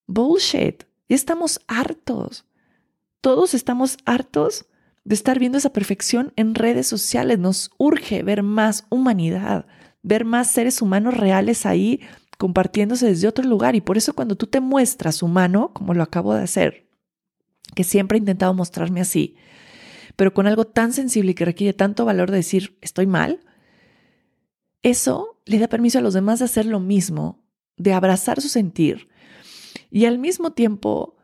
Bullshit. 0.08 0.84
Ya 1.10 1.16
estamos 1.16 1.62
hartos. 1.68 2.45
Todos 3.22 3.53
estamos 3.53 3.97
hartos 4.06 4.66
de 5.03 5.16
estar 5.16 5.39
viendo 5.39 5.58
esa 5.58 5.72
perfección 5.72 6.34
en 6.36 6.56
redes 6.56 6.88
sociales. 6.88 7.39
Nos 7.39 7.72
urge 7.78 8.24
ver 8.24 8.43
más 8.43 8.86
humanidad, 8.89 9.66
ver 10.01 10.26
más 10.26 10.51
seres 10.51 10.82
humanos 10.82 11.16
reales 11.16 11.66
ahí 11.66 12.01
compartiéndose 12.38 13.08
desde 13.08 13.28
otro 13.28 13.45
lugar. 13.45 13.76
Y 13.76 13.82
por 13.82 13.97
eso 13.97 14.14
cuando 14.14 14.36
tú 14.36 14.47
te 14.47 14.60
muestras 14.60 15.24
humano, 15.24 15.72
como 15.74 15.93
lo 15.93 16.03
acabo 16.03 16.34
de 16.34 16.43
hacer, 16.43 16.88
que 17.76 17.84
siempre 17.84 18.18
he 18.18 18.20
intentado 18.20 18.53
mostrarme 18.53 19.01
así, 19.01 19.36
pero 20.16 20.34
con 20.34 20.47
algo 20.47 20.66
tan 20.66 20.93
sensible 20.93 21.32
y 21.32 21.36
que 21.36 21.45
requiere 21.45 21.74
tanto 21.74 22.05
valor 22.05 22.32
de 22.32 22.38
decir, 22.38 22.78
estoy 22.82 23.07
mal, 23.07 23.41
eso 24.82 25.41
le 25.45 25.59
da 25.59 25.68
permiso 25.68 25.99
a 25.99 26.01
los 26.01 26.13
demás 26.13 26.39
de 26.39 26.45
hacer 26.45 26.66
lo 26.66 26.80
mismo, 26.80 27.43
de 27.78 27.93
abrazar 27.93 28.41
su 28.41 28.49
sentir, 28.49 29.09
y 29.89 30.05
al 30.05 30.20
mismo 30.20 30.51
tiempo 30.51 31.16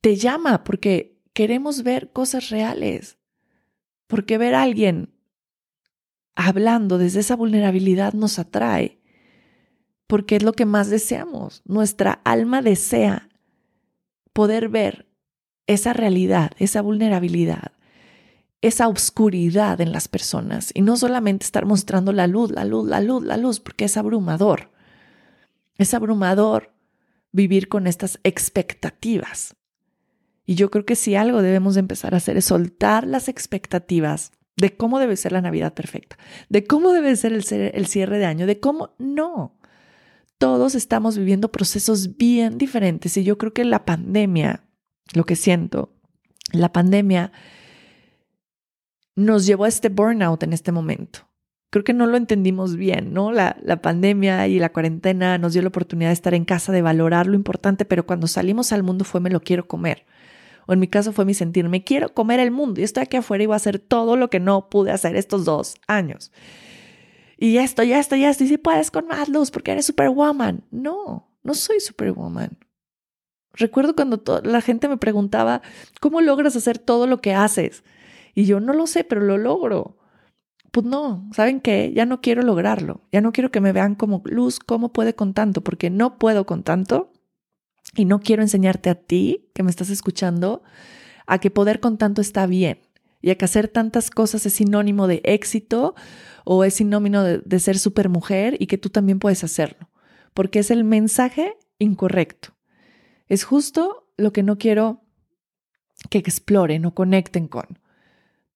te 0.00 0.16
llama 0.16 0.64
porque 0.64 1.20
queremos 1.32 1.82
ver 1.82 2.12
cosas 2.12 2.50
reales, 2.50 3.18
porque 4.06 4.38
ver 4.38 4.54
a 4.54 4.62
alguien 4.62 5.14
hablando 6.34 6.98
desde 6.98 7.20
esa 7.20 7.36
vulnerabilidad 7.36 8.12
nos 8.12 8.38
atrae, 8.38 9.00
porque 10.06 10.36
es 10.36 10.42
lo 10.42 10.52
que 10.52 10.66
más 10.66 10.88
deseamos. 10.88 11.62
Nuestra 11.64 12.20
alma 12.24 12.62
desea 12.62 13.28
poder 14.32 14.68
ver 14.68 15.08
esa 15.66 15.92
realidad, 15.92 16.52
esa 16.58 16.80
vulnerabilidad, 16.80 17.72
esa 18.60 18.88
oscuridad 18.88 19.80
en 19.80 19.92
las 19.92 20.08
personas 20.08 20.70
y 20.74 20.82
no 20.82 20.96
solamente 20.96 21.44
estar 21.44 21.64
mostrando 21.64 22.12
la 22.12 22.26
luz, 22.26 22.50
la 22.50 22.64
luz, 22.64 22.88
la 22.88 23.00
luz, 23.00 23.24
la 23.24 23.36
luz, 23.36 23.60
porque 23.60 23.84
es 23.84 23.96
abrumador. 23.96 24.72
Es 25.76 25.94
abrumador 25.94 26.72
vivir 27.30 27.68
con 27.68 27.86
estas 27.86 28.18
expectativas. 28.24 29.54
Y 30.44 30.54
yo 30.54 30.70
creo 30.70 30.84
que 30.84 30.96
si 30.96 31.14
algo 31.14 31.42
debemos 31.42 31.74
de 31.74 31.80
empezar 31.80 32.14
a 32.14 32.16
hacer 32.16 32.36
es 32.36 32.46
soltar 32.46 33.06
las 33.06 33.28
expectativas 33.28 34.32
de 34.56 34.76
cómo 34.76 34.98
debe 34.98 35.16
ser 35.16 35.32
la 35.32 35.42
Navidad 35.42 35.74
perfecta, 35.74 36.18
de 36.48 36.64
cómo 36.64 36.92
debe 36.92 37.14
ser 37.14 37.32
el, 37.32 37.44
el 37.50 37.86
cierre 37.86 38.18
de 38.18 38.26
año, 38.26 38.46
de 38.46 38.58
cómo 38.58 38.94
no. 38.98 39.56
Todos 40.38 40.74
estamos 40.74 41.16
viviendo 41.16 41.52
procesos 41.52 42.16
bien 42.16 42.58
diferentes 42.58 43.16
y 43.16 43.24
yo 43.24 43.38
creo 43.38 43.52
que 43.52 43.64
la 43.64 43.84
pandemia, 43.84 44.64
lo 45.12 45.24
que 45.24 45.36
siento, 45.36 45.92
la 46.52 46.72
pandemia 46.72 47.30
nos 49.18 49.46
llevó 49.46 49.64
a 49.64 49.68
este 49.68 49.88
burnout 49.88 50.42
en 50.42 50.52
este 50.52 50.72
momento 50.72 51.28
creo 51.70 51.84
que 51.84 51.92
no 51.92 52.06
lo 52.06 52.16
entendimos 52.16 52.76
bien, 52.76 53.12
¿no? 53.12 53.32
La, 53.32 53.56
pandemia 53.82 54.48
y 54.48 54.58
la 54.58 54.72
cuarentena 54.72 55.38
nos 55.38 55.52
dio 55.52 55.62
la 55.62 55.68
oportunidad 55.68 56.10
de 56.10 56.14
estar 56.14 56.34
en 56.34 56.44
casa, 56.44 56.72
de 56.72 56.82
valorar 56.82 57.26
lo 57.26 57.34
importante, 57.34 57.84
pero 57.84 58.06
cuando 58.06 58.26
salimos 58.26 58.72
al 58.72 58.82
mundo 58.82 59.04
fue 59.04 59.20
me 59.20 59.30
lo 59.30 59.40
quiero 59.40 59.68
comer. 59.68 60.06
O 60.66 60.72
en 60.72 60.80
mi 60.80 60.88
caso 60.88 61.12
fue 61.12 61.24
mi 61.24 61.34
sentir, 61.34 61.68
me 61.68 61.84
quiero 61.84 62.12
comer 62.12 62.40
el 62.40 62.50
mundo 62.50 62.80
y 62.80 62.84
estoy 62.84 63.02
aquí 63.02 63.16
afuera 63.16 63.44
y 63.44 63.46
voy 63.46 63.54
a 63.54 63.56
hacer 63.56 63.78
todo 63.78 64.16
lo 64.16 64.28
que 64.28 64.40
no 64.40 64.68
pude 64.68 64.90
hacer 64.90 65.16
estos 65.16 65.44
dos 65.44 65.76
años. 65.86 66.30
Y 67.38 67.58
esto, 67.58 67.82
ya 67.84 67.98
esto, 67.98 68.16
ya 68.16 68.30
esto, 68.30 68.44
y 68.44 68.48
si 68.48 68.58
puedes 68.58 68.90
con 68.90 69.06
más 69.06 69.28
luz 69.28 69.50
porque 69.50 69.72
eres 69.72 69.86
superwoman. 69.86 70.64
No, 70.70 71.30
no 71.42 71.54
soy 71.54 71.80
superwoman. 71.80 72.58
Recuerdo 73.54 73.94
cuando 73.94 74.22
la 74.44 74.60
gente 74.60 74.88
me 74.88 74.98
preguntaba, 74.98 75.62
¿cómo 76.00 76.20
logras 76.20 76.54
hacer 76.54 76.78
todo 76.78 77.06
lo 77.06 77.20
que 77.20 77.34
haces? 77.34 77.82
Y 78.38 78.44
yo 78.44 78.60
no 78.60 78.72
lo 78.72 78.86
sé, 78.86 79.02
pero 79.02 79.20
lo 79.20 79.36
logro 79.36 79.96
pues 80.70 80.86
no, 80.86 81.28
¿saben 81.34 81.60
qué? 81.60 81.92
Ya 81.92 82.06
no 82.06 82.20
quiero 82.20 82.42
lograrlo, 82.42 83.00
ya 83.10 83.20
no 83.20 83.32
quiero 83.32 83.50
que 83.50 83.60
me 83.60 83.72
vean 83.72 83.96
como 83.96 84.22
luz, 84.26 84.60
¿cómo 84.60 84.92
puede 84.92 85.12
con 85.12 85.34
tanto? 85.34 85.64
Porque 85.64 85.90
no 85.90 86.18
puedo 86.18 86.46
con 86.46 86.62
tanto 86.62 87.12
y 87.96 88.04
no 88.04 88.20
quiero 88.20 88.42
enseñarte 88.42 88.90
a 88.90 88.94
ti 88.94 89.50
que 89.54 89.64
me 89.64 89.70
estás 89.70 89.90
escuchando 89.90 90.62
a 91.26 91.40
que 91.40 91.50
poder 91.50 91.80
con 91.80 91.98
tanto 91.98 92.20
está 92.20 92.46
bien 92.46 92.78
y 93.20 93.30
a 93.30 93.34
que 93.34 93.44
hacer 93.44 93.66
tantas 93.66 94.08
cosas 94.08 94.46
es 94.46 94.52
sinónimo 94.52 95.08
de 95.08 95.20
éxito 95.24 95.96
o 96.44 96.62
es 96.62 96.74
sinónimo 96.74 97.22
de, 97.22 97.38
de 97.38 97.58
ser 97.58 97.76
supermujer 97.76 98.56
y 98.60 98.68
que 98.68 98.78
tú 98.78 98.88
también 98.88 99.18
puedes 99.18 99.42
hacerlo, 99.42 99.88
porque 100.32 100.60
es 100.60 100.70
el 100.70 100.84
mensaje 100.84 101.56
incorrecto. 101.80 102.50
Es 103.26 103.42
justo 103.42 104.12
lo 104.16 104.32
que 104.32 104.44
no 104.44 104.58
quiero 104.58 105.02
que 106.08 106.18
exploren 106.18 106.84
o 106.86 106.94
conecten 106.94 107.48
con. 107.48 107.80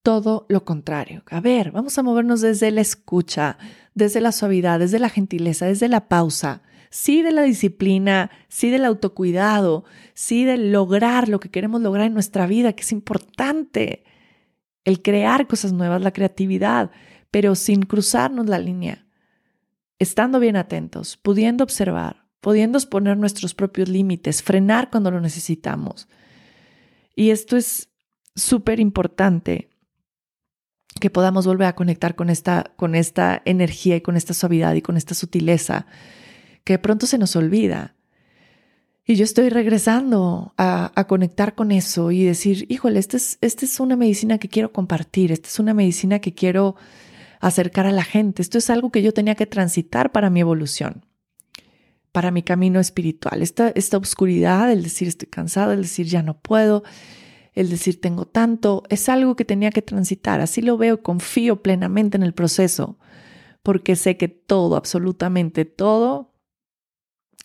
Todo 0.02 0.46
lo 0.48 0.64
contrario. 0.64 1.22
A 1.30 1.40
ver, 1.40 1.70
vamos 1.70 1.96
a 1.96 2.02
movernos 2.02 2.40
desde 2.40 2.70
la 2.70 2.80
escucha, 2.80 3.58
desde 3.94 4.20
la 4.20 4.32
suavidad, 4.32 4.80
desde 4.80 4.98
la 4.98 5.08
gentileza, 5.08 5.66
desde 5.66 5.88
la 5.88 6.08
pausa. 6.08 6.62
Sí 6.90 7.22
de 7.22 7.32
la 7.32 7.42
disciplina, 7.42 8.30
sí 8.48 8.70
del 8.70 8.84
autocuidado, 8.84 9.84
sí 10.14 10.44
de 10.44 10.58
lograr 10.58 11.28
lo 11.28 11.40
que 11.40 11.50
queremos 11.50 11.80
lograr 11.80 12.06
en 12.06 12.14
nuestra 12.14 12.46
vida, 12.46 12.72
que 12.74 12.82
es 12.82 12.92
importante. 12.92 14.04
El 14.84 15.00
crear 15.00 15.46
cosas 15.46 15.72
nuevas, 15.72 16.02
la 16.02 16.12
creatividad, 16.12 16.90
pero 17.30 17.54
sin 17.54 17.82
cruzarnos 17.82 18.48
la 18.48 18.58
línea. 18.58 19.06
Estando 19.98 20.40
bien 20.40 20.56
atentos, 20.56 21.16
pudiendo 21.16 21.62
observar, 21.62 22.26
pudiendo 22.40 22.78
poner 22.90 23.16
nuestros 23.16 23.54
propios 23.54 23.88
límites, 23.88 24.42
frenar 24.42 24.90
cuando 24.90 25.10
lo 25.10 25.20
necesitamos 25.20 26.08
y 27.14 27.30
esto 27.30 27.56
es 27.56 27.90
súper 28.34 28.80
importante 28.80 29.70
que 31.02 31.10
podamos 31.10 31.48
volver 31.48 31.66
a 31.66 31.74
conectar 31.74 32.14
con 32.14 32.30
esta, 32.30 32.70
con 32.76 32.94
esta 32.94 33.42
energía 33.44 33.96
y 33.96 34.02
con 34.02 34.16
esta 34.16 34.34
suavidad 34.34 34.74
y 34.74 34.82
con 34.82 34.96
esta 34.96 35.14
sutileza 35.14 35.84
que 36.62 36.74
de 36.74 36.78
pronto 36.78 37.06
se 37.06 37.18
nos 37.18 37.34
olvida. 37.34 37.96
Y 39.04 39.16
yo 39.16 39.24
estoy 39.24 39.48
regresando 39.48 40.54
a, 40.56 41.04
conectar 41.08 41.56
con 41.56 41.72
eso 41.72 42.12
y 42.12 42.22
decir, 42.22 42.66
híjole, 42.68 43.00
esta 43.00 43.16
es, 43.16 43.36
esta 43.40 43.64
es 43.64 43.80
una 43.80 43.96
medicina 43.96 44.38
que 44.38 44.48
quiero 44.48 44.72
compartir, 44.72 45.32
esta 45.32 45.48
es 45.48 45.58
una 45.58 45.74
medicina 45.74 46.20
que 46.20 46.34
quiero 46.34 46.76
acercar 47.40 47.86
a 47.86 47.90
la 47.90 48.04
gente, 48.04 48.40
esto 48.40 48.58
es 48.58 48.70
algo 48.70 48.92
que 48.92 49.02
yo 49.02 49.12
tenía 49.12 49.34
que 49.34 49.46
transitar 49.46 50.12
para 50.12 50.30
mi 50.30 50.38
evolución 50.38 51.04
para 52.12 52.30
mi 52.30 52.42
camino 52.42 52.78
espiritual. 52.78 53.40
Esta, 53.40 53.70
esta 53.70 53.96
oscuridad, 53.96 54.70
el 54.70 54.82
decir 54.82 55.08
estoy 55.08 55.28
cansado, 55.28 55.72
el 55.72 55.80
decir 55.80 56.06
ya 56.06 56.22
no 56.22 56.38
puedo, 56.38 56.84
el 57.52 57.68
decir 57.68 58.00
tengo 58.00 58.26
tanto, 58.26 58.82
es 58.88 59.08
algo 59.08 59.36
que 59.36 59.44
tenía 59.44 59.70
que 59.70 59.82
transitar. 59.82 60.40
Así 60.40 60.62
lo 60.62 60.76
veo, 60.76 61.02
confío 61.02 61.62
plenamente 61.62 62.16
en 62.16 62.22
el 62.22 62.34
proceso, 62.34 62.98
porque 63.62 63.96
sé 63.96 64.16
que 64.16 64.28
todo, 64.28 64.76
absolutamente 64.76 65.64
todo, 65.64 66.32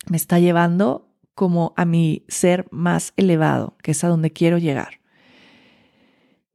me 0.08 0.16
está 0.16 0.38
llevando 0.38 1.14
como 1.34 1.72
a 1.76 1.84
mi 1.84 2.24
ser 2.28 2.66
más 2.70 3.12
elevado, 3.16 3.76
que 3.82 3.92
es 3.92 4.02
a 4.02 4.08
donde 4.08 4.32
quiero 4.32 4.58
llegar. 4.58 5.00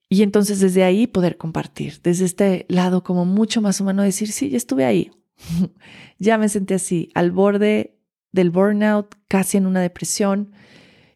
Y 0.09 0.23
entonces 0.23 0.59
desde 0.59 0.83
ahí 0.83 1.07
poder 1.07 1.37
compartir, 1.37 1.99
desde 2.03 2.25
este 2.25 2.65
lado 2.69 3.03
como 3.03 3.25
mucho 3.25 3.61
más 3.61 3.79
humano, 3.79 4.03
decir, 4.03 4.31
sí, 4.31 4.49
ya 4.49 4.57
estuve 4.57 4.85
ahí, 4.85 5.11
ya 6.19 6.37
me 6.37 6.49
senté 6.49 6.75
así, 6.75 7.09
al 7.13 7.31
borde 7.31 7.97
del 8.31 8.49
burnout, 8.49 9.15
casi 9.27 9.57
en 9.57 9.65
una 9.65 9.81
depresión. 9.81 10.51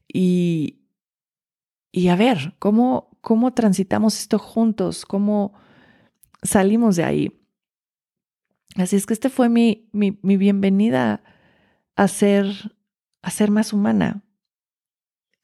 Y, 0.07 0.76
y 1.97 2.09
a 2.09 2.15
ver, 2.15 2.53
¿cómo, 2.59 3.09
¿cómo 3.21 3.53
transitamos 3.55 4.19
esto 4.19 4.37
juntos? 4.37 5.03
¿Cómo 5.03 5.55
salimos 6.43 6.95
de 6.95 7.03
ahí? 7.03 7.41
Así 8.75 8.95
es 8.95 9.07
que 9.07 9.15
este 9.15 9.31
fue 9.31 9.49
mi, 9.49 9.89
mi, 9.93 10.37
bienvenida 10.37 11.23
a 11.95 12.07
ser, 12.07 12.75
a 13.23 13.31
ser 13.31 13.49
más 13.49 13.73
humana. 13.73 14.21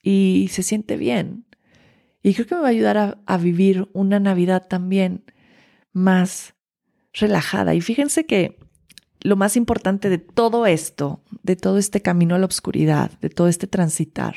Y 0.04 0.50
se 0.52 0.62
siente 0.62 0.96
bien. 0.96 1.48
Y 2.22 2.36
creo 2.36 2.46
que 2.46 2.54
me 2.54 2.62
va 2.62 2.68
a 2.68 2.70
ayudar 2.70 2.98
a, 3.00 3.18
a 3.26 3.38
vivir 3.38 3.90
una 3.94 4.20
Navidad 4.20 4.68
también 4.68 5.24
más 5.92 6.54
relajada. 7.14 7.74
Y 7.74 7.82
fíjense 7.82 8.28
que 8.28 8.60
lo 9.22 9.38
más 9.38 9.58
importante 9.58 10.08
de 10.08 10.20
todo 10.20 10.68
esto, 10.68 11.24
de 11.42 11.56
todo 11.56 11.80
este 11.80 12.04
camino 12.04 12.36
a 12.36 12.38
la 12.38 12.46
oscuridad, 12.46 13.10
de 13.22 13.30
todo 13.30 13.48
este 13.48 13.66
transitar, 13.66 14.36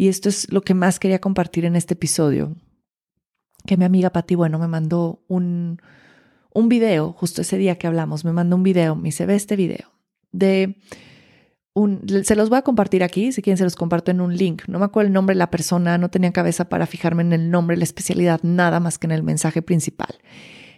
y 0.00 0.06
esto 0.06 0.28
es 0.28 0.52
lo 0.52 0.62
que 0.62 0.74
más 0.74 1.00
quería 1.00 1.18
compartir 1.18 1.64
en 1.64 1.74
este 1.74 1.94
episodio, 1.94 2.54
que 3.66 3.76
mi 3.76 3.84
amiga 3.84 4.10
Pati 4.10 4.36
Bueno 4.36 4.60
me 4.60 4.68
mandó 4.68 5.24
un, 5.26 5.82
un 6.54 6.68
video, 6.68 7.12
justo 7.12 7.42
ese 7.42 7.58
día 7.58 7.78
que 7.78 7.88
hablamos, 7.88 8.24
me 8.24 8.32
mandó 8.32 8.54
un 8.54 8.62
video, 8.62 8.94
me 8.94 9.08
dice, 9.08 9.26
ve 9.26 9.34
este 9.34 9.56
video, 9.56 9.90
de 10.30 10.76
un, 11.74 12.04
se 12.22 12.36
los 12.36 12.48
voy 12.48 12.58
a 12.58 12.62
compartir 12.62 13.02
aquí, 13.02 13.32
si 13.32 13.42
quieren 13.42 13.58
se 13.58 13.64
los 13.64 13.74
comparto 13.74 14.12
en 14.12 14.20
un 14.20 14.36
link, 14.36 14.62
no 14.68 14.78
me 14.78 14.84
acuerdo 14.84 15.08
el 15.08 15.12
nombre 15.12 15.34
de 15.34 15.38
la 15.40 15.50
persona, 15.50 15.98
no 15.98 16.10
tenía 16.10 16.32
cabeza 16.32 16.68
para 16.68 16.86
fijarme 16.86 17.22
en 17.22 17.32
el 17.32 17.50
nombre, 17.50 17.76
la 17.76 17.82
especialidad, 17.82 18.40
nada 18.44 18.78
más 18.78 18.98
que 18.98 19.08
en 19.08 19.10
el 19.10 19.24
mensaje 19.24 19.62
principal. 19.62 20.14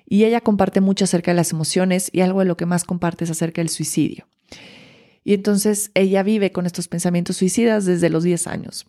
Y 0.07 0.25
ella 0.25 0.41
comparte 0.41 0.81
mucho 0.81 1.05
acerca 1.05 1.31
de 1.33 1.37
las 1.37 1.53
emociones 1.53 2.09
y 2.11 2.23
algo 2.23 2.39
de 2.39 2.47
lo 2.47 2.57
que 2.57 2.65
más 2.65 2.85
comparte 2.85 3.25
es 3.25 3.31
acerca 3.31 3.61
del 3.61 3.69
suicidio. 3.69 4.27
Y 5.25 5.35
entonces 5.35 5.91
ella 5.93 6.23
vive 6.23 6.53
con 6.53 6.65
estos 6.65 6.89
pensamientos 6.89 7.37
suicidas 7.37 7.85
desde 7.85 8.09
los 8.09 8.25
10 8.25 8.47
años. 8.47 8.87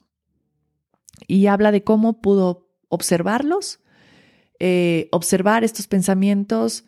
Y 1.28 1.47
habla 1.47 1.72
de 1.72 1.84
cómo 1.84 2.22
pudo 2.22 2.69
observarlos, 2.89 3.80
eh, 4.59 5.07
observar 5.11 5.63
estos 5.63 5.88
pensamientos 5.88 6.86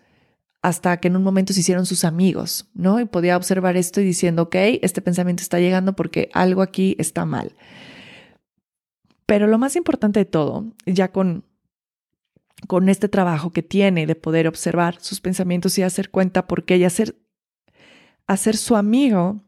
hasta 0.61 0.97
que 0.97 1.09
en 1.09 1.17
un 1.17 1.23
momento 1.23 1.53
se 1.53 1.59
hicieron 1.59 1.85
sus 1.85 2.05
amigos, 2.05 2.69
¿no? 2.73 2.99
Y 2.99 3.05
podía 3.05 3.35
observar 3.35 3.75
esto 3.75 3.99
y 3.99 4.05
diciendo, 4.05 4.43
ok, 4.43 4.55
este 4.81 5.01
pensamiento 5.01 5.41
está 5.41 5.59
llegando 5.59 5.93
porque 5.93 6.29
algo 6.33 6.61
aquí 6.61 6.95
está 6.99 7.25
mal. 7.25 7.53
Pero 9.25 9.47
lo 9.47 9.57
más 9.57 9.75
importante 9.75 10.19
de 10.19 10.25
todo, 10.25 10.65
ya 10.85 11.11
con 11.11 11.45
con 12.67 12.89
este 12.89 13.09
trabajo 13.09 13.51
que 13.51 13.63
tiene 13.63 14.05
de 14.05 14.15
poder 14.15 14.47
observar 14.47 14.97
sus 14.99 15.21
pensamientos 15.21 15.77
y 15.77 15.83
hacer 15.83 16.09
cuenta 16.09 16.47
por 16.47 16.65
qué 16.65 16.77
y 16.77 16.83
hacer, 16.83 17.15
hacer 18.27 18.57
su 18.57 18.75
amigo 18.75 19.43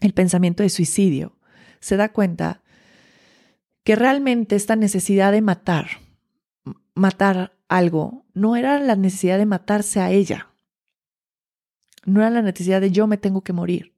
el 0.00 0.12
pensamiento 0.12 0.62
de 0.62 0.68
suicidio, 0.68 1.38
se 1.80 1.96
da 1.96 2.12
cuenta 2.12 2.62
que 3.86 3.94
realmente 3.94 4.56
esta 4.56 4.74
necesidad 4.74 5.30
de 5.30 5.40
matar, 5.42 5.86
matar 6.96 7.56
algo, 7.68 8.26
no 8.34 8.56
era 8.56 8.80
la 8.80 8.96
necesidad 8.96 9.38
de 9.38 9.46
matarse 9.46 10.00
a 10.00 10.10
ella, 10.10 10.50
no 12.04 12.20
era 12.20 12.30
la 12.30 12.42
necesidad 12.42 12.80
de 12.80 12.90
yo 12.90 13.06
me 13.06 13.16
tengo 13.16 13.42
que 13.42 13.52
morir, 13.52 13.94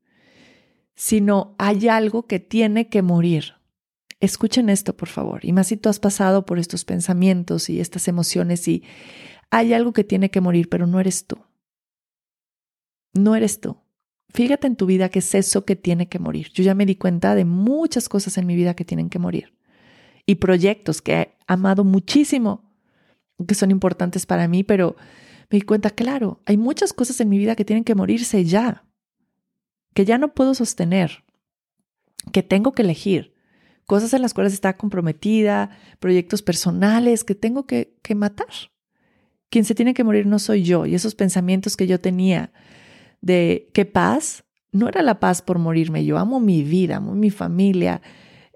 sino 0.94 1.54
hay 1.56 1.88
algo 1.88 2.26
que 2.26 2.38
tiene 2.38 2.90
que 2.90 3.00
morir. 3.00 3.54
Escuchen 4.20 4.68
esto, 4.68 4.94
por 4.94 5.08
favor. 5.08 5.42
Y 5.46 5.54
más 5.54 5.68
si 5.68 5.78
tú 5.78 5.88
has 5.88 6.00
pasado 6.00 6.44
por 6.44 6.58
estos 6.58 6.84
pensamientos 6.84 7.70
y 7.70 7.80
estas 7.80 8.08
emociones 8.08 8.68
y 8.68 8.84
hay 9.48 9.72
algo 9.72 9.94
que 9.94 10.04
tiene 10.04 10.30
que 10.30 10.42
morir, 10.42 10.68
pero 10.68 10.86
no 10.86 11.00
eres 11.00 11.26
tú. 11.26 11.38
No 13.14 13.34
eres 13.36 13.58
tú. 13.62 13.78
Fíjate 14.34 14.66
en 14.66 14.76
tu 14.76 14.84
vida 14.84 15.08
que 15.08 15.20
es 15.20 15.34
eso 15.34 15.64
que 15.64 15.76
tiene 15.76 16.10
que 16.10 16.18
morir. 16.18 16.50
Yo 16.52 16.62
ya 16.62 16.74
me 16.74 16.84
di 16.84 16.96
cuenta 16.96 17.34
de 17.34 17.46
muchas 17.46 18.10
cosas 18.10 18.36
en 18.36 18.44
mi 18.44 18.54
vida 18.54 18.74
que 18.74 18.84
tienen 18.84 19.08
que 19.08 19.18
morir. 19.18 19.57
Y 20.28 20.34
proyectos 20.34 21.00
que 21.00 21.12
he 21.14 21.36
amado 21.46 21.84
muchísimo, 21.84 22.70
que 23.46 23.54
son 23.54 23.70
importantes 23.70 24.26
para 24.26 24.46
mí, 24.46 24.62
pero 24.62 24.94
me 25.50 25.58
di 25.58 25.62
cuenta, 25.62 25.88
claro, 25.88 26.42
hay 26.44 26.58
muchas 26.58 26.92
cosas 26.92 27.18
en 27.22 27.30
mi 27.30 27.38
vida 27.38 27.56
que 27.56 27.64
tienen 27.64 27.82
que 27.82 27.94
morirse 27.94 28.44
ya, 28.44 28.84
que 29.94 30.04
ya 30.04 30.18
no 30.18 30.34
puedo 30.34 30.52
sostener, 30.54 31.24
que 32.30 32.42
tengo 32.42 32.72
que 32.72 32.82
elegir 32.82 33.34
cosas 33.86 34.12
en 34.12 34.20
las 34.20 34.34
cuales 34.34 34.52
está 34.52 34.76
comprometida, 34.76 35.70
proyectos 35.98 36.42
personales 36.42 37.24
que 37.24 37.34
tengo 37.34 37.66
que, 37.66 37.96
que 38.02 38.14
matar. 38.14 38.46
Quien 39.48 39.64
se 39.64 39.74
tiene 39.74 39.94
que 39.94 40.04
morir 40.04 40.26
no 40.26 40.38
soy 40.38 40.62
yo. 40.62 40.84
Y 40.84 40.94
esos 40.94 41.14
pensamientos 41.14 41.74
que 41.74 41.86
yo 41.86 41.98
tenía 41.98 42.52
de 43.22 43.70
qué 43.72 43.86
paz, 43.86 44.44
no 44.72 44.88
era 44.88 45.00
la 45.00 45.20
paz 45.20 45.40
por 45.40 45.58
morirme. 45.58 46.04
Yo 46.04 46.18
amo 46.18 46.38
mi 46.38 46.62
vida, 46.64 46.96
amo 46.96 47.14
mi 47.14 47.30
familia. 47.30 48.02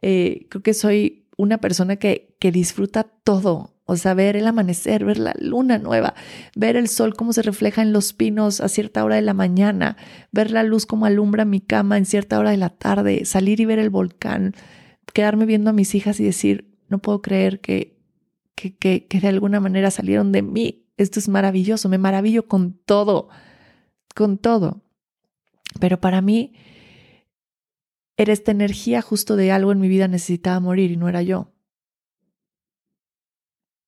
Eh, 0.02 0.48
creo 0.50 0.62
que 0.62 0.74
soy 0.74 1.21
una 1.42 1.58
persona 1.58 1.96
que, 1.96 2.34
que 2.38 2.52
disfruta 2.52 3.04
todo. 3.04 3.74
O 3.84 3.96
sea, 3.96 4.14
ver 4.14 4.36
el 4.36 4.46
amanecer, 4.46 5.04
ver 5.04 5.18
la 5.18 5.34
luna 5.38 5.78
nueva, 5.78 6.14
ver 6.54 6.76
el 6.76 6.88
sol 6.88 7.14
cómo 7.14 7.32
se 7.32 7.42
refleja 7.42 7.82
en 7.82 7.92
los 7.92 8.12
pinos 8.12 8.60
a 8.60 8.68
cierta 8.68 9.04
hora 9.04 9.16
de 9.16 9.22
la 9.22 9.34
mañana, 9.34 9.96
ver 10.30 10.52
la 10.52 10.62
luz 10.62 10.86
como 10.86 11.04
alumbra 11.04 11.44
mi 11.44 11.60
cama 11.60 11.98
en 11.98 12.06
cierta 12.06 12.38
hora 12.38 12.52
de 12.52 12.56
la 12.58 12.70
tarde, 12.70 13.24
salir 13.24 13.60
y 13.60 13.64
ver 13.64 13.80
el 13.80 13.90
volcán, 13.90 14.54
quedarme 15.12 15.46
viendo 15.46 15.70
a 15.70 15.72
mis 15.72 15.94
hijas 15.96 16.20
y 16.20 16.24
decir, 16.24 16.72
no 16.88 17.00
puedo 17.00 17.22
creer 17.22 17.60
que, 17.60 17.98
que, 18.54 18.76
que, 18.76 19.06
que 19.06 19.20
de 19.20 19.28
alguna 19.28 19.58
manera 19.58 19.90
salieron 19.90 20.30
de 20.30 20.42
mí. 20.42 20.86
Esto 20.96 21.18
es 21.18 21.28
maravilloso, 21.28 21.88
me 21.88 21.98
maravillo 21.98 22.46
con 22.46 22.74
todo, 22.74 23.28
con 24.14 24.38
todo. 24.38 24.82
Pero 25.80 26.00
para 26.00 26.20
mí 26.20 26.54
era 28.16 28.32
esta 28.32 28.52
energía 28.52 29.02
justo 29.02 29.36
de 29.36 29.52
algo 29.52 29.72
en 29.72 29.80
mi 29.80 29.88
vida 29.88 30.08
necesitaba 30.08 30.60
morir 30.60 30.90
y 30.90 30.96
no 30.96 31.08
era 31.08 31.22
yo. 31.22 31.52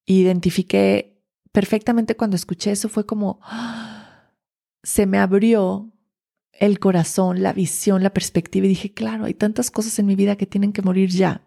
Identifiqué 0.06 1.22
perfectamente 1.52 2.16
cuando 2.16 2.36
escuché 2.36 2.72
eso, 2.72 2.88
fue 2.88 3.06
como, 3.06 3.40
se 4.82 5.06
me 5.06 5.18
abrió 5.18 5.92
el 6.52 6.78
corazón, 6.78 7.42
la 7.42 7.52
visión, 7.52 8.02
la 8.02 8.12
perspectiva 8.12 8.66
y 8.66 8.70
dije, 8.70 8.92
claro, 8.92 9.24
hay 9.24 9.34
tantas 9.34 9.70
cosas 9.70 9.98
en 9.98 10.06
mi 10.06 10.16
vida 10.16 10.36
que 10.36 10.46
tienen 10.46 10.72
que 10.72 10.82
morir 10.82 11.10
ya, 11.10 11.42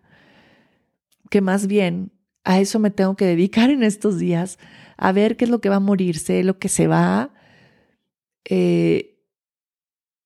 que 1.29 1.41
más 1.41 1.67
bien 1.67 2.11
a 2.43 2.59
eso 2.59 2.79
me 2.79 2.91
tengo 2.91 3.15
que 3.15 3.25
dedicar 3.25 3.69
en 3.69 3.83
estos 3.83 4.17
días, 4.17 4.57
a 4.97 5.11
ver 5.11 5.37
qué 5.37 5.45
es 5.45 5.51
lo 5.51 5.59
que 5.59 5.69
va 5.69 5.75
a 5.75 5.81
morirse, 5.81 6.43
lo 6.43 6.57
que 6.57 6.69
se 6.69 6.87
va, 6.87 7.33
eh, 8.45 9.16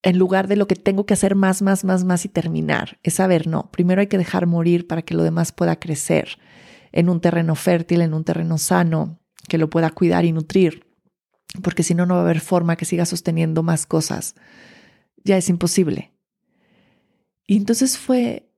en 0.03 0.17
lugar 0.17 0.47
de 0.47 0.55
lo 0.55 0.67
que 0.67 0.75
tengo 0.75 1.05
que 1.05 1.13
hacer 1.13 1.35
más, 1.35 1.61
más, 1.61 1.83
más, 1.83 2.03
más 2.03 2.25
y 2.25 2.29
terminar. 2.29 2.99
Es 3.03 3.15
saber, 3.15 3.47
no, 3.47 3.69
primero 3.71 4.01
hay 4.01 4.07
que 4.07 4.17
dejar 4.17 4.47
morir 4.47 4.87
para 4.87 5.03
que 5.03 5.13
lo 5.13 5.23
demás 5.23 5.51
pueda 5.51 5.79
crecer 5.79 6.37
en 6.91 7.09
un 7.09 7.21
terreno 7.21 7.55
fértil, 7.55 8.01
en 8.01 8.13
un 8.13 8.23
terreno 8.23 8.57
sano, 8.57 9.19
que 9.47 9.57
lo 9.57 9.69
pueda 9.69 9.91
cuidar 9.91 10.25
y 10.25 10.31
nutrir, 10.31 10.87
porque 11.63 11.83
si 11.83 11.93
no, 11.93 12.05
no 12.05 12.15
va 12.15 12.21
a 12.21 12.23
haber 12.23 12.39
forma 12.39 12.75
que 12.75 12.85
siga 12.85 13.05
sosteniendo 13.05 13.63
más 13.63 13.85
cosas. 13.85 14.35
Ya 15.23 15.37
es 15.37 15.49
imposible. 15.49 16.11
Y 17.45 17.57
entonces 17.57 17.97
fue 17.97 18.49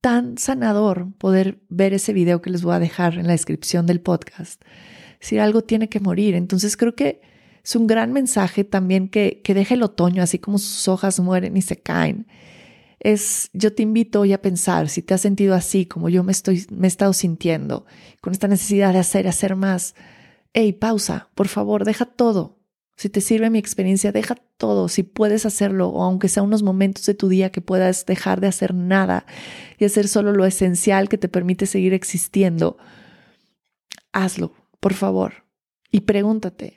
tan 0.00 0.36
sanador 0.36 1.08
poder 1.16 1.62
ver 1.70 1.94
ese 1.94 2.12
video 2.12 2.42
que 2.42 2.50
les 2.50 2.62
voy 2.62 2.74
a 2.74 2.78
dejar 2.78 3.14
en 3.14 3.26
la 3.26 3.32
descripción 3.32 3.86
del 3.86 4.00
podcast. 4.00 4.62
Si 5.18 5.38
algo 5.38 5.62
tiene 5.62 5.88
que 5.88 6.00
morir, 6.00 6.34
entonces 6.34 6.76
creo 6.76 6.94
que 6.94 7.22
es 7.64 7.76
un 7.76 7.86
gran 7.86 8.12
mensaje 8.12 8.62
también 8.62 9.08
que, 9.08 9.40
que 9.42 9.54
deja 9.54 9.74
el 9.74 9.82
otoño, 9.82 10.22
así 10.22 10.38
como 10.38 10.58
sus 10.58 10.86
hojas 10.86 11.18
mueren 11.18 11.56
y 11.56 11.62
se 11.62 11.76
caen. 11.76 12.26
Es, 13.00 13.48
yo 13.54 13.74
te 13.74 13.82
invito 13.82 14.20
hoy 14.20 14.34
a 14.34 14.42
pensar 14.42 14.88
si 14.90 15.02
te 15.02 15.14
has 15.14 15.22
sentido 15.22 15.54
así 15.54 15.86
como 15.86 16.08
yo 16.08 16.22
me 16.24 16.32
estoy, 16.32 16.66
me 16.70 16.86
he 16.86 16.88
estado 16.88 17.12
sintiendo, 17.14 17.86
con 18.20 18.32
esta 18.32 18.48
necesidad 18.48 18.92
de 18.92 18.98
hacer, 18.98 19.26
hacer 19.26 19.56
más. 19.56 19.94
Hey, 20.52 20.74
pausa, 20.74 21.30
por 21.34 21.48
favor, 21.48 21.84
deja 21.84 22.04
todo. 22.04 22.58
Si 22.96 23.08
te 23.08 23.20
sirve 23.20 23.50
mi 23.50 23.58
experiencia, 23.58 24.12
deja 24.12 24.36
todo, 24.56 24.88
si 24.88 25.02
puedes 25.02 25.46
hacerlo, 25.46 25.88
o 25.88 26.04
aunque 26.04 26.28
sea 26.28 26.42
unos 26.42 26.62
momentos 26.62 27.06
de 27.06 27.14
tu 27.14 27.28
día 27.28 27.50
que 27.50 27.60
puedas 27.60 28.06
dejar 28.06 28.40
de 28.40 28.46
hacer 28.46 28.74
nada 28.74 29.26
y 29.78 29.86
hacer 29.86 30.06
solo 30.06 30.32
lo 30.32 30.44
esencial 30.44 31.08
que 31.08 31.18
te 31.18 31.28
permite 31.28 31.66
seguir 31.66 31.92
existiendo, 31.92 32.76
hazlo, 34.12 34.52
por 34.80 34.94
favor. 34.94 35.44
Y 35.90 36.02
pregúntate, 36.02 36.76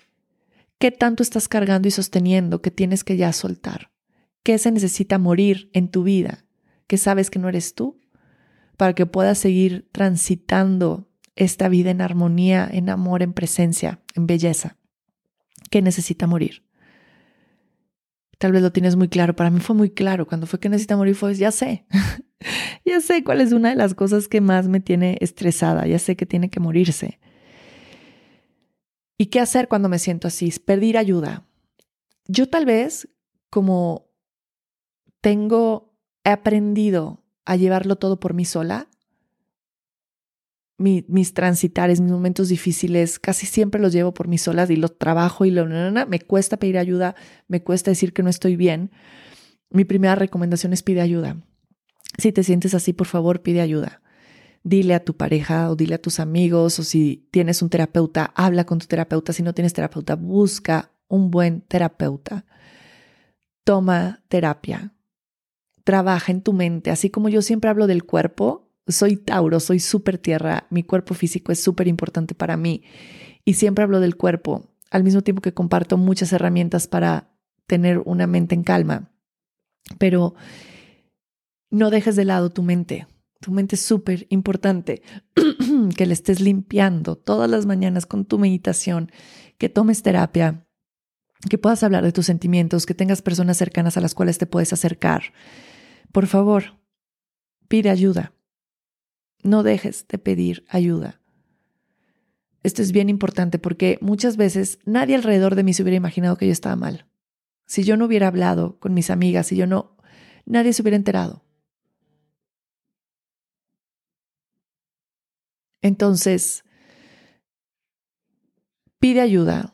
¿Qué 0.79 0.91
tanto 0.91 1.23
estás 1.23 1.47
cargando 1.47 1.87
y 1.87 1.91
sosteniendo 1.91 2.61
que 2.61 2.69
tienes 2.69 3.03
que 3.03 3.17
ya 3.17 3.33
soltar? 3.33 3.91
¿Qué 4.43 4.57
se 4.59 4.71
necesita 4.71 5.17
morir 5.17 5.69
en 5.73 5.89
tu 5.89 6.03
vida 6.03 6.45
que 6.85 6.97
sabes 6.97 7.29
que 7.29 7.39
no 7.39 7.49
eres 7.49 7.73
tú 7.73 7.99
para 8.77 8.93
que 8.93 9.07
puedas 9.07 9.39
seguir 9.39 9.89
transitando 9.91 11.09
esta 11.35 11.67
vida 11.67 11.89
en 11.89 12.01
armonía, 12.01 12.69
en 12.71 12.89
amor, 12.89 13.23
en 13.23 13.33
presencia, 13.33 14.01
en 14.15 14.27
belleza? 14.27 14.77
¿Qué 15.71 15.81
necesita 15.81 16.27
morir? 16.27 16.63
Tal 18.37 18.51
vez 18.51 18.61
lo 18.61 18.71
tienes 18.71 18.95
muy 18.95 19.07
claro. 19.07 19.35
Para 19.35 19.49
mí 19.49 19.59
fue 19.59 19.75
muy 19.75 19.89
claro. 19.89 20.27
Cuando 20.27 20.45
fue 20.45 20.59
que 20.59 20.69
necesita 20.69 20.95
morir 20.95 21.15
fue, 21.15 21.33
ya 21.33 21.51
sé. 21.51 21.85
ya 22.85 23.01
sé 23.01 23.23
cuál 23.23 23.41
es 23.41 23.51
una 23.51 23.69
de 23.69 23.75
las 23.75 23.95
cosas 23.95 24.27
que 24.27 24.41
más 24.41 24.67
me 24.67 24.79
tiene 24.79 25.17
estresada. 25.21 25.87
Ya 25.87 25.97
sé 25.97 26.15
que 26.15 26.27
tiene 26.27 26.49
que 26.49 26.59
morirse. 26.59 27.19
¿Y 29.17 29.27
qué 29.27 29.39
hacer 29.39 29.67
cuando 29.67 29.89
me 29.89 29.99
siento 29.99 30.27
así? 30.27 30.51
Pedir 30.63 30.97
ayuda. 30.97 31.47
Yo 32.27 32.47
tal 32.49 32.65
vez, 32.65 33.09
como 33.49 34.11
tengo, 35.21 35.95
he 36.23 36.29
aprendido 36.29 37.23
a 37.45 37.55
llevarlo 37.55 37.95
todo 37.95 38.19
por 38.19 38.33
mí 38.33 38.45
sola, 38.45 38.89
mis 40.77 41.33
transitares, 41.33 41.99
mis 42.01 42.11
momentos 42.11 42.49
difíciles, 42.49 43.17
casi 43.17 43.47
siempre 43.47 43.81
los 43.81 43.91
llevo 43.93 44.13
por 44.13 44.27
mí 44.27 44.37
sola 44.37 44.67
y 44.69 44.75
los 44.75 44.99
trabajo 44.99 45.43
y 45.43 45.49
lo, 45.49 45.65
me 45.65 46.19
cuesta 46.19 46.57
pedir 46.57 46.77
ayuda, 46.77 47.15
me 47.47 47.63
cuesta 47.63 47.89
decir 47.89 48.13
que 48.13 48.21
no 48.21 48.29
estoy 48.29 48.55
bien. 48.55 48.91
Mi 49.71 49.85
primera 49.85 50.13
recomendación 50.13 50.73
es 50.73 50.83
pide 50.83 51.01
ayuda. 51.01 51.37
Si 52.19 52.31
te 52.31 52.43
sientes 52.43 52.75
así, 52.75 52.93
por 52.93 53.07
favor, 53.07 53.41
pide 53.41 53.61
ayuda 53.61 54.01
dile 54.67 54.95
a 54.95 55.03
tu 55.03 55.15
pareja 55.15 55.71
o 55.71 55.75
dile 55.75 55.95
a 55.95 56.01
tus 56.01 56.19
amigos 56.19 56.79
o 56.79 56.83
si 56.83 57.27
tienes 57.31 57.61
un 57.61 57.69
terapeuta, 57.69 58.33
habla 58.35 58.65
con 58.65 58.79
tu 58.79 58.85
terapeuta. 58.85 59.31
Si 59.31 59.41
no 59.41 59.53
tienes 59.53 59.73
terapeuta, 59.73 60.15
busca 60.15 60.91
un 61.07 61.31
buen 61.31 61.61
terapeuta. 61.61 62.45
Toma 63.63 64.23
terapia. 64.27 64.93
Trabaja 65.85 66.33
en 66.33 66.41
tu 66.41 66.51
mente. 66.51 66.91
Así 66.91 67.09
como 67.09 67.29
yo 67.29 67.41
siempre 67.41 67.69
hablo 67.69 67.87
del 67.87 68.03
cuerpo, 68.03 68.69
soy 68.87 69.15
Tauro, 69.15 69.61
soy 69.61 69.79
súper 69.79 70.17
tierra, 70.17 70.67
mi 70.69 70.83
cuerpo 70.83 71.13
físico 71.13 71.51
es 71.51 71.61
súper 71.61 71.87
importante 71.87 72.35
para 72.35 72.57
mí 72.57 72.83
y 73.45 73.53
siempre 73.53 73.83
hablo 73.83 73.99
del 73.99 74.17
cuerpo, 74.17 74.69
al 74.91 75.03
mismo 75.03 75.21
tiempo 75.21 75.41
que 75.41 75.53
comparto 75.53 75.97
muchas 75.97 76.33
herramientas 76.33 76.87
para 76.87 77.31
tener 77.67 77.99
una 77.99 78.27
mente 78.27 78.55
en 78.55 78.63
calma. 78.63 79.11
Pero 79.97 80.35
no 81.69 81.89
dejes 81.89 82.17
de 82.17 82.25
lado 82.25 82.49
tu 82.49 82.63
mente. 82.63 83.07
Tu 83.39 83.51
mente 83.51 83.75
es 83.75 83.81
súper 83.81 84.25
importante 84.29 85.01
que 85.95 86.05
le 86.05 86.13
estés 86.13 86.39
limpiando 86.39 87.15
todas 87.15 87.49
las 87.49 87.65
mañanas 87.65 88.05
con 88.05 88.25
tu 88.25 88.39
meditación, 88.39 89.11
que 89.57 89.69
tomes 89.69 90.01
terapia, 90.01 90.67
que 91.49 91.57
puedas 91.57 91.83
hablar 91.83 92.03
de 92.03 92.11
tus 92.11 92.25
sentimientos, 92.25 92.85
que 92.85 92.95
tengas 92.95 93.21
personas 93.21 93.57
cercanas 93.57 93.97
a 93.97 94.01
las 94.01 94.15
cuales 94.15 94.37
te 94.37 94.47
puedes 94.47 94.73
acercar. 94.73 95.33
Por 96.11 96.27
favor, 96.27 96.79
pide 97.67 97.89
ayuda. 97.89 98.33
No 99.43 99.63
dejes 99.63 100.07
de 100.07 100.17
pedir 100.17 100.65
ayuda. 100.67 101.21
Esto 102.63 102.81
es 102.81 102.91
bien 102.91 103.07
importante 103.07 103.59
porque 103.59 103.97
muchas 104.01 104.35
veces 104.35 104.79
nadie 104.83 105.15
alrededor 105.15 105.55
de 105.55 105.63
mí 105.63 105.73
se 105.73 105.83
hubiera 105.83 105.95
imaginado 105.95 106.37
que 106.37 106.47
yo 106.47 106.51
estaba 106.51 106.75
mal. 106.75 107.05
Si 107.65 107.83
yo 107.83 107.97
no 107.97 108.05
hubiera 108.05 108.27
hablado 108.27 108.79
con 108.79 108.93
mis 108.93 109.09
amigas, 109.09 109.47
si 109.47 109.55
yo 109.55 109.67
no, 109.67 109.95
nadie 110.45 110.73
se 110.73 110.81
hubiera 110.81 110.97
enterado. 110.97 111.46
Entonces, 115.81 116.63
pide 118.99 119.21
ayuda. 119.21 119.73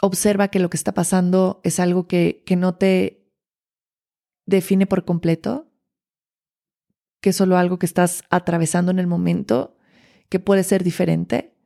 Observa 0.00 0.48
que 0.48 0.58
lo 0.58 0.70
que 0.70 0.76
está 0.76 0.92
pasando 0.92 1.60
es 1.64 1.78
algo 1.78 2.06
que, 2.08 2.42
que 2.46 2.56
no 2.56 2.74
te 2.74 3.30
define 4.46 4.86
por 4.86 5.04
completo, 5.04 5.70
que 7.20 7.30
es 7.30 7.36
solo 7.36 7.56
algo 7.56 7.78
que 7.78 7.86
estás 7.86 8.24
atravesando 8.30 8.90
en 8.90 8.98
el 8.98 9.06
momento, 9.06 9.76
que 10.28 10.40
puede 10.40 10.64
ser 10.64 10.82
diferente. 10.82 11.56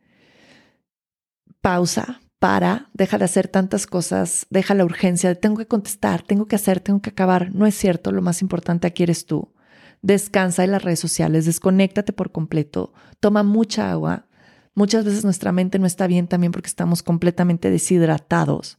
Pausa, 1.63 2.21
para, 2.39 2.91
deja 2.93 3.17
de 3.17 3.25
hacer 3.25 3.49
tantas 3.49 3.87
cosas, 3.87 4.47
deja 4.51 4.75
la 4.75 4.85
urgencia 4.85 5.31
de 5.31 5.37
tengo 5.37 5.57
que 5.57 5.67
contestar, 5.67 6.23
tengo 6.23 6.47
que 6.47 6.57
hacer, 6.57 6.81
tengo 6.81 7.01
que 7.01 7.11
acabar. 7.11 7.55
No 7.55 7.67
es 7.67 7.75
cierto, 7.75 8.13
lo 8.13 8.21
más 8.21 8.43
importante 8.43 8.87
aquí 8.87 9.03
eres 9.03 9.25
tú 9.25 9.56
descansa 10.03 10.64
en 10.64 10.72
las 10.72 10.82
redes 10.82 11.01
sociales, 11.01 11.47
desconéctate 11.47 12.12
por 12.12 12.32
completo, 12.32 12.92
toma 13.20 13.42
mucha 13.42 13.90
agua. 13.90 14.26
Muchas 14.74 15.05
veces 15.05 15.24
nuestra 15.24 15.53
mente 15.53 15.78
no 15.78 15.86
está 15.86 16.07
bien 16.07 16.28
también 16.28 16.53
porque 16.53 16.68
estamos 16.68 17.03
completamente 17.03 17.70
deshidratados. 17.70 18.78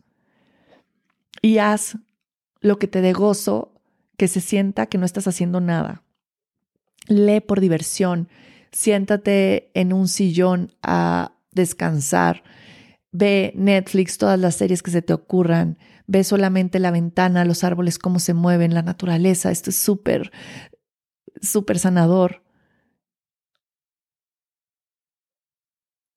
Y 1.41 1.57
haz 1.57 1.97
lo 2.61 2.77
que 2.79 2.87
te 2.87 3.01
dé 3.01 3.13
gozo, 3.13 3.73
que 4.17 4.27
se 4.27 4.41
sienta 4.41 4.87
que 4.87 4.97
no 4.97 5.05
estás 5.05 5.27
haciendo 5.27 5.61
nada. 5.61 6.03
Lee 7.07 7.39
por 7.39 7.61
diversión, 7.61 8.27
siéntate 8.71 9.71
en 9.73 9.93
un 9.93 10.07
sillón 10.07 10.73
a 10.81 11.33
descansar, 11.51 12.43
ve 13.11 13.53
Netflix, 13.55 14.17
todas 14.17 14.39
las 14.39 14.55
series 14.55 14.83
que 14.83 14.91
se 14.91 15.01
te 15.01 15.13
ocurran, 15.13 15.77
ve 16.05 16.23
solamente 16.23 16.79
la 16.79 16.91
ventana, 16.91 17.45
los 17.45 17.63
árboles, 17.63 17.99
cómo 17.99 18.19
se 18.19 18.33
mueven, 18.33 18.73
la 18.73 18.81
naturaleza. 18.81 19.51
Esto 19.51 19.69
es 19.69 19.77
súper 19.77 20.31
súper 21.41 21.79
sanador. 21.79 22.43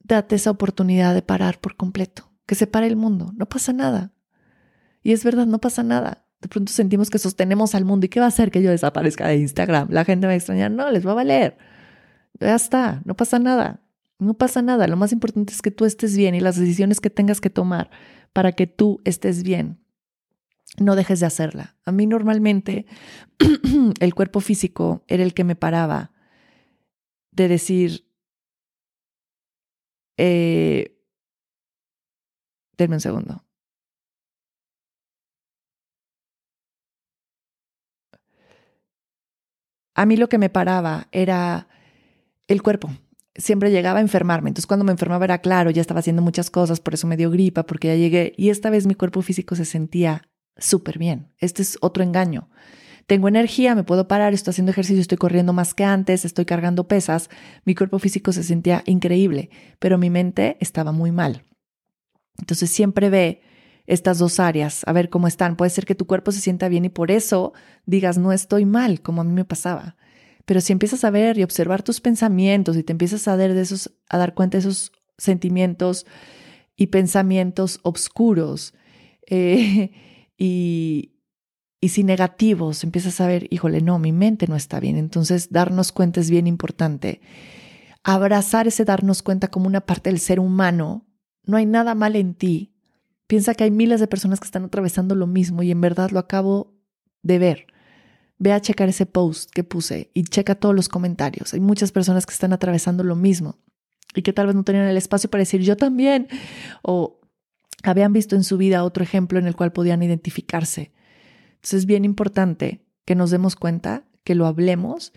Date 0.01 0.35
esa 0.35 0.51
oportunidad 0.51 1.14
de 1.14 1.23
parar 1.23 1.61
por 1.61 1.77
completo, 1.77 2.33
que 2.47 2.55
se 2.55 2.66
pare 2.66 2.87
el 2.87 2.97
mundo, 2.97 3.33
no 3.37 3.49
pasa 3.49 3.73
nada. 3.73 4.12
Y 5.03 5.12
es 5.12 5.25
verdad, 5.25 5.47
no 5.47 5.61
pasa 5.61 5.83
nada. 5.83 6.27
De 6.41 6.49
pronto 6.49 6.73
sentimos 6.73 7.11
que 7.11 7.18
sostenemos 7.18 7.75
al 7.75 7.85
mundo. 7.85 8.07
¿Y 8.07 8.09
qué 8.09 8.21
va 8.21 8.27
a 8.27 8.31
hacer 8.31 8.51
que 8.51 8.62
yo 8.62 8.71
desaparezca 8.71 9.29
de 9.29 9.37
Instagram? 9.37 9.89
La 9.91 10.05
gente 10.05 10.27
me 10.27 10.39
va 10.39 10.64
a. 10.64 10.68
No, 10.68 10.91
les 10.91 11.07
va 11.07 11.12
a 11.12 11.14
valer. 11.14 11.59
Ya 12.39 12.55
está, 12.55 13.03
no 13.05 13.14
pasa 13.14 13.39
nada. 13.39 13.81
No 14.18 14.35
pasa 14.35 14.62
nada. 14.62 14.87
Lo 14.87 14.97
más 14.97 15.12
importante 15.12 15.53
es 15.53 15.62
que 15.62 15.71
tú 15.71 15.85
estés 15.85 16.16
bien 16.16 16.35
y 16.35 16.41
las 16.41 16.57
decisiones 16.57 17.01
que 17.01 17.11
tengas 17.11 17.41
que 17.41 17.51
tomar 17.51 17.91
para 18.33 18.53
que 18.53 18.66
tú 18.66 19.01
estés 19.05 19.43
bien 19.43 19.81
no 20.81 20.97
dejes 20.97 21.20
de 21.20 21.26
hacerla. 21.26 21.76
A 21.85 21.93
mí 21.93 22.07
normalmente 22.07 22.87
el 24.01 24.14
cuerpo 24.14 24.41
físico 24.41 25.05
era 25.07 25.22
el 25.22 25.35
que 25.35 25.45
me 25.45 25.55
paraba 25.55 26.12
de 27.31 27.49
decir, 27.49 28.07
eh, 30.16 30.99
denme 32.76 32.97
un 32.97 33.01
segundo. 33.01 33.45
A 39.95 40.07
mí 40.07 40.16
lo 40.16 40.28
que 40.28 40.39
me 40.39 40.49
paraba 40.49 41.09
era 41.12 41.68
el 42.49 42.62
cuerpo. 42.62 42.91
Siempre 43.35 43.70
llegaba 43.70 43.99
a 43.99 44.03
enfermarme. 44.03 44.49
Entonces 44.49 44.66
cuando 44.66 44.85
me 44.85 44.93
enfermaba 44.93 45.26
era 45.26 45.41
claro, 45.41 45.70
ya 45.70 45.83
estaba 45.83 46.01
haciendo 46.01 46.22
muchas 46.22 46.51
cosas, 46.51 46.81
por 46.81 46.95
eso 46.95 47.07
me 47.07 47.18
dio 47.18 47.31
gripa, 47.31 47.64
porque 47.64 47.89
ya 47.89 47.97
llegué. 47.97 48.33
Y 48.39 48.49
esta 48.49 48.70
vez 48.70 48.87
mi 48.87 48.95
cuerpo 48.95 49.20
físico 49.20 49.55
se 49.57 49.66
sentía 49.66 50.22
súper 50.57 50.98
bien. 50.98 51.32
Este 51.38 51.62
es 51.62 51.78
otro 51.80 52.03
engaño. 52.03 52.48
Tengo 53.07 53.28
energía, 53.28 53.74
me 53.74 53.82
puedo 53.82 54.07
parar, 54.07 54.34
estoy 54.34 54.53
haciendo 54.53 54.70
ejercicio, 54.70 55.01
estoy 55.01 55.18
corriendo 55.18 55.53
más 55.53 55.74
que 55.74 55.82
antes, 55.82 56.24
estoy 56.24 56.44
cargando 56.44 56.86
pesas, 56.86 57.28
mi 57.64 57.74
cuerpo 57.74 57.98
físico 57.98 58.32
se 58.32 58.44
sentía 58.44 58.84
increíble, 58.86 59.51
pero 59.80 59.98
mi 59.98 60.11
mente 60.11 60.57
estaba 60.61 60.92
muy 60.92 61.11
mal. 61.11 61.44
Entonces 62.38 62.70
siempre 62.70 63.11
ve 63.11 63.42
estas 63.86 64.18
dos 64.18 64.38
áreas, 64.38 64.82
a 64.86 64.92
ver 64.92 65.11
cómo 65.11 65.26
están. 65.26 65.57
Puede 65.57 65.70
ser 65.70 65.86
que 65.86 65.96
tu 65.96 66.07
cuerpo 66.07 66.30
se 66.30 66.40
sienta 66.40 66.68
bien 66.68 66.84
y 66.84 66.88
por 66.88 67.11
eso 67.11 67.53
digas, 67.84 68.16
no 68.16 68.30
estoy 68.32 68.64
mal, 68.64 69.03
como 69.03 69.22
a 69.22 69.24
mí 69.24 69.32
me 69.32 69.44
pasaba. 69.44 69.96
Pero 70.44 70.61
si 70.61 70.72
empiezas 70.72 71.03
a 71.05 71.11
ver 71.11 71.38
y 71.38 71.42
observar 71.42 71.82
tus 71.82 72.01
pensamientos 72.01 72.76
y 72.76 72.84
te 72.84 72.92
empiezas 72.92 73.26
a 73.26 73.36
dar, 73.36 73.55
de 73.55 73.61
esos, 73.61 73.92
a 74.09 74.18
dar 74.18 74.34
cuenta 74.34 74.57
de 74.57 74.61
esos 74.61 74.92
sentimientos 75.18 76.07
y 76.76 76.86
pensamientos 76.86 77.80
oscuros 77.82 78.74
eh, 79.26 79.90
y, 80.41 81.12
y 81.82 81.91
si 81.91 82.03
negativos, 82.03 82.82
empiezas 82.82 83.20
a 83.20 83.26
ver, 83.26 83.47
híjole, 83.51 83.82
no, 83.82 83.99
mi 83.99 84.11
mente 84.11 84.47
no 84.47 84.57
está 84.57 84.80
bien. 84.80 84.97
Entonces, 84.97 85.53
darnos 85.53 85.93
cuenta 85.93 86.18
es 86.18 86.30
bien 86.30 86.47
importante. 86.47 87.20
Abrazar 88.03 88.66
ese 88.66 88.86
darnos 88.86 89.22
cuenta 89.22 89.49
como 89.49 89.66
una 89.66 89.82
parte 89.82 90.09
del 90.09 90.18
ser 90.18 90.41
humano. 90.41 91.07
No 91.45 91.59
hay 91.59 91.66
nada 91.66 91.95
mal 91.95 92.16
en 92.16 92.34
ti. 92.34 92.74
Piensa 93.26 93.55
que 93.55 93.64
hay 93.64 93.70
miles 93.70 94.01
de 94.01 94.07
personas 94.07 94.41
que 94.41 94.47
están 94.47 94.64
atravesando 94.64 95.14
lo 95.14 95.26
mismo 95.26 95.62
y 95.62 95.70
en 95.70 95.80
verdad 95.82 96.11
lo 96.11 96.18
acabo 96.18 96.74
de 97.22 97.38
ver. 97.38 97.66
Ve 98.38 98.55
a 98.55 98.62
checar 98.62 98.88
ese 98.88 99.05
post 99.05 99.51
que 99.51 99.62
puse 99.62 100.11
y 100.14 100.24
checa 100.24 100.55
todos 100.55 100.74
los 100.74 100.88
comentarios. 100.88 101.53
Hay 101.53 101.61
muchas 101.61 101.93
personas 101.93 102.24
que 102.24 102.32
están 102.32 102.55
atravesando 102.55 103.05
lo 103.05 103.14
mismo 103.14 103.59
y 104.14 104.22
que 104.22 104.32
tal 104.32 104.47
vez 104.47 104.57
no 104.57 104.64
tenían 104.64 104.86
el 104.86 104.97
espacio 104.97 105.28
para 105.28 105.43
decir 105.43 105.61
yo 105.61 105.76
también 105.76 106.28
o 106.82 107.20
habían 107.83 108.12
visto 108.12 108.37
en 108.37 108.45
su 108.45 108.57
vida 108.57 108.85
otro 108.85 109.03
ejemplo 109.03 109.39
en 109.39 109.47
el 109.47 109.57
cual 109.57 109.72
podían 109.72 110.03
identificarse. 110.03 110.93
Entonces 111.55 111.81
es 111.81 111.87
bien 111.87 112.05
importante 112.05 112.85
que 113.05 113.14
nos 113.14 113.31
demos 113.31 113.57
cuenta, 113.57 114.05
que 114.24 114.35
lo 114.35 114.47
hablemos 114.47 115.12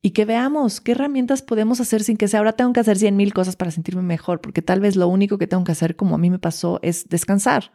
y 0.00 0.10
que 0.10 0.24
veamos 0.24 0.80
qué 0.80 0.92
herramientas 0.92 1.42
podemos 1.42 1.80
hacer 1.80 2.04
sin 2.04 2.16
que 2.16 2.28
sea 2.28 2.40
ahora 2.40 2.52
tengo 2.52 2.72
que 2.72 2.80
hacer 2.80 2.98
cien 2.98 3.16
mil 3.16 3.34
cosas 3.34 3.56
para 3.56 3.70
sentirme 3.70 4.02
mejor, 4.02 4.40
porque 4.40 4.62
tal 4.62 4.80
vez 4.80 4.96
lo 4.96 5.08
único 5.08 5.38
que 5.38 5.46
tengo 5.46 5.64
que 5.64 5.72
hacer, 5.72 5.96
como 5.96 6.14
a 6.14 6.18
mí 6.18 6.30
me 6.30 6.38
pasó, 6.38 6.78
es 6.82 7.08
descansar. 7.08 7.72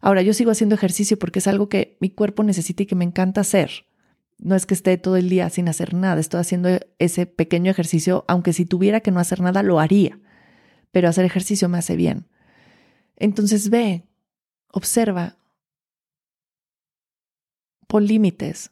Ahora, 0.00 0.22
yo 0.22 0.32
sigo 0.32 0.50
haciendo 0.50 0.74
ejercicio 0.74 1.18
porque 1.18 1.40
es 1.40 1.46
algo 1.46 1.68
que 1.68 1.96
mi 2.00 2.10
cuerpo 2.10 2.44
necesita 2.44 2.84
y 2.84 2.86
que 2.86 2.94
me 2.94 3.04
encanta 3.04 3.40
hacer. 3.40 3.86
No 4.38 4.54
es 4.54 4.64
que 4.64 4.74
esté 4.74 4.96
todo 4.96 5.16
el 5.16 5.28
día 5.28 5.50
sin 5.50 5.68
hacer 5.68 5.94
nada, 5.94 6.20
estoy 6.20 6.40
haciendo 6.40 6.70
ese 6.98 7.26
pequeño 7.26 7.70
ejercicio, 7.70 8.24
aunque 8.28 8.52
si 8.52 8.64
tuviera 8.64 9.00
que 9.00 9.10
no 9.10 9.18
hacer 9.18 9.40
nada, 9.40 9.64
lo 9.64 9.80
haría, 9.80 10.20
pero 10.92 11.08
hacer 11.08 11.24
ejercicio 11.24 11.68
me 11.68 11.78
hace 11.78 11.96
bien. 11.96 12.26
Entonces 13.18 13.68
ve, 13.68 14.04
observa, 14.72 15.36
pon 17.88 18.06
límites, 18.06 18.70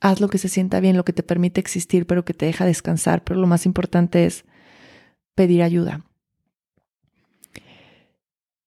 haz 0.00 0.20
lo 0.20 0.28
que 0.28 0.38
se 0.38 0.48
sienta 0.48 0.78
bien, 0.78 0.96
lo 0.96 1.04
que 1.04 1.12
te 1.12 1.24
permite 1.24 1.60
existir, 1.60 2.06
pero 2.06 2.24
que 2.24 2.34
te 2.34 2.46
deja 2.46 2.64
descansar. 2.64 3.24
Pero 3.24 3.40
lo 3.40 3.48
más 3.48 3.66
importante 3.66 4.24
es 4.24 4.44
pedir 5.34 5.62
ayuda. 5.62 6.04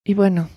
Y 0.04 0.14
bueno, 0.16 0.50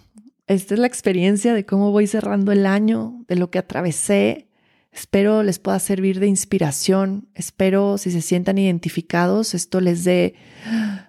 esta 0.49 0.75
es 0.75 0.81
la 0.81 0.89
experiencia 0.89 1.55
de 1.55 1.65
cómo 1.65 1.93
voy 1.93 2.09
cerrando 2.09 2.51
el 2.51 2.67
año, 2.67 3.25
de 3.29 3.37
lo 3.37 3.51
que 3.51 3.59
atravesé. 3.59 4.49
Espero 4.91 5.45
les 5.45 5.61
pueda 5.61 5.79
servir 5.79 6.19
de 6.19 6.27
inspiración. 6.27 7.29
Espero 7.35 7.97
si 7.99 8.11
se 8.11 8.23
sientan 8.23 8.59
identificados, 8.59 9.55
esto 9.55 9.81
les 9.81 10.03
dé 10.03 10.35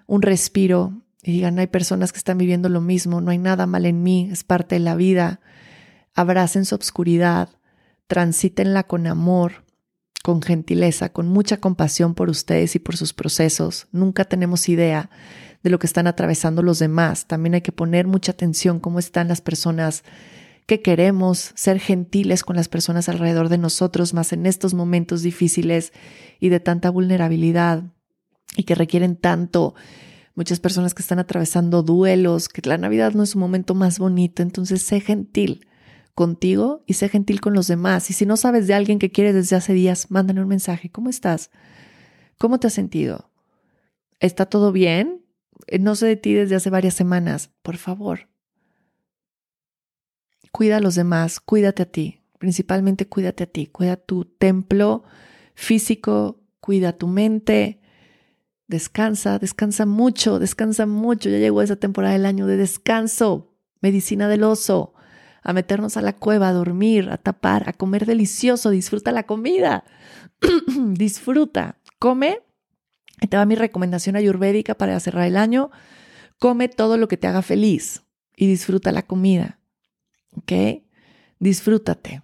un 0.06 0.22
respiro 0.22 1.02
y 1.26 1.32
digan, 1.32 1.58
hay 1.58 1.66
personas 1.66 2.12
que 2.12 2.18
están 2.18 2.38
viviendo 2.38 2.68
lo 2.68 2.80
mismo, 2.80 3.20
no 3.20 3.32
hay 3.32 3.38
nada 3.38 3.66
mal 3.66 3.84
en 3.84 4.04
mí, 4.04 4.28
es 4.30 4.44
parte 4.44 4.76
de 4.76 4.80
la 4.80 4.94
vida. 4.94 5.40
Abracen 6.14 6.64
su 6.64 6.76
obscuridad, 6.76 7.48
transítenla 8.06 8.84
con 8.84 9.08
amor, 9.08 9.64
con 10.22 10.40
gentileza, 10.40 11.08
con 11.08 11.26
mucha 11.26 11.56
compasión 11.56 12.14
por 12.14 12.30
ustedes 12.30 12.76
y 12.76 12.78
por 12.78 12.96
sus 12.96 13.12
procesos. 13.12 13.88
Nunca 13.90 14.24
tenemos 14.24 14.68
idea 14.68 15.10
de 15.64 15.70
lo 15.70 15.80
que 15.80 15.88
están 15.88 16.06
atravesando 16.06 16.62
los 16.62 16.78
demás. 16.78 17.26
También 17.26 17.54
hay 17.54 17.60
que 17.60 17.72
poner 17.72 18.06
mucha 18.06 18.30
atención 18.30 18.78
cómo 18.78 19.00
están 19.00 19.26
las 19.26 19.40
personas 19.40 20.04
que 20.66 20.80
queremos, 20.80 21.50
ser 21.56 21.80
gentiles 21.80 22.44
con 22.44 22.54
las 22.54 22.68
personas 22.68 23.08
alrededor 23.08 23.48
de 23.48 23.58
nosotros, 23.58 24.14
más 24.14 24.32
en 24.32 24.46
estos 24.46 24.74
momentos 24.74 25.22
difíciles 25.22 25.92
y 26.38 26.50
de 26.50 26.60
tanta 26.60 26.88
vulnerabilidad 26.88 27.82
y 28.56 28.62
que 28.62 28.76
requieren 28.76 29.16
tanto. 29.16 29.74
Muchas 30.36 30.60
personas 30.60 30.92
que 30.92 31.00
están 31.00 31.18
atravesando 31.18 31.82
duelos, 31.82 32.50
que 32.50 32.60
la 32.68 32.76
Navidad 32.76 33.14
no 33.14 33.22
es 33.22 33.34
un 33.34 33.40
momento 33.40 33.74
más 33.74 33.98
bonito, 33.98 34.42
entonces 34.42 34.82
sé 34.82 35.00
gentil 35.00 35.66
contigo 36.14 36.82
y 36.86 36.92
sé 36.92 37.08
gentil 37.08 37.40
con 37.40 37.54
los 37.54 37.68
demás. 37.68 38.10
Y 38.10 38.12
si 38.12 38.26
no 38.26 38.36
sabes 38.36 38.66
de 38.66 38.74
alguien 38.74 38.98
que 38.98 39.10
quieres 39.10 39.34
desde 39.34 39.56
hace 39.56 39.72
días, 39.72 40.10
mándale 40.10 40.42
un 40.42 40.48
mensaje. 40.48 40.90
¿Cómo 40.90 41.08
estás? 41.08 41.50
¿Cómo 42.36 42.60
te 42.60 42.66
has 42.66 42.74
sentido? 42.74 43.30
¿Está 44.20 44.44
todo 44.44 44.72
bien? 44.72 45.22
Eh, 45.68 45.78
no 45.78 45.94
sé 45.94 46.04
de 46.04 46.16
ti 46.16 46.34
desde 46.34 46.54
hace 46.54 46.68
varias 46.68 46.92
semanas. 46.92 47.50
Por 47.62 47.78
favor. 47.78 48.28
Cuida 50.52 50.76
a 50.76 50.80
los 50.80 50.94
demás, 50.96 51.40
cuídate 51.40 51.82
a 51.82 51.86
ti. 51.86 52.20
Principalmente 52.38 53.08
cuídate 53.08 53.44
a 53.44 53.46
ti. 53.46 53.68
Cuida 53.68 53.96
tu 53.96 54.26
templo 54.26 55.04
físico, 55.54 56.42
cuida 56.60 56.92
tu 56.92 57.08
mente. 57.08 57.80
Descansa, 58.68 59.38
descansa 59.38 59.86
mucho, 59.86 60.38
descansa 60.38 60.86
mucho. 60.86 61.28
Ya 61.28 61.38
llegó 61.38 61.62
esa 61.62 61.76
temporada 61.76 62.14
del 62.14 62.26
año 62.26 62.46
de 62.46 62.56
descanso. 62.56 63.54
Medicina 63.80 64.28
del 64.28 64.42
oso 64.42 64.94
a 65.46 65.52
meternos 65.52 65.96
a 65.96 66.02
la 66.02 66.12
cueva, 66.12 66.48
a 66.48 66.52
dormir, 66.52 67.08
a 67.08 67.18
tapar, 67.18 67.68
a 67.68 67.72
comer 67.72 68.04
delicioso, 68.04 68.70
disfruta 68.70 69.12
la 69.12 69.22
comida, 69.26 69.84
disfruta, 70.76 71.78
come. 72.00 72.40
Te 73.30 73.36
va 73.36 73.46
mi 73.46 73.54
recomendación 73.54 74.16
ayurvédica 74.16 74.74
para 74.74 74.98
cerrar 74.98 75.24
el 75.24 75.36
año. 75.36 75.70
Come 76.40 76.68
todo 76.68 76.96
lo 76.96 77.06
que 77.06 77.16
te 77.16 77.28
haga 77.28 77.42
feliz 77.42 78.02
y 78.36 78.48
disfruta 78.48 78.90
la 78.90 79.02
comida. 79.02 79.60
¿Ok? 80.32 80.82
Disfrútate. 81.38 82.22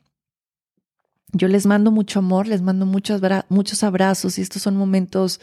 Yo 1.33 1.47
les 1.47 1.65
mando 1.65 1.93
mucho 1.93 2.19
amor, 2.19 2.49
les 2.49 2.61
mando 2.61 2.87
muchos, 2.87 3.23
muchos 3.49 3.85
abrazos 3.85 4.37
y 4.37 4.43
estos 4.43 4.63
son 4.63 4.77
momentos 4.77 5.41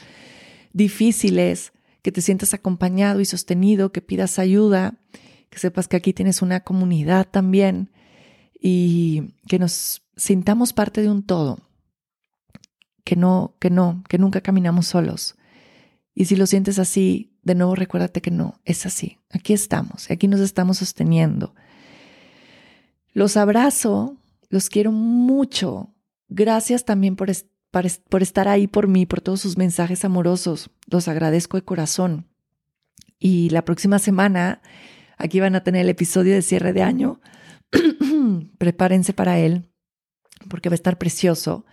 difíciles, 0.73 1.73
que 2.01 2.11
te 2.11 2.21
sientas 2.21 2.53
acompañado 2.53 3.19
y 3.19 3.25
sostenido, 3.25 3.91
que 3.91 4.01
pidas 4.01 4.39
ayuda 4.39 4.99
que 5.49 5.59
sepas 5.59 5.87
que 5.87 5.97
aquí 5.97 6.13
tienes 6.13 6.41
una 6.41 6.61
comunidad 6.61 7.27
también 7.29 7.91
y 8.59 9.33
que 9.47 9.59
nos 9.59 10.03
sintamos 10.15 10.73
parte 10.73 11.01
de 11.01 11.09
un 11.09 11.23
todo, 11.23 11.59
que 13.03 13.15
no, 13.15 13.55
que 13.59 13.69
no, 13.69 14.03
que 14.07 14.17
nunca 14.17 14.41
caminamos 14.41 14.87
solos. 14.87 15.35
Y 16.13 16.25
si 16.25 16.35
lo 16.35 16.45
sientes 16.45 16.79
así, 16.79 17.37
de 17.43 17.55
nuevo 17.55 17.75
recuérdate 17.75 18.21
que 18.21 18.31
no, 18.31 18.59
es 18.65 18.85
así. 18.85 19.17
Aquí 19.29 19.53
estamos, 19.53 20.11
aquí 20.11 20.27
nos 20.27 20.41
estamos 20.41 20.79
sosteniendo. 20.79 21.55
Los 23.13 23.37
abrazo, 23.37 24.17
los 24.49 24.69
quiero 24.69 24.91
mucho. 24.91 25.95
Gracias 26.27 26.85
también 26.85 27.15
por, 27.15 27.31
por 27.71 28.21
estar 28.21 28.47
ahí 28.47 28.67
por 28.67 28.87
mí, 28.87 29.05
por 29.05 29.21
todos 29.21 29.41
sus 29.41 29.57
mensajes 29.57 30.03
amorosos. 30.05 30.69
Los 30.87 31.07
agradezco 31.07 31.57
de 31.57 31.63
corazón. 31.63 32.27
Y 33.19 33.49
la 33.49 33.65
próxima 33.65 33.99
semana 33.99 34.61
Aquí 35.19 35.41
van 35.41 35.53
a 35.55 35.63
tener 35.63 35.81
el 35.81 35.89
episodio 35.89 36.33
de 36.33 36.41
cierre 36.41 36.71
de 36.71 36.81
año. 36.81 37.19
Prepárense 38.57 39.11
para 39.13 39.37
él, 39.37 39.69
porque 40.49 40.69
va 40.69 40.73
a 40.73 40.75
estar 40.75 40.97
precioso. 40.97 41.65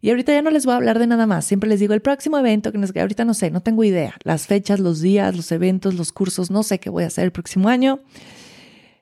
Y 0.00 0.10
ahorita 0.10 0.32
ya 0.32 0.40
no 0.40 0.50
les 0.50 0.64
voy 0.64 0.74
a 0.74 0.76
hablar 0.76 1.00
de 1.00 1.08
nada 1.08 1.26
más. 1.26 1.44
Siempre 1.44 1.68
les 1.68 1.80
digo 1.80 1.94
el 1.94 2.00
próximo 2.00 2.38
evento 2.38 2.70
que 2.70 2.78
nos 2.78 2.96
ahorita 2.96 3.24
no 3.24 3.34
sé, 3.34 3.50
no 3.50 3.60
tengo 3.60 3.82
idea. 3.82 4.14
Las 4.22 4.46
fechas, 4.46 4.78
los 4.78 5.00
días, 5.00 5.36
los 5.36 5.50
eventos, 5.50 5.94
los 5.94 6.12
cursos, 6.12 6.50
no 6.50 6.62
sé 6.62 6.78
qué 6.78 6.90
voy 6.90 7.02
a 7.02 7.08
hacer 7.08 7.24
el 7.24 7.32
próximo 7.32 7.68
año. 7.68 7.98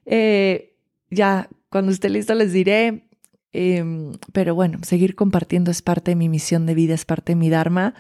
Eh, 0.07 0.75
ya 1.11 1.51
cuando 1.69 1.93
esté 1.93 2.09
listo 2.09 2.35
les 2.35 2.53
diré. 2.55 3.05
Em, 3.53 4.13
pero 4.33 4.55
bueno, 4.55 4.79
seguir 4.83 5.15
compartiendo 5.15 5.71
es 5.71 5.83
parte 5.83 6.11
de 6.11 6.17
mi 6.17 6.29
misión 6.29 6.67
de 6.67 6.75
vida, 6.75 6.95
es 6.95 7.05
parte 7.05 7.33
de 7.33 7.37
mi 7.37 7.49
Dharma. 7.49 7.95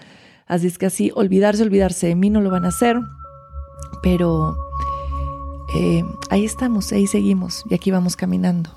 Así 0.46 0.66
es 0.66 0.78
que 0.78 0.86
así, 0.86 1.11
olvidarse, 1.14 1.62
olvidarse 1.62 2.07
de 2.09 2.14
mí 2.14 2.30
no 2.30 2.40
lo 2.40 2.51
van 2.51 2.64
a 2.64 2.68
hacer. 2.68 2.96
Pero 4.03 4.57
eh, 5.74 6.05
ahí 6.30 6.44
estamos, 6.44 6.92
ahí 6.92 7.07
seguimos 7.07 7.64
y 7.68 7.74
aquí 7.74 7.90
vamos 7.90 8.16
caminando. 8.16 8.70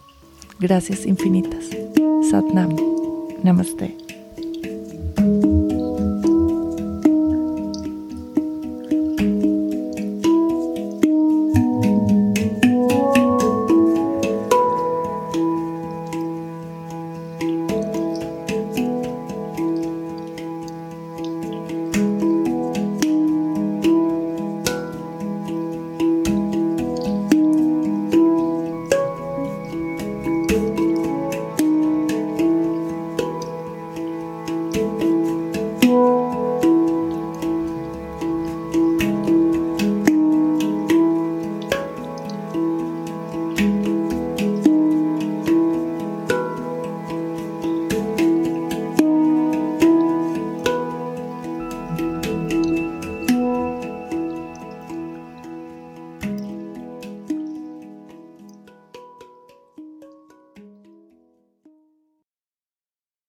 Gracias 0.59 1.05
infinitas. 1.05 1.69
Satnam. 2.29 2.75
Namaste. 3.43 4.00